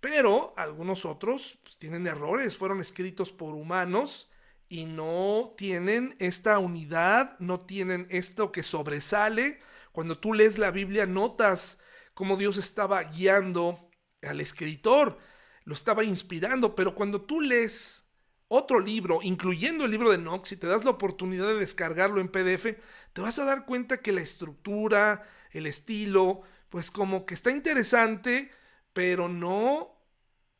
pero 0.00 0.54
algunos 0.56 1.04
otros 1.04 1.58
pues, 1.64 1.76
tienen 1.76 2.06
errores, 2.06 2.56
fueron 2.56 2.80
escritos 2.80 3.32
por 3.32 3.54
humanos 3.54 4.30
y 4.74 4.86
no 4.86 5.54
tienen 5.56 6.16
esta 6.18 6.58
unidad, 6.58 7.38
no 7.38 7.60
tienen 7.60 8.08
esto 8.10 8.50
que 8.50 8.64
sobresale. 8.64 9.60
Cuando 9.92 10.18
tú 10.18 10.34
lees 10.34 10.58
la 10.58 10.72
Biblia 10.72 11.06
notas 11.06 11.80
cómo 12.12 12.36
Dios 12.36 12.56
estaba 12.56 13.00
guiando 13.04 13.88
al 14.20 14.40
escritor, 14.40 15.16
lo 15.62 15.74
estaba 15.74 16.02
inspirando, 16.02 16.74
pero 16.74 16.96
cuando 16.96 17.20
tú 17.20 17.40
lees 17.40 18.12
otro 18.48 18.80
libro, 18.80 19.20
incluyendo 19.22 19.84
el 19.84 19.92
libro 19.92 20.10
de 20.10 20.18
Knox, 20.18 20.50
y 20.50 20.56
te 20.56 20.66
das 20.66 20.84
la 20.84 20.90
oportunidad 20.90 21.46
de 21.46 21.54
descargarlo 21.54 22.20
en 22.20 22.26
PDF, 22.26 22.76
te 23.12 23.20
vas 23.20 23.38
a 23.38 23.44
dar 23.44 23.66
cuenta 23.66 23.98
que 23.98 24.10
la 24.10 24.22
estructura, 24.22 25.22
el 25.52 25.66
estilo, 25.66 26.42
pues 26.68 26.90
como 26.90 27.26
que 27.26 27.34
está 27.34 27.52
interesante, 27.52 28.50
pero 28.92 29.28
no 29.28 30.04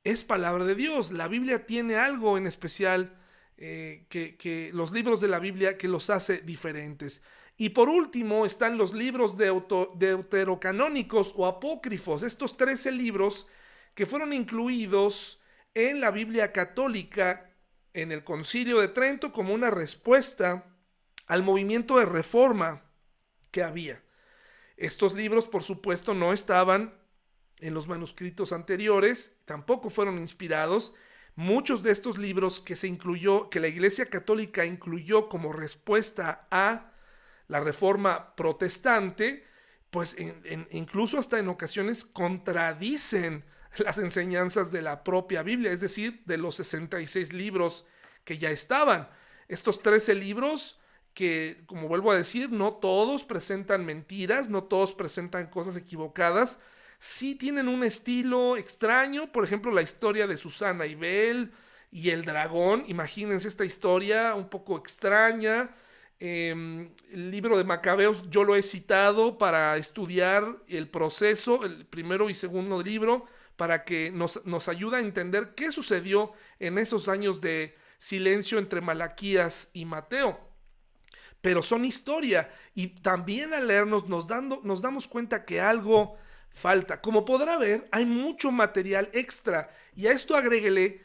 es 0.05 0.23
palabra 0.23 0.65
de 0.65 0.77
Dios. 0.77 1.11
La 1.11 1.27
Biblia 1.27 1.67
tiene 1.67 1.97
algo 1.97 2.39
en 2.39 2.47
especial 2.47 3.19
eh, 3.57 4.07
que, 4.09 4.71
los 4.73 4.91
libros 4.93 5.21
de 5.21 5.29
la 5.29 5.39
Biblia 5.39 5.79
que 5.79 5.89
los 5.89 6.11
hace 6.11 6.39
diferentes. 6.39 7.23
Y 7.57 7.71
por 7.71 7.89
último 7.89 8.47
están 8.47 8.77
los 8.77 8.95
libros 8.95 9.37
deuterocanónicos 9.39 11.35
o 11.37 11.47
apócrifos, 11.47 12.25
estos 12.25 12.57
13 12.57 12.91
libros 12.93 13.47
que 13.95 14.07
fueron 14.07 14.33
incluidos 14.33 15.41
en 15.73 16.01
la 16.01 16.11
Biblia 16.11 16.53
católica 16.53 17.55
en 17.93 18.11
el 18.11 18.25
concilio 18.25 18.81
de 18.81 18.89
Trento 18.89 19.33
como 19.33 19.55
una 19.55 19.71
respuesta 19.71 20.67
al 21.29 21.45
movimiento 21.45 21.99
de 21.99 22.07
reforma 22.07 22.83
que 23.53 23.63
había. 23.63 24.03
Estos 24.77 25.15
libros, 25.15 25.47
por 25.47 25.63
supuesto, 25.63 26.13
no 26.13 26.33
estaban 26.33 26.93
en 27.61 27.73
los 27.73 27.87
manuscritos 27.87 28.53
anteriores, 28.53 29.39
tampoco 29.45 29.91
fueron 29.91 30.19
inspirados, 30.19 30.93
Muchos 31.37 31.83
de 31.83 31.91
estos 31.91 32.19
libros 32.19 32.61
que 32.61 32.77
se 32.77 32.87
incluyó, 32.87 33.51
que 33.51 33.61
la 33.61 33.69
Iglesia 33.69 34.07
Católica 34.07 34.65
incluyó 34.65 35.29
como 35.29 35.53
respuesta 35.53 36.47
a 36.51 36.93
la 37.49 37.61
reforma 37.61 38.37
protestante, 38.37 39.45
pues 39.91 40.17
incluso 40.71 41.19
hasta 41.19 41.39
en 41.39 41.49
ocasiones 41.49 42.05
contradicen 42.05 43.45
las 43.79 43.99
enseñanzas 43.99 44.71
de 44.71 44.83
la 44.83 45.03
propia 45.03 45.43
Biblia, 45.43 45.73
es 45.73 45.81
decir, 45.81 46.23
de 46.27 46.39
los 46.39 46.57
66 46.57 47.33
libros 47.33 47.85
que 48.25 48.39
ya 48.39 48.51
estaban. 48.51 49.09
Estos 49.49 49.83
13 49.83 50.15
libros 50.15 50.79
que, 51.15 51.63
como 51.67 51.89
vuelvo 51.89 52.13
a 52.13 52.17
decir, 52.17 52.51
no 52.51 52.75
todos 52.75 53.25
presentan 53.25 53.85
mentiras, 53.85 54.49
no 54.49 54.65
todos 54.65 54.95
presentan 54.95 55.49
cosas 55.49 55.77
equivocadas, 55.77 56.61
sí 57.05 57.35
tienen 57.35 57.69
un 57.69 57.85
estilo 57.85 58.57
extraño, 58.57 59.31
por 59.31 59.45
ejemplo 59.45 59.71
la 59.71 59.83
historia 59.83 60.27
de 60.27 60.39
Susana 60.39 60.87
y 60.87 60.95
Bel 60.95 61.53
y 61.91 62.09
el 62.09 62.25
dragón, 62.25 62.83
imagínense 62.89 63.47
esta 63.47 63.67
historia 63.67 64.35
un 64.35 64.49
poco 64.49 64.79
extraña. 64.79 65.77
Em, 66.19 66.91
el 67.13 67.31
libro 67.31 67.59
de 67.59 67.65
Macabeos 67.65 68.31
yo 68.31 68.43
lo 68.43 68.57
he 68.57 68.63
citado 68.63 69.37
para 69.37 69.77
estudiar 69.77 70.57
el 70.67 70.89
proceso, 70.89 71.63
el 71.67 71.85
primero 71.85 72.31
y 72.31 72.35
segundo 72.35 72.83
libro, 72.83 73.27
para 73.57 73.85
que 73.85 74.11
nos, 74.11 74.41
nos 74.47 74.69
ayude 74.69 74.97
a 74.97 75.01
entender 75.01 75.53
qué 75.55 75.71
sucedió 75.73 76.33
en 76.59 76.79
esos 76.79 77.11
años 77.11 77.43
de 77.43 77.77
silencio 77.99 78.59
entre 78.59 78.81
Malaquías 78.81 79.69
y 79.75 79.85
Mateo 79.85 80.41
pero 81.43 81.61
son 81.63 81.85
historia. 81.85 82.51
Y 82.75 82.87
también 82.87 83.53
al 83.53 83.69
leernos 83.69 84.09
nos, 84.09 84.27
dando, 84.27 84.63
nos 84.65 84.81
damos 84.81 85.07
cuenta 85.07 85.45
que 85.45 85.61
algo 85.61 86.17
falta. 86.55 87.03
Como 87.03 87.27
podrá 87.27 87.59
ver, 87.59 87.87
hay 87.91 88.07
mucho 88.07 88.51
material 88.51 89.11
extra 89.13 89.69
y 89.95 90.07
a 90.07 90.13
esto 90.13 90.37
agréguele 90.37 91.03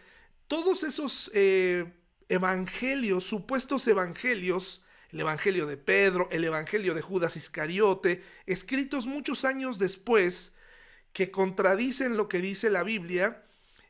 todos 0.47 0.83
esos 0.83 1.29
eh, 1.33 1.91
evangelios, 2.29 3.25
supuestos 3.25 3.87
evangelios, 3.87 4.83
el 5.11 5.19
evangelio 5.19 5.65
de 5.65 5.75
Pedro, 5.75 6.29
el 6.31 6.45
evangelio 6.45 6.93
de 6.93 7.01
Judas 7.01 7.35
Iscariote, 7.35 8.23
escritos 8.45 9.07
muchos 9.07 9.43
años 9.43 9.79
después, 9.79 10.55
que 11.11 11.31
contradicen 11.31 12.15
lo 12.15 12.29
que 12.29 12.39
dice 12.39 12.69
la 12.69 12.83
Biblia 12.83 13.43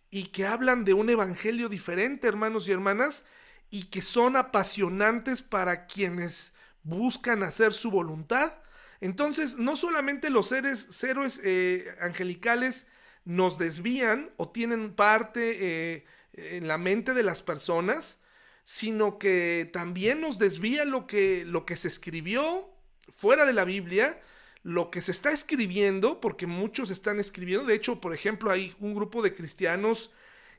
y 0.09 0.27
que 0.27 0.47
hablan 0.47 0.85
de 0.85 0.93
un 0.93 1.09
evangelio 1.09 1.67
diferente, 1.67 2.27
hermanos 2.29 2.67
y 2.67 2.71
hermanas, 2.71 3.25
y 3.69 3.85
que 3.87 4.01
son 4.01 4.37
apasionantes 4.37 5.41
para 5.41 5.85
quienes 5.85 6.53
buscan 6.83 7.43
hacer 7.43 7.73
su 7.73 7.91
voluntad 7.91 8.53
entonces, 9.01 9.57
no 9.57 9.75
solamente 9.75 10.29
los 10.29 10.49
seres, 10.49 10.87
seres 10.89 11.41
eh, 11.43 11.95
angelicales 12.01 12.87
nos 13.23 13.57
desvían 13.57 14.31
o 14.37 14.49
tienen 14.49 14.93
parte 14.93 15.95
eh, 15.95 16.05
en 16.33 16.67
la 16.67 16.77
mente 16.77 17.13
de 17.13 17.23
las 17.23 17.41
personas, 17.41 18.19
sino 18.63 19.17
que 19.17 19.69
también 19.71 20.21
nos 20.21 20.37
desvía 20.37 20.85
lo 20.85 21.07
que, 21.07 21.45
lo 21.45 21.65
que 21.65 21.75
se 21.75 21.87
escribió 21.87 22.69
fuera 23.15 23.45
de 23.45 23.53
la 23.53 23.65
Biblia, 23.65 24.21
lo 24.63 24.91
que 24.91 25.01
se 25.01 25.11
está 25.11 25.31
escribiendo, 25.31 26.19
porque 26.19 26.45
muchos 26.45 26.91
están 26.91 27.19
escribiendo. 27.19 27.65
De 27.65 27.75
hecho, 27.75 28.01
por 28.01 28.13
ejemplo, 28.13 28.51
hay 28.51 28.75
un 28.79 28.93
grupo 28.93 29.21
de 29.21 29.33
cristianos 29.33 30.11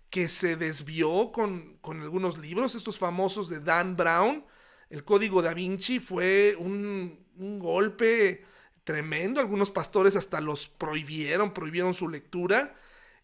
que 0.08 0.28
se 0.28 0.56
desvió 0.56 1.30
con, 1.32 1.76
con 1.80 2.00
algunos 2.00 2.38
libros, 2.38 2.74
estos 2.74 2.98
famosos 2.98 3.48
de 3.48 3.60
Dan 3.60 3.96
Brown. 3.96 4.44
El 4.88 5.04
Código 5.04 5.40
da 5.40 5.54
Vinci 5.54 6.00
fue 6.00 6.56
un, 6.58 7.16
un 7.40 7.58
golpe 7.58 8.44
tremendo. 8.84 9.40
Algunos 9.40 9.70
pastores 9.70 10.16
hasta 10.16 10.40
los 10.40 10.68
prohibieron, 10.68 11.52
prohibieron 11.52 11.94
su 11.94 12.08
lectura. 12.08 12.74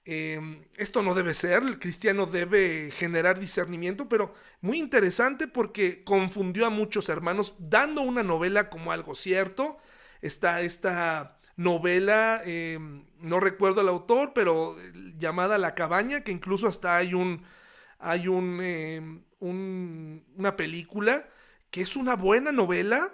Em, 0.04 0.62
esto 0.76 1.02
no 1.02 1.14
debe 1.14 1.34
ser, 1.34 1.64
el 1.64 1.80
cristiano 1.80 2.26
debe 2.26 2.92
generar 2.92 3.40
discernimiento, 3.40 4.08
pero 4.08 4.34
muy 4.60 4.78
interesante 4.78 5.48
porque 5.48 6.04
confundió 6.04 6.66
a 6.66 6.70
muchos 6.70 7.08
hermanos 7.08 7.54
dando 7.58 8.02
una 8.02 8.22
novela 8.22 8.70
como 8.70 8.92
algo 8.92 9.14
cierto. 9.14 9.78
Está 10.22 10.60
esta 10.60 11.38
novela, 11.56 12.40
em, 12.44 13.04
no 13.18 13.40
recuerdo 13.40 13.80
el 13.80 13.88
autor, 13.88 14.32
pero 14.34 14.76
llamada 15.18 15.58
La 15.58 15.74
cabaña, 15.74 16.22
que 16.22 16.32
incluso 16.32 16.68
hasta 16.68 16.96
hay 16.96 17.14
un, 17.14 17.42
hay 17.98 18.28
un, 18.28 18.60
em, 18.62 19.22
un 19.40 20.24
una 20.36 20.56
película 20.56 21.28
que 21.70 21.80
es 21.82 21.96
una 21.96 22.14
buena 22.14 22.52
novela, 22.52 23.12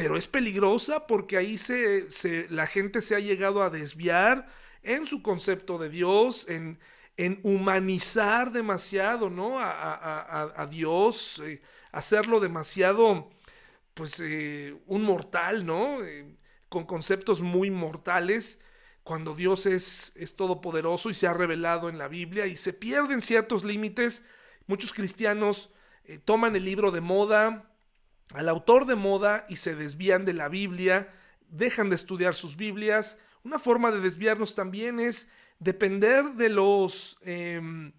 pero 0.00 0.16
es 0.16 0.26
peligrosa 0.26 1.06
porque 1.06 1.36
ahí 1.36 1.58
se, 1.58 2.06
la 2.48 2.66
gente 2.66 3.02
se 3.02 3.14
ha 3.14 3.20
llegado 3.20 3.62
a 3.62 3.68
desviar 3.68 4.48
en 4.82 5.06
su 5.06 5.22
concepto 5.22 5.76
de 5.76 5.90
Dios, 5.90 6.46
en, 6.48 6.78
humanizar 7.42 8.50
demasiado, 8.50 9.28
¿no? 9.28 9.58
A, 9.60 10.66
Dios, 10.70 11.42
eh, 11.44 11.60
hacerlo 11.92 12.40
demasiado, 12.40 13.28
pues, 13.92 14.18
eh, 14.20 14.74
un 14.86 15.02
mortal, 15.02 15.66
¿no? 15.66 16.02
Eh, 16.02 16.34
con 16.70 16.86
conceptos 16.86 17.42
muy 17.42 17.70
mortales, 17.70 18.62
cuando 19.02 19.34
Dios 19.34 19.66
es, 19.66 20.14
es 20.16 20.34
todopoderoso 20.34 21.10
y 21.10 21.14
se 21.14 21.26
ha 21.26 21.34
revelado 21.34 21.90
en 21.90 21.98
la 21.98 22.08
Biblia 22.08 22.46
y 22.46 22.56
se 22.56 22.72
pierden 22.72 23.20
ciertos 23.20 23.64
límites. 23.64 24.24
Muchos 24.66 24.94
cristianos 24.94 25.68
toman 26.24 26.56
el 26.56 26.64
libro 26.64 26.90
de 26.90 27.02
moda, 27.02 27.69
al 28.34 28.48
autor 28.48 28.86
de 28.86 28.94
moda 28.94 29.46
y 29.48 29.56
se 29.56 29.74
desvían 29.74 30.24
de 30.24 30.34
la 30.34 30.48
Biblia, 30.48 31.12
dejan 31.48 31.90
de 31.90 31.96
estudiar 31.96 32.34
sus 32.34 32.56
Biblias. 32.56 33.18
Una 33.42 33.58
forma 33.58 33.90
de 33.90 34.00
desviarnos 34.00 34.54
también 34.54 35.00
es 35.00 35.30
depender 35.58 36.34
de 36.34 36.48
los, 36.48 37.18
em, 37.22 37.92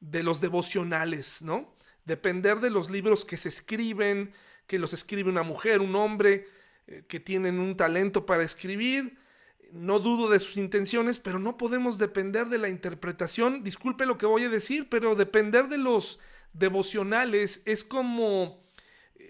de 0.00 0.22
los 0.22 0.40
devocionales, 0.40 1.42
¿no? 1.42 1.74
Depender 2.04 2.60
de 2.60 2.70
los 2.70 2.90
libros 2.90 3.24
que 3.24 3.36
se 3.36 3.48
escriben, 3.48 4.32
que 4.66 4.78
los 4.78 4.92
escribe 4.92 5.30
una 5.30 5.42
mujer, 5.42 5.80
un 5.80 5.94
hombre, 5.94 6.48
eh, 6.86 7.04
que 7.08 7.20
tienen 7.20 7.58
un 7.58 7.76
talento 7.76 8.26
para 8.26 8.42
escribir. 8.42 9.18
No 9.72 10.00
dudo 10.00 10.30
de 10.30 10.38
sus 10.38 10.56
intenciones, 10.56 11.18
pero 11.18 11.38
no 11.38 11.56
podemos 11.56 11.98
depender 11.98 12.46
de 12.46 12.58
la 12.58 12.68
interpretación. 12.68 13.62
Disculpe 13.62 14.06
lo 14.06 14.18
que 14.18 14.26
voy 14.26 14.44
a 14.44 14.48
decir, 14.48 14.88
pero 14.88 15.14
depender 15.14 15.68
de 15.68 15.78
los 15.78 16.18
devocionales 16.52 17.62
es 17.66 17.84
como 17.84 18.62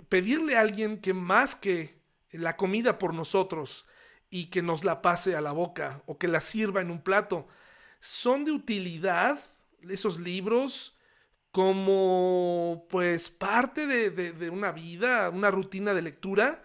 pedirle 0.09 0.57
a 0.57 0.61
alguien 0.61 0.99
que 0.99 1.15
más 1.15 1.55
que 1.55 1.99
la 2.33 2.57
comida 2.57 2.99
por 2.99 3.15
nosotros 3.15 3.87
y 4.31 4.47
que 4.47 4.63
nos 4.63 4.85
la 4.85 5.03
pase 5.03 5.37
a 5.37 5.41
la 5.41 5.53
boca 5.53 6.03
o 6.07 6.19
que 6.19 6.29
la 6.29 6.41
sirva 6.41 6.81
en 6.81 6.91
un 6.91 7.03
plato. 7.03 7.49
Son 8.01 8.45
de 8.45 8.53
utilidad 8.53 9.39
esos 9.89 10.21
libros 10.21 10.95
como 11.51 12.87
pues 12.91 13.29
parte 13.29 13.87
de, 13.87 14.51
una 14.51 14.71
vida, 14.71 15.31
una 15.31 15.51
rutina 15.51 15.95
de 15.95 16.03
lectura, 16.03 16.63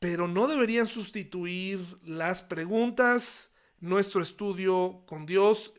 pero 0.00 0.28
no 0.28 0.46
deberían 0.46 0.86
sustituir 0.86 1.80
las 2.04 2.42
preguntas, 2.42 3.52
nuestro 3.80 4.22
estudio 4.22 5.02
con 5.06 5.24
Dios. 5.24 5.72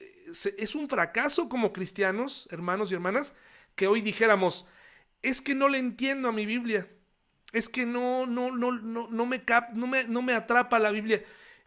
Es 0.57 0.75
un 0.75 0.87
fracaso 0.87 1.49
como 1.49 1.73
cristianos, 1.73 2.47
hermanos 2.49 2.91
y 2.91 2.95
hermanas, 2.95 3.35
que 3.75 3.87
hoy 3.87 4.01
dijéramos, 4.01 4.65
es 5.21 5.41
que 5.41 5.55
no 5.55 5.67
le 5.67 5.77
entiendo 5.77 6.29
a 6.29 6.31
mi 6.31 6.45
Biblia, 6.45 6.87
es 7.51 7.69
que 7.69 7.85
no, 7.85 8.25
no, 8.25 8.51
no, 8.51 8.71
no, 8.71 9.07
no, 9.09 9.25
me, 9.25 9.43
cap, 9.43 9.71
no, 9.73 9.87
me, 9.87 10.07
no 10.07 10.21
me 10.21 10.33
atrapa 10.33 10.79
la 10.79 10.91
Biblia. 10.91 11.23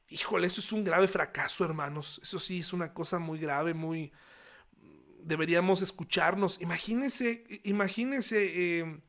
Híjole, 0.09 0.47
eso 0.47 0.61
es 0.61 0.73
un 0.73 0.85
grave 0.85 1.09
fracaso, 1.09 1.65
hermanos. 1.65 2.21
Eso 2.23 2.39
sí 2.39 2.61
es 2.61 2.73
una 2.73 2.93
cosa 2.93 3.19
muy 3.19 3.39
grave, 3.39 3.75
muy, 3.75 4.13
deberíamos 5.23 5.83
escucharnos. 5.83 6.61
Imagínense, 6.61 7.45
imagínense 7.65 8.79
em, 8.81 9.01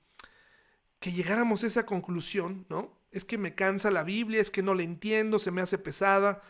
que 1.00 1.12
llegáramos 1.12 1.64
a 1.64 1.68
esa 1.68 1.86
conclusión, 1.86 2.66
¿no? 2.70 2.98
Es 3.12 3.26
que 3.26 3.38
me 3.38 3.54
cansa 3.54 3.92
la 3.92 4.04
Biblia, 4.04 4.42
es 4.42 4.50
que 4.50 4.64
no 4.64 4.74
la 4.74 4.84
entiendo, 4.84 5.38
se 5.38 5.52
me 5.52 5.62
hace 5.62 5.78
pesada. 5.78 6.42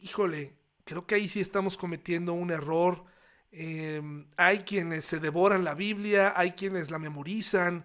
Híjole, 0.00 0.56
creo 0.84 1.06
que 1.06 1.14
ahí 1.14 1.28
sí 1.28 1.40
estamos 1.40 1.76
cometiendo 1.76 2.32
un 2.32 2.50
error. 2.50 3.04
Em, 3.52 4.26
hay 4.36 4.60
quienes 4.60 5.04
se 5.04 5.20
devoran 5.20 5.64
la 5.64 5.74
Biblia, 5.74 6.32
hay 6.36 6.52
quienes 6.52 6.90
la 6.90 6.98
memorizan, 6.98 7.84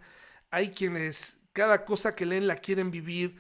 hay 0.50 0.72
quienes 0.72 1.42
cada 1.54 1.86
cosa 1.86 2.16
que 2.16 2.26
leen 2.26 2.48
la 2.48 2.56
quieren 2.56 2.90
vivir. 2.90 3.36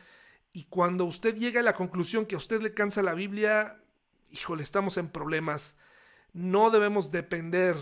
Y 0.53 0.65
cuando 0.65 1.05
usted 1.05 1.35
llega 1.35 1.61
a 1.61 1.63
la 1.63 1.73
conclusión 1.73 2.25
que 2.25 2.35
a 2.35 2.39
usted 2.39 2.61
le 2.61 2.73
cansa 2.73 3.01
la 3.01 3.13
Biblia, 3.13 3.77
híjole, 4.31 4.63
estamos 4.63 4.97
en 4.97 5.07
problemas 5.09 5.77
no 6.37 6.69
debemos 6.69 7.11
depender 7.11 7.75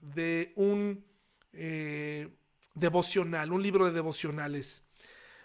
de 0.00 0.52
un 0.56 1.04
eh, 1.52 2.28
devocional, 2.74 3.52
un 3.52 3.62
libro 3.62 3.86
de 3.86 3.92
devocionales. 3.92 4.84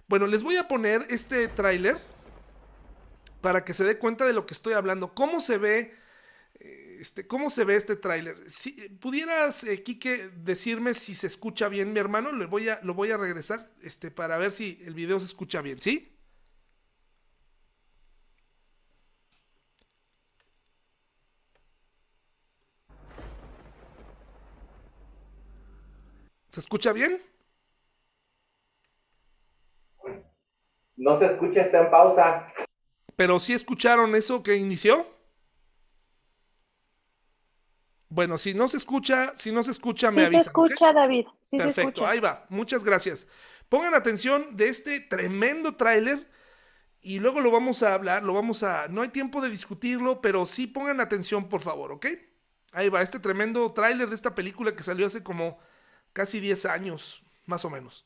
Bueno, 0.07 0.25
les 0.25 0.41
voy 0.41 0.57
a 0.57 0.67
poner 0.67 1.05
este 1.09 1.47
tráiler 1.49 1.97
para 3.41 3.63
que 3.63 3.75
se 3.75 3.83
dé 3.83 3.99
cuenta 3.99 4.25
de 4.25 4.33
lo 4.33 4.47
que 4.47 4.55
estoy 4.55 4.73
hablando. 4.73 5.13
¿Cómo 5.13 5.39
se 5.39 5.59
ve? 5.59 5.95
Eh, 6.97 7.01
este, 7.01 7.27
¿Cómo 7.27 7.49
se 7.49 7.63
ve 7.63 7.75
este 7.75 7.95
tráiler? 7.95 8.49
Si 8.49 8.71
pudieras, 8.99 9.63
eh, 9.63 9.83
Quique, 9.83 10.29
decirme 10.35 10.93
si 10.93 11.15
se 11.15 11.27
escucha 11.27 11.69
bien, 11.69 11.93
mi 11.93 11.99
hermano, 11.99 12.31
le 12.31 12.45
voy 12.45 12.69
a, 12.69 12.79
lo 12.83 12.93
voy 12.93 13.11
a 13.11 13.17
regresar 13.17 13.59
este, 13.81 14.11
para 14.11 14.37
ver 14.37 14.51
si 14.51 14.81
el 14.85 14.93
video 14.93 15.19
se 15.19 15.27
escucha 15.27 15.61
bien, 15.61 15.79
¿sí? 15.79 16.13
¿Se 26.49 26.61
escucha 26.61 26.91
bien? 26.91 27.21
No 30.95 31.19
se 31.19 31.27
escucha, 31.27 31.61
está 31.61 31.83
en 31.83 31.91
pausa. 31.91 32.47
Pero 33.15 33.39
sí 33.39 33.53
escucharon 33.53 34.15
eso 34.15 34.41
que 34.41 34.55
inició. 34.55 35.16
Bueno, 38.09 38.37
si 38.37 38.53
no 38.53 38.67
se 38.67 38.77
escucha, 38.77 39.33
si 39.35 39.51
no 39.51 39.63
se 39.63 39.71
escucha, 39.71 40.11
me 40.11 40.25
avisan. 40.25 40.43
Se 40.43 40.49
escucha, 40.49 40.93
David. 40.93 41.25
Sí 41.41 41.57
Perfecto, 41.57 42.07
ahí 42.07 42.19
va. 42.19 42.45
Muchas 42.49 42.83
gracias. 42.83 43.27
Pongan 43.69 43.93
atención 43.93 44.55
de 44.55 44.69
este 44.69 45.01
tremendo 45.01 45.75
tráiler 45.75 46.29
y 47.01 47.19
luego 47.19 47.41
lo 47.41 47.51
vamos 47.51 47.83
a 47.83 47.93
hablar, 47.93 48.23
lo 48.23 48.33
vamos 48.33 48.63
a... 48.63 48.87
No 48.87 49.01
hay 49.01 49.09
tiempo 49.09 49.41
de 49.41 49.49
discutirlo, 49.49 50.21
pero 50.21 50.45
sí 50.45 50.67
pongan 50.67 51.01
atención, 51.01 51.49
por 51.49 51.61
favor, 51.61 51.91
¿ok? 51.91 52.07
Ahí 52.71 52.89
va, 52.89 53.01
este 53.01 53.19
tremendo 53.19 53.71
tráiler 53.73 54.07
de 54.07 54.15
esta 54.15 54.35
película 54.35 54.75
que 54.75 54.83
salió 54.83 55.05
hace 55.05 55.23
como 55.23 55.59
casi 56.13 56.39
10 56.39 56.65
años, 56.65 57.23
más 57.45 57.65
o 57.65 57.69
menos. 57.69 58.05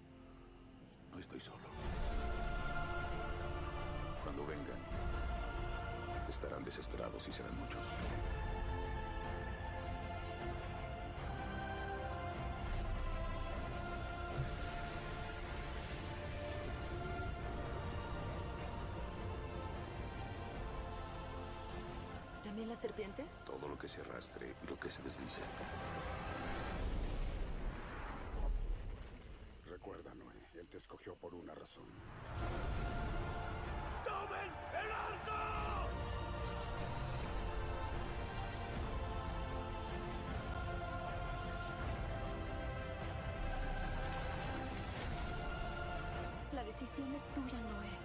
estoy 1.19 1.39
solo. 1.39 1.57
Cuando 4.23 4.45
vengan, 4.45 4.79
estarán 6.29 6.63
desesperados 6.63 7.27
y 7.27 7.31
serán 7.31 7.57
muchos. 7.57 7.81
¿También 22.43 22.69
las 22.69 22.79
serpientes? 22.79 23.37
Todo 23.45 23.67
lo 23.67 23.77
que 23.77 23.87
se 23.87 24.01
arrastre 24.01 24.55
y 24.61 24.67
lo 24.67 24.77
que 24.79 24.91
se 24.91 25.01
deslice. 25.03 25.41
Recuerda, 29.69 30.13
Noé, 30.15 30.35
él 30.59 30.67
te 30.67 30.77
escogió 31.01 31.15
por 31.15 31.33
una 31.33 31.55
razón. 31.55 31.85
¡Tomen 34.05 34.51
el 34.83 34.91
arco! 34.91 35.89
La 46.53 46.63
decisión 46.63 47.15
es 47.15 47.33
tuya, 47.33 47.59
Noé. 47.61 48.00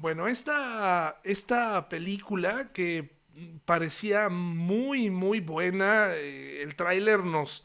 Bueno, 0.00 0.28
esta, 0.28 1.20
esta 1.24 1.90
película 1.90 2.72
que 2.72 3.18
parecía 3.66 4.30
muy, 4.30 5.10
muy 5.10 5.40
buena. 5.40 6.14
Eh, 6.14 6.62
el 6.62 6.74
tráiler 6.74 7.20
nos, 7.20 7.64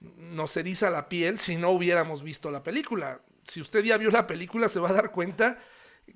nos 0.00 0.56
eriza 0.56 0.90
la 0.90 1.08
piel 1.08 1.38
si 1.38 1.56
no 1.58 1.70
hubiéramos 1.70 2.24
visto 2.24 2.50
la 2.50 2.64
película. 2.64 3.22
Si 3.46 3.60
usted 3.60 3.84
ya 3.84 3.98
vio 3.98 4.10
la 4.10 4.26
película, 4.26 4.68
se 4.68 4.80
va 4.80 4.90
a 4.90 4.94
dar 4.94 5.12
cuenta 5.12 5.60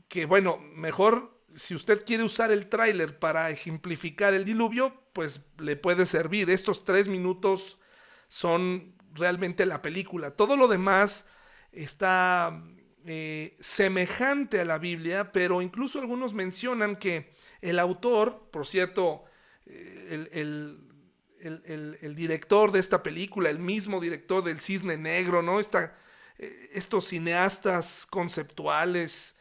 que, 0.09 0.27
bueno, 0.27 0.59
mejor 0.59 1.41
si 1.55 1.77
usted 1.77 2.05
quiere 2.05 2.25
usar 2.25 2.51
el 2.51 2.69
tráiler 2.69 3.21
para 3.21 3.49
ejemplificar 3.51 4.35
el 4.35 4.45
diluvio, 4.45 5.05
pues 5.13 5.47
le 5.59 5.77
puede 5.77 6.05
servir. 6.05 6.51
Estos 6.51 6.83
tres 6.83 7.07
minutos 7.07 7.79
son 8.27 8.97
realmente 9.13 9.67
la 9.67 9.83
película. 9.83 10.33
Todo 10.33 10.57
lo 10.57 10.67
demás 10.67 11.29
está 11.71 12.61
eh, 13.07 13.55
semejante 13.61 14.61
a 14.61 14.65
la 14.65 14.79
Biblia, 14.79 15.31
pero 15.31 15.61
incluso 15.61 16.01
algunos 16.01 16.33
mencionan 16.33 16.97
que 16.97 17.35
el 17.61 17.79
autor, 17.79 18.49
por 18.51 18.67
cierto, 18.67 19.25
eh, 19.67 20.27
el, 20.33 22.15
director 22.15 22.73
de 22.73 22.81
esta 22.81 23.03
película, 23.03 23.51
el 23.51 23.59
mismo 23.59 24.01
director 24.01 24.43
del 24.43 24.59
Cisne 24.59 24.97
Negro, 24.97 25.43
¿no? 25.43 25.61
Eh, 25.61 26.71
estos 26.73 27.09
cineastas 27.09 28.07
conceptuales 28.07 29.39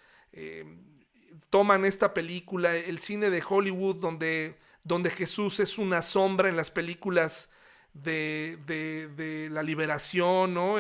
toman 1.50 1.86
esta 1.86 2.14
película, 2.14 2.76
el 2.76 3.00
cine 3.00 3.30
de 3.30 3.42
Hollywood, 3.48 3.96
donde, 3.96 4.60
donde 4.84 5.10
Jesús 5.10 5.62
es 5.62 5.78
una 5.78 6.02
sombra 6.02 6.50
en 6.50 6.58
las 6.58 6.70
películas 6.70 7.50
de, 7.94 8.60
de, 8.66 9.50
la 9.50 9.64
liberación, 9.64 10.54
¿no? 10.54 10.80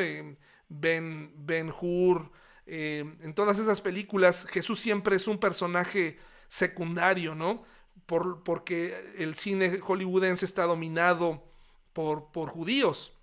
ben, 0.67 1.31
ben 1.37 1.71
Hur, 1.79 2.31
en 2.65 3.33
todas 3.33 3.59
esas 3.59 3.81
películas, 3.81 4.45
Jesús 4.45 4.79
siempre 4.79 5.15
es 5.15 5.27
un 5.27 5.37
personaje 5.37 6.17
secundario, 6.47 7.35
¿no? 7.35 7.63
Por, 8.05 8.43
porque 8.43 8.95
el 9.17 9.35
cine 9.35 9.79
hollywoodense 9.79 10.45
está 10.45 10.63
dominado 10.63 11.43
por, 11.93 12.31
por 12.31 12.49
judíos. 12.49 13.13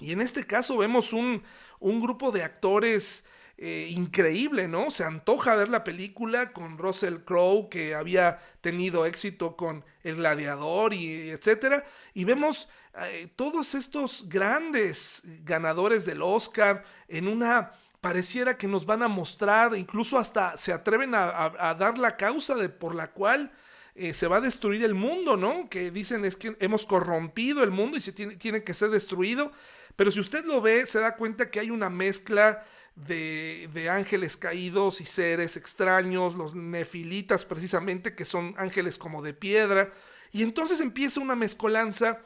Y 0.00 0.12
en 0.12 0.20
este 0.20 0.44
caso 0.44 0.76
vemos 0.76 1.12
un, 1.12 1.42
un 1.80 2.00
grupo 2.00 2.30
de 2.30 2.44
actores 2.44 3.26
eh, 3.60 3.88
increíble, 3.90 4.68
¿no? 4.68 4.92
Se 4.92 5.02
antoja 5.02 5.56
ver 5.56 5.68
la 5.68 5.82
película 5.82 6.52
con 6.52 6.78
Russell 6.78 7.24
Crowe, 7.24 7.68
que 7.68 7.96
había 7.96 8.38
tenido 8.60 9.04
éxito 9.04 9.56
con 9.56 9.84
El 10.04 10.16
Gladiador 10.16 10.94
y 10.94 11.30
etcétera. 11.30 11.84
Y 12.14 12.22
vemos 12.22 12.68
eh, 13.00 13.28
todos 13.34 13.74
estos 13.74 14.28
grandes 14.28 15.22
ganadores 15.42 16.04
del 16.04 16.22
Oscar 16.22 16.84
en 17.08 17.26
una 17.26 17.72
pareciera 18.00 18.56
que 18.56 18.68
nos 18.68 18.86
van 18.86 19.02
a 19.02 19.08
mostrar, 19.08 19.76
incluso 19.76 20.18
hasta 20.18 20.56
se 20.56 20.72
atreven 20.72 21.14
a, 21.14 21.74
dar 21.78 21.98
la 21.98 22.16
causa 22.16 22.54
de 22.54 22.68
por 22.68 22.94
la 22.94 23.10
cual 23.10 23.52
eh, 23.94 24.14
se 24.14 24.28
va 24.28 24.36
a 24.36 24.40
destruir 24.40 24.84
el 24.84 24.94
mundo, 24.94 25.36
¿no? 25.36 25.68
Que 25.68 25.90
dicen 25.90 26.24
es 26.24 26.36
que 26.36 26.56
hemos 26.60 26.86
corrompido 26.86 27.64
el 27.64 27.70
mundo 27.70 27.96
y 27.96 28.00
se 28.00 28.12
tiene, 28.12 28.36
tiene 28.36 28.62
que 28.62 28.74
ser 28.74 28.90
destruido. 28.90 29.50
Pero 29.96 30.12
si 30.12 30.20
usted 30.20 30.44
lo 30.44 30.60
ve, 30.60 30.86
se 30.86 31.00
da 31.00 31.16
cuenta 31.16 31.50
que 31.50 31.58
hay 31.58 31.70
una 31.70 31.90
mezcla 31.90 32.64
de, 32.94 33.68
de, 33.72 33.88
ángeles 33.88 34.36
caídos 34.36 35.00
y 35.00 35.04
seres 35.04 35.56
extraños, 35.56 36.36
los 36.36 36.54
nefilitas 36.54 37.44
precisamente, 37.44 38.14
que 38.14 38.24
son 38.24 38.54
ángeles 38.58 38.96
como 38.96 39.22
de 39.22 39.34
piedra. 39.34 39.92
Y 40.30 40.44
entonces 40.44 40.80
empieza 40.80 41.20
una 41.20 41.34
mezcolanza 41.34 42.20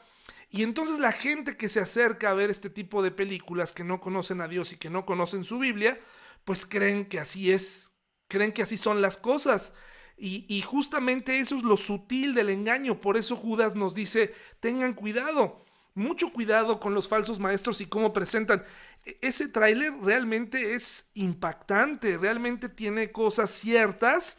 y 0.53 0.61
entonces 0.61 0.99
la 0.99 1.11
gente 1.11 1.57
que 1.57 1.67
se 1.67 1.79
acerca 1.79 2.29
a 2.29 2.35
ver 2.35 2.51
este 2.51 2.69
tipo 2.69 3.01
de 3.01 3.09
películas 3.09 3.73
que 3.73 3.83
no 3.83 3.99
conocen 3.99 4.39
a 4.39 4.47
Dios 4.47 4.71
y 4.71 4.77
que 4.77 4.91
no 4.91 5.03
conocen 5.03 5.45
su 5.45 5.57
Biblia, 5.57 5.99
pues 6.45 6.67
creen 6.67 7.05
que 7.05 7.19
así 7.19 7.51
es, 7.51 7.91
creen 8.27 8.51
que 8.51 8.61
así 8.61 8.77
son 8.77 9.01
las 9.01 9.17
cosas. 9.17 9.73
Y, 10.15 10.61
justamente 10.61 11.39
eso 11.39 11.57
es 11.57 11.63
lo 11.63 11.75
sutil 11.75 12.35
del 12.35 12.51
engaño. 12.51 13.01
Por 13.01 13.17
eso 13.17 13.35
Judas 13.35 13.75
nos 13.75 13.95
dice, 13.95 14.35
tengan 14.59 14.93
cuidado, 14.93 15.65
mucho 15.95 16.31
cuidado 16.31 16.79
con 16.79 16.93
los 16.93 17.07
falsos 17.07 17.39
maestros 17.39 17.81
y 17.81 17.87
cómo 17.87 18.13
presentan. 18.13 18.63
E, 19.05 19.17
ese 19.21 19.47
tráiler 19.47 19.91
realmente 20.03 20.75
es 20.75 21.09
impactante, 21.15 22.15
realmente 22.19 22.69
tiene 22.69 23.11
cosas 23.11 23.49
ciertas, 23.49 24.37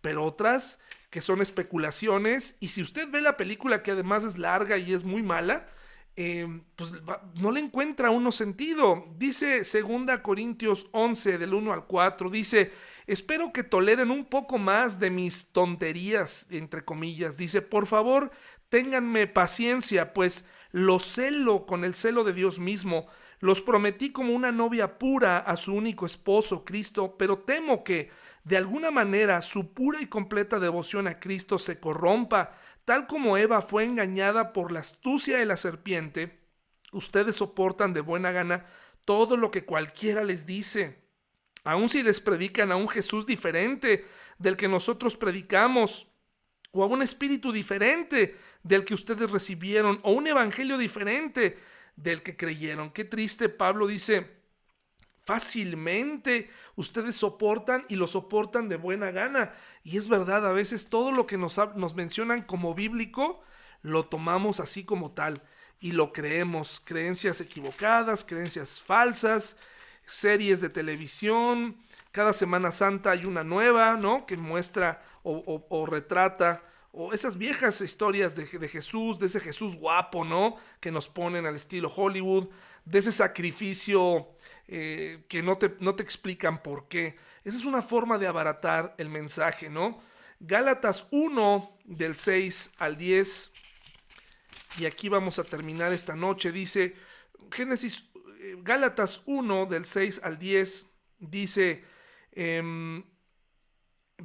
pero 0.00 0.24
otras 0.24 0.78
que 1.16 1.22
son 1.22 1.40
especulaciones. 1.40 2.58
Y 2.60 2.68
si 2.68 2.82
usted 2.82 3.08
ve 3.10 3.22
la 3.22 3.38
película, 3.38 3.82
que 3.82 3.92
además 3.92 4.22
es 4.22 4.36
larga 4.36 4.76
y 4.76 4.92
es 4.92 5.04
muy 5.04 5.22
mala, 5.22 5.66
em, 6.14 6.62
pues 6.76 6.92
no 7.40 7.52
le 7.52 7.60
encuentra 7.60 8.10
uno 8.10 8.30
sentido. 8.30 9.02
Dice 9.16 9.62
2 9.62 10.20
Corintios 10.20 10.88
11 10.92 11.38
del 11.38 11.54
1 11.54 11.72
al 11.72 11.86
4, 11.86 12.28
dice, 12.28 12.70
espero 13.06 13.50
que 13.50 13.64
toleren 13.64 14.10
un 14.10 14.26
poco 14.26 14.58
más 14.58 15.00
de 15.00 15.08
mis 15.08 15.52
tonterías, 15.52 16.48
entre 16.50 16.84
comillas. 16.84 17.38
Dice, 17.38 17.62
por 17.62 17.86
favor, 17.86 18.30
ténganme 18.68 19.26
paciencia, 19.26 20.12
pues 20.12 20.44
lo 20.70 20.98
celo 20.98 21.64
con 21.64 21.84
el 21.84 21.94
celo 21.94 22.24
de 22.24 22.34
Dios 22.34 22.58
mismo. 22.58 23.06
Los 23.40 23.62
prometí 23.62 24.12
como 24.12 24.34
una 24.34 24.52
novia 24.52 24.98
pura 24.98 25.38
a 25.38 25.56
su 25.56 25.72
único 25.72 26.04
esposo, 26.04 26.62
Cristo, 26.62 27.16
pero 27.16 27.38
temo 27.38 27.84
que 27.84 28.10
de 28.46 28.56
alguna 28.56 28.92
manera 28.92 29.40
su 29.40 29.74
pura 29.74 30.00
y 30.00 30.06
completa 30.06 30.60
devoción 30.60 31.08
a 31.08 31.18
Cristo 31.18 31.58
se 31.58 31.80
corrompa, 31.80 32.54
tal 32.84 33.08
como 33.08 33.36
Eva 33.36 33.60
fue 33.60 33.82
engañada 33.82 34.52
por 34.52 34.70
la 34.70 34.78
astucia 34.78 35.38
de 35.38 35.46
la 35.46 35.56
serpiente, 35.56 36.38
ustedes 36.92 37.34
soportan 37.34 37.92
de 37.92 38.02
buena 38.02 38.30
gana 38.30 38.64
todo 39.04 39.36
lo 39.36 39.50
que 39.50 39.64
cualquiera 39.64 40.22
les 40.22 40.46
dice. 40.46 41.02
Aun 41.64 41.88
si 41.88 42.04
les 42.04 42.20
predican 42.20 42.70
a 42.70 42.76
un 42.76 42.88
Jesús 42.88 43.26
diferente 43.26 44.06
del 44.38 44.56
que 44.56 44.68
nosotros 44.68 45.16
predicamos, 45.16 46.06
o 46.70 46.84
a 46.84 46.86
un 46.86 47.02
espíritu 47.02 47.50
diferente 47.50 48.36
del 48.62 48.84
que 48.84 48.94
ustedes 48.94 49.28
recibieron, 49.28 49.98
o 50.04 50.12
un 50.12 50.28
evangelio 50.28 50.78
diferente 50.78 51.58
del 51.96 52.22
que 52.22 52.36
creyeron. 52.36 52.92
Qué 52.92 53.04
triste, 53.04 53.48
Pablo 53.48 53.88
dice, 53.88 54.35
fácilmente. 55.26 56.48
Ustedes 56.76 57.16
soportan 57.16 57.84
y 57.88 57.96
lo 57.96 58.06
soportan 58.06 58.68
de 58.68 58.76
buena 58.76 59.10
gana. 59.10 59.52
Y 59.82 59.98
es 59.98 60.08
verdad, 60.08 60.46
a 60.46 60.52
veces 60.52 60.88
todo 60.88 61.10
lo 61.10 61.26
que 61.26 61.36
nos, 61.36 61.60
nos 61.74 61.94
mencionan 61.94 62.42
como 62.42 62.74
bíblico, 62.74 63.42
lo 63.82 64.06
tomamos 64.06 64.60
así 64.60 64.84
como 64.84 65.10
tal 65.10 65.42
y 65.80 65.92
lo 65.92 66.12
creemos. 66.12 66.80
Creencias 66.82 67.40
equivocadas, 67.40 68.24
creencias 68.24 68.80
falsas, 68.80 69.56
series 70.06 70.60
de 70.60 70.70
televisión. 70.70 71.76
Cada 72.12 72.32
Semana 72.32 72.70
Santa 72.70 73.10
hay 73.10 73.24
una 73.24 73.42
nueva, 73.42 73.96
¿no? 73.96 74.26
Que 74.26 74.36
muestra 74.36 75.02
o, 75.24 75.86
retrata 75.86 76.62
o 76.92 77.12
esas 77.12 77.36
viejas 77.36 77.80
historias 77.80 78.36
de, 78.36 78.46
de, 78.46 78.68
Jesús, 78.68 79.18
de 79.18 79.26
ese 79.26 79.40
Jesús 79.40 79.76
guapo, 79.76 80.24
¿no? 80.24 80.56
Que 80.78 80.92
nos 80.92 81.08
ponen 81.08 81.46
al 81.46 81.56
estilo 81.56 81.92
Hollywood, 81.94 82.48
de 82.84 83.00
ese 83.00 83.10
sacrificio 83.10 84.28
eh, 84.68 85.24
que 85.28 85.42
no 85.42 85.56
te, 85.58 86.02
explican 86.02 86.62
por 86.62 86.88
qué. 86.88 87.16
Esa 87.44 87.56
es 87.56 87.64
una 87.64 87.82
forma 87.82 88.18
de 88.18 88.26
abaratar 88.26 88.94
el 88.98 89.08
mensaje, 89.08 89.70
¿no? 89.70 90.02
Gálatas 90.40 91.06
1 91.12 91.78
del 91.84 92.16
6 92.16 92.72
al 92.78 92.98
10, 92.98 93.52
y 94.78 94.86
aquí 94.86 95.08
vamos 95.08 95.38
a 95.38 95.44
terminar 95.44 95.92
esta 95.92 96.16
noche, 96.16 96.52
dice 96.52 96.94
eh, 97.56 98.56
Gálatas 98.62 99.22
1 99.26 99.66
del 99.66 99.86
6 99.86 100.20
al 100.24 100.38
10, 100.38 100.86
dice, 101.20 101.84
em, 102.32 103.04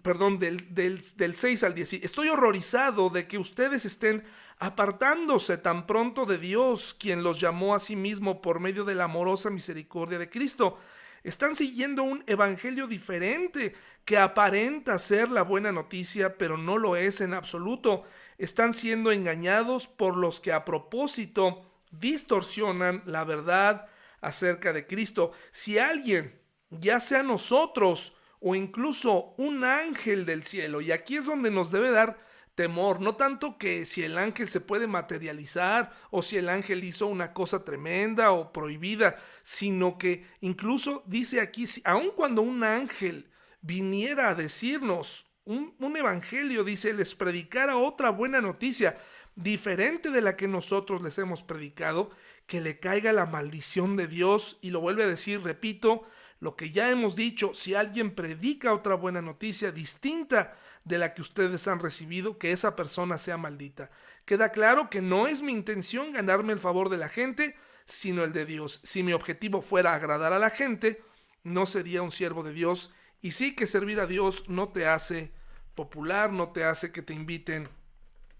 perdón, 0.01 0.39
del, 0.39 0.73
del, 0.73 1.01
del 1.15 1.35
6 1.35 1.63
al 1.63 1.75
10, 1.75 1.93
estoy 1.93 2.29
horrorizado 2.29 3.09
de 3.09 3.27
que 3.27 3.37
ustedes 3.37 3.85
estén 3.85 4.25
apartándose 4.61 5.57
tan 5.57 5.87
pronto 5.87 6.27
de 6.27 6.37
Dios, 6.37 6.93
quien 6.93 7.23
los 7.23 7.39
llamó 7.39 7.73
a 7.73 7.79
sí 7.79 7.95
mismo 7.95 8.43
por 8.43 8.59
medio 8.59 8.85
de 8.85 8.93
la 8.93 9.05
amorosa 9.05 9.49
misericordia 9.49 10.19
de 10.19 10.29
Cristo. 10.29 10.77
Están 11.23 11.55
siguiendo 11.55 12.03
un 12.03 12.23
evangelio 12.27 12.85
diferente 12.85 13.73
que 14.05 14.19
aparenta 14.19 14.99
ser 14.99 15.31
la 15.31 15.41
buena 15.41 15.71
noticia, 15.71 16.37
pero 16.37 16.57
no 16.57 16.77
lo 16.77 16.95
es 16.95 17.21
en 17.21 17.33
absoluto. 17.33 18.03
Están 18.37 18.75
siendo 18.75 19.11
engañados 19.11 19.87
por 19.87 20.15
los 20.15 20.39
que 20.39 20.53
a 20.53 20.63
propósito 20.63 21.65
distorsionan 21.89 23.01
la 23.07 23.23
verdad 23.23 23.87
acerca 24.21 24.73
de 24.73 24.85
Cristo. 24.85 25.31
Si 25.49 25.79
alguien, 25.79 26.39
ya 26.69 26.99
sea 26.99 27.23
nosotros 27.23 28.13
o 28.39 28.53
incluso 28.53 29.33
un 29.39 29.63
ángel 29.63 30.27
del 30.27 30.43
cielo, 30.43 30.81
y 30.81 30.91
aquí 30.91 31.17
es 31.17 31.25
donde 31.25 31.49
nos 31.49 31.71
debe 31.71 31.89
dar 31.89 32.30
temor, 32.61 33.01
no 33.01 33.15
tanto 33.15 33.57
que 33.57 33.85
si 33.85 34.03
el 34.03 34.19
ángel 34.19 34.47
se 34.47 34.61
puede 34.61 34.85
materializar 34.85 35.91
o 36.11 36.21
si 36.21 36.37
el 36.37 36.47
ángel 36.47 36.83
hizo 36.83 37.07
una 37.07 37.33
cosa 37.33 37.65
tremenda 37.65 38.33
o 38.33 38.53
prohibida, 38.53 39.19
sino 39.41 39.97
que 39.97 40.27
incluso 40.41 41.01
dice 41.07 41.41
aquí, 41.41 41.65
aun 41.85 42.11
cuando 42.15 42.43
un 42.43 42.63
ángel 42.63 43.31
viniera 43.61 44.29
a 44.29 44.35
decirnos 44.35 45.25
un, 45.43 45.73
un 45.79 45.97
evangelio, 45.97 46.63
dice, 46.63 46.93
les 46.93 47.15
predicara 47.15 47.77
otra 47.77 48.11
buena 48.11 48.41
noticia, 48.41 48.95
diferente 49.33 50.11
de 50.11 50.21
la 50.21 50.37
que 50.37 50.47
nosotros 50.47 51.01
les 51.01 51.17
hemos 51.17 51.41
predicado, 51.41 52.11
que 52.45 52.61
le 52.61 52.79
caiga 52.79 53.11
la 53.11 53.25
maldición 53.25 53.97
de 53.97 54.05
Dios, 54.05 54.59
y 54.61 54.69
lo 54.69 54.81
vuelve 54.81 55.03
a 55.03 55.07
decir, 55.07 55.41
repito, 55.41 56.03
lo 56.41 56.55
que 56.55 56.71
ya 56.71 56.89
hemos 56.89 57.15
dicho, 57.15 57.53
si 57.53 57.75
alguien 57.75 58.15
predica 58.15 58.73
otra 58.73 58.95
buena 58.95 59.21
noticia 59.21 59.71
distinta 59.71 60.57
de 60.83 60.97
la 60.97 61.13
que 61.13 61.21
ustedes 61.21 61.67
han 61.67 61.79
recibido, 61.79 62.39
que 62.39 62.51
esa 62.51 62.75
persona 62.75 63.19
sea 63.19 63.37
maldita. 63.37 63.91
Queda 64.25 64.51
claro 64.51 64.89
que 64.89 65.01
no 65.01 65.27
es 65.27 65.43
mi 65.43 65.51
intención 65.51 66.11
ganarme 66.11 66.53
el 66.53 66.59
favor 66.59 66.89
de 66.89 66.97
la 66.97 67.09
gente, 67.09 67.55
sino 67.85 68.23
el 68.23 68.33
de 68.33 68.45
Dios. 68.45 68.81
Si 68.83 69.03
mi 69.03 69.13
objetivo 69.13 69.61
fuera 69.61 69.93
agradar 69.93 70.33
a 70.33 70.39
la 70.39 70.49
gente, 70.49 71.03
no 71.43 71.67
sería 71.67 72.01
un 72.01 72.11
siervo 72.11 72.41
de 72.41 72.53
Dios. 72.53 72.91
Y 73.21 73.33
sí 73.33 73.55
que 73.55 73.67
servir 73.67 73.99
a 73.99 74.07
Dios 74.07 74.49
no 74.49 74.69
te 74.69 74.87
hace 74.87 75.31
popular, 75.75 76.31
no 76.31 76.49
te 76.49 76.63
hace 76.63 76.91
que 76.91 77.03
te 77.03 77.13
inviten 77.13 77.69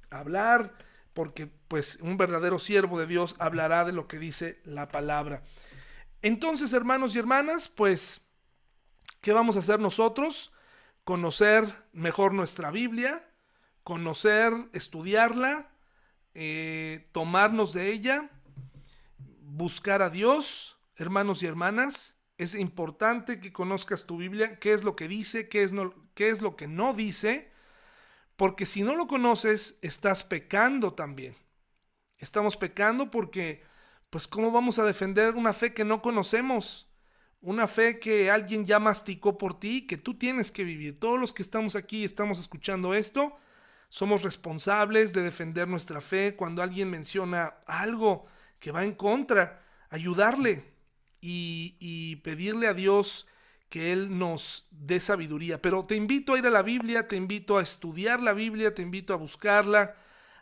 a 0.10 0.20
hablar, 0.22 0.74
porque 1.14 1.48
pues 1.68 2.00
un 2.02 2.18
verdadero 2.18 2.58
siervo 2.58 3.00
de 3.00 3.06
Dios 3.06 3.36
hablará 3.38 3.86
de 3.86 3.92
lo 3.92 4.08
que 4.08 4.18
dice 4.18 4.60
la 4.64 4.88
palabra. 4.88 5.44
Entonces, 6.22 6.74
hermanos 6.74 7.16
y 7.16 7.20
hermanas, 7.20 7.68
pues, 7.68 8.22
¿qué 9.22 9.34
vamos 9.34 9.56
a 9.56 9.60
hacer 9.60 9.80
nosotros? 9.80 10.52
Conocer 11.04 11.66
mejor 11.94 12.34
nuestra 12.34 12.70
Biblia, 12.70 13.28
conocer, 13.84 14.54
estudiarla, 14.72 15.72
eh, 16.36 17.08
tomarnos 17.12 17.74
de 17.74 17.92
ella, 17.92 18.30
buscar 19.42 20.04
a 20.04 20.12
Dios, 20.12 20.78
hermanos 20.96 21.42
y 21.42 21.48
hermanas. 21.48 22.22
Es 22.38 22.54
importante 22.54 23.40
que 23.40 23.52
conozcas 23.52 24.06
tu 24.06 24.18
Biblia, 24.18 24.60
qué 24.60 24.74
es 24.74 24.84
lo 24.84 24.96
que 24.96 25.08
dice, 25.08 25.50
qué 25.50 25.64
es, 25.64 25.74
qué 26.14 26.30
es 26.30 26.42
lo 26.42 26.56
que 26.56 26.68
no 26.68 26.94
dice, 26.94 27.52
porque 28.36 28.68
si 28.68 28.84
no 28.84 28.96
lo 28.96 29.08
conoces, 29.08 29.80
estás 29.82 30.24
pecando 30.24 30.94
también. 30.94 31.36
Estamos 32.20 32.58
pecando 32.58 33.10
porque 33.10 33.64
pues 34.12 34.28
¿cómo 34.28 34.52
vamos 34.52 34.78
a 34.78 34.84
defender 34.84 35.36
una 35.36 35.54
fe 35.54 35.74
que 35.74 35.86
no 35.86 36.02
conocemos? 36.02 36.88
Una 37.40 37.68
fe 37.68 37.98
que 37.98 38.30
alguien 38.30 38.66
ya 38.66 38.78
masticó 38.78 39.38
por 39.38 39.58
ti, 39.58 39.88
que 39.88 39.98
tú 39.98 40.16
tienes 40.16 40.52
que 40.52 40.66
vivir. 40.66 41.00
Todos 41.00 41.18
los 41.18 41.32
que 41.32 41.42
estamos 41.42 41.78
aquí 41.78 42.04
estamos 42.04 42.38
escuchando 42.38 42.94
esto, 42.94 43.38
somos 43.88 44.22
responsables 44.22 45.14
de 45.14 45.22
defender 45.24 45.70
nuestra 45.70 46.02
fe. 46.02 46.36
Cuando 46.36 46.62
alguien 46.62 46.90
menciona 46.90 47.56
algo 47.66 48.26
que 48.60 48.74
va 48.74 48.84
en 48.84 48.94
contra, 48.94 49.64
ayudarle 49.90 50.66
y, 51.22 51.78
y 51.80 52.18
pedirle 52.18 52.68
a 52.68 52.74
Dios 52.74 53.28
que 53.70 53.94
Él 53.94 54.20
nos 54.20 54.68
dé 54.72 55.00
sabiduría. 55.00 55.62
Pero 55.62 55.86
te 55.86 55.96
invito 55.96 56.34
a 56.34 56.38
ir 56.38 56.48
a 56.48 56.52
la 56.52 56.64
Biblia, 56.64 57.08
te 57.08 57.16
invito 57.16 57.58
a 57.58 57.62
estudiar 57.62 58.20
la 58.20 58.34
Biblia, 58.34 58.76
te 58.76 58.82
invito 58.82 59.14
a 59.14 59.18
buscarla, 59.18 59.96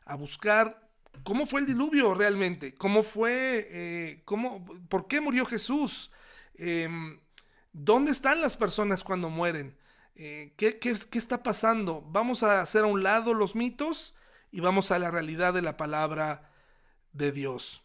a 0.05 0.15
buscar 0.15 0.88
¿Cómo 1.23 1.45
fue 1.45 1.61
el 1.61 1.67
diluvio 1.67 2.13
realmente? 2.13 2.73
¿Cómo 2.73 3.03
fue? 3.03 3.67
Eh, 3.69 4.21
cómo, 4.25 4.65
¿Por 4.89 5.07
qué 5.07 5.21
murió 5.21 5.45
Jesús? 5.45 6.11
Em, 6.55 7.19
¿Dónde 7.73 8.11
están 8.11 8.41
las 8.41 8.55
personas 8.57 9.03
cuando 9.03 9.29
mueren? 9.29 9.77
Eh, 10.15 10.53
¿qué, 10.57 10.79
qué, 10.79 10.95
qué 11.09 11.17
está 11.17 11.43
pasando? 11.43 12.03
Vamos 12.07 12.43
a 12.43 12.61
hacer 12.61 12.83
a 12.83 12.87
un 12.87 13.03
lado 13.03 13.33
los 13.33 13.55
mitos 13.55 14.15
y 14.51 14.59
vamos 14.59 14.91
a 14.91 14.99
la 14.99 15.11
realidad 15.11 15.53
de 15.53 15.61
la 15.61 15.77
palabra 15.77 16.51
de 17.13 17.31
Dios. 17.31 17.83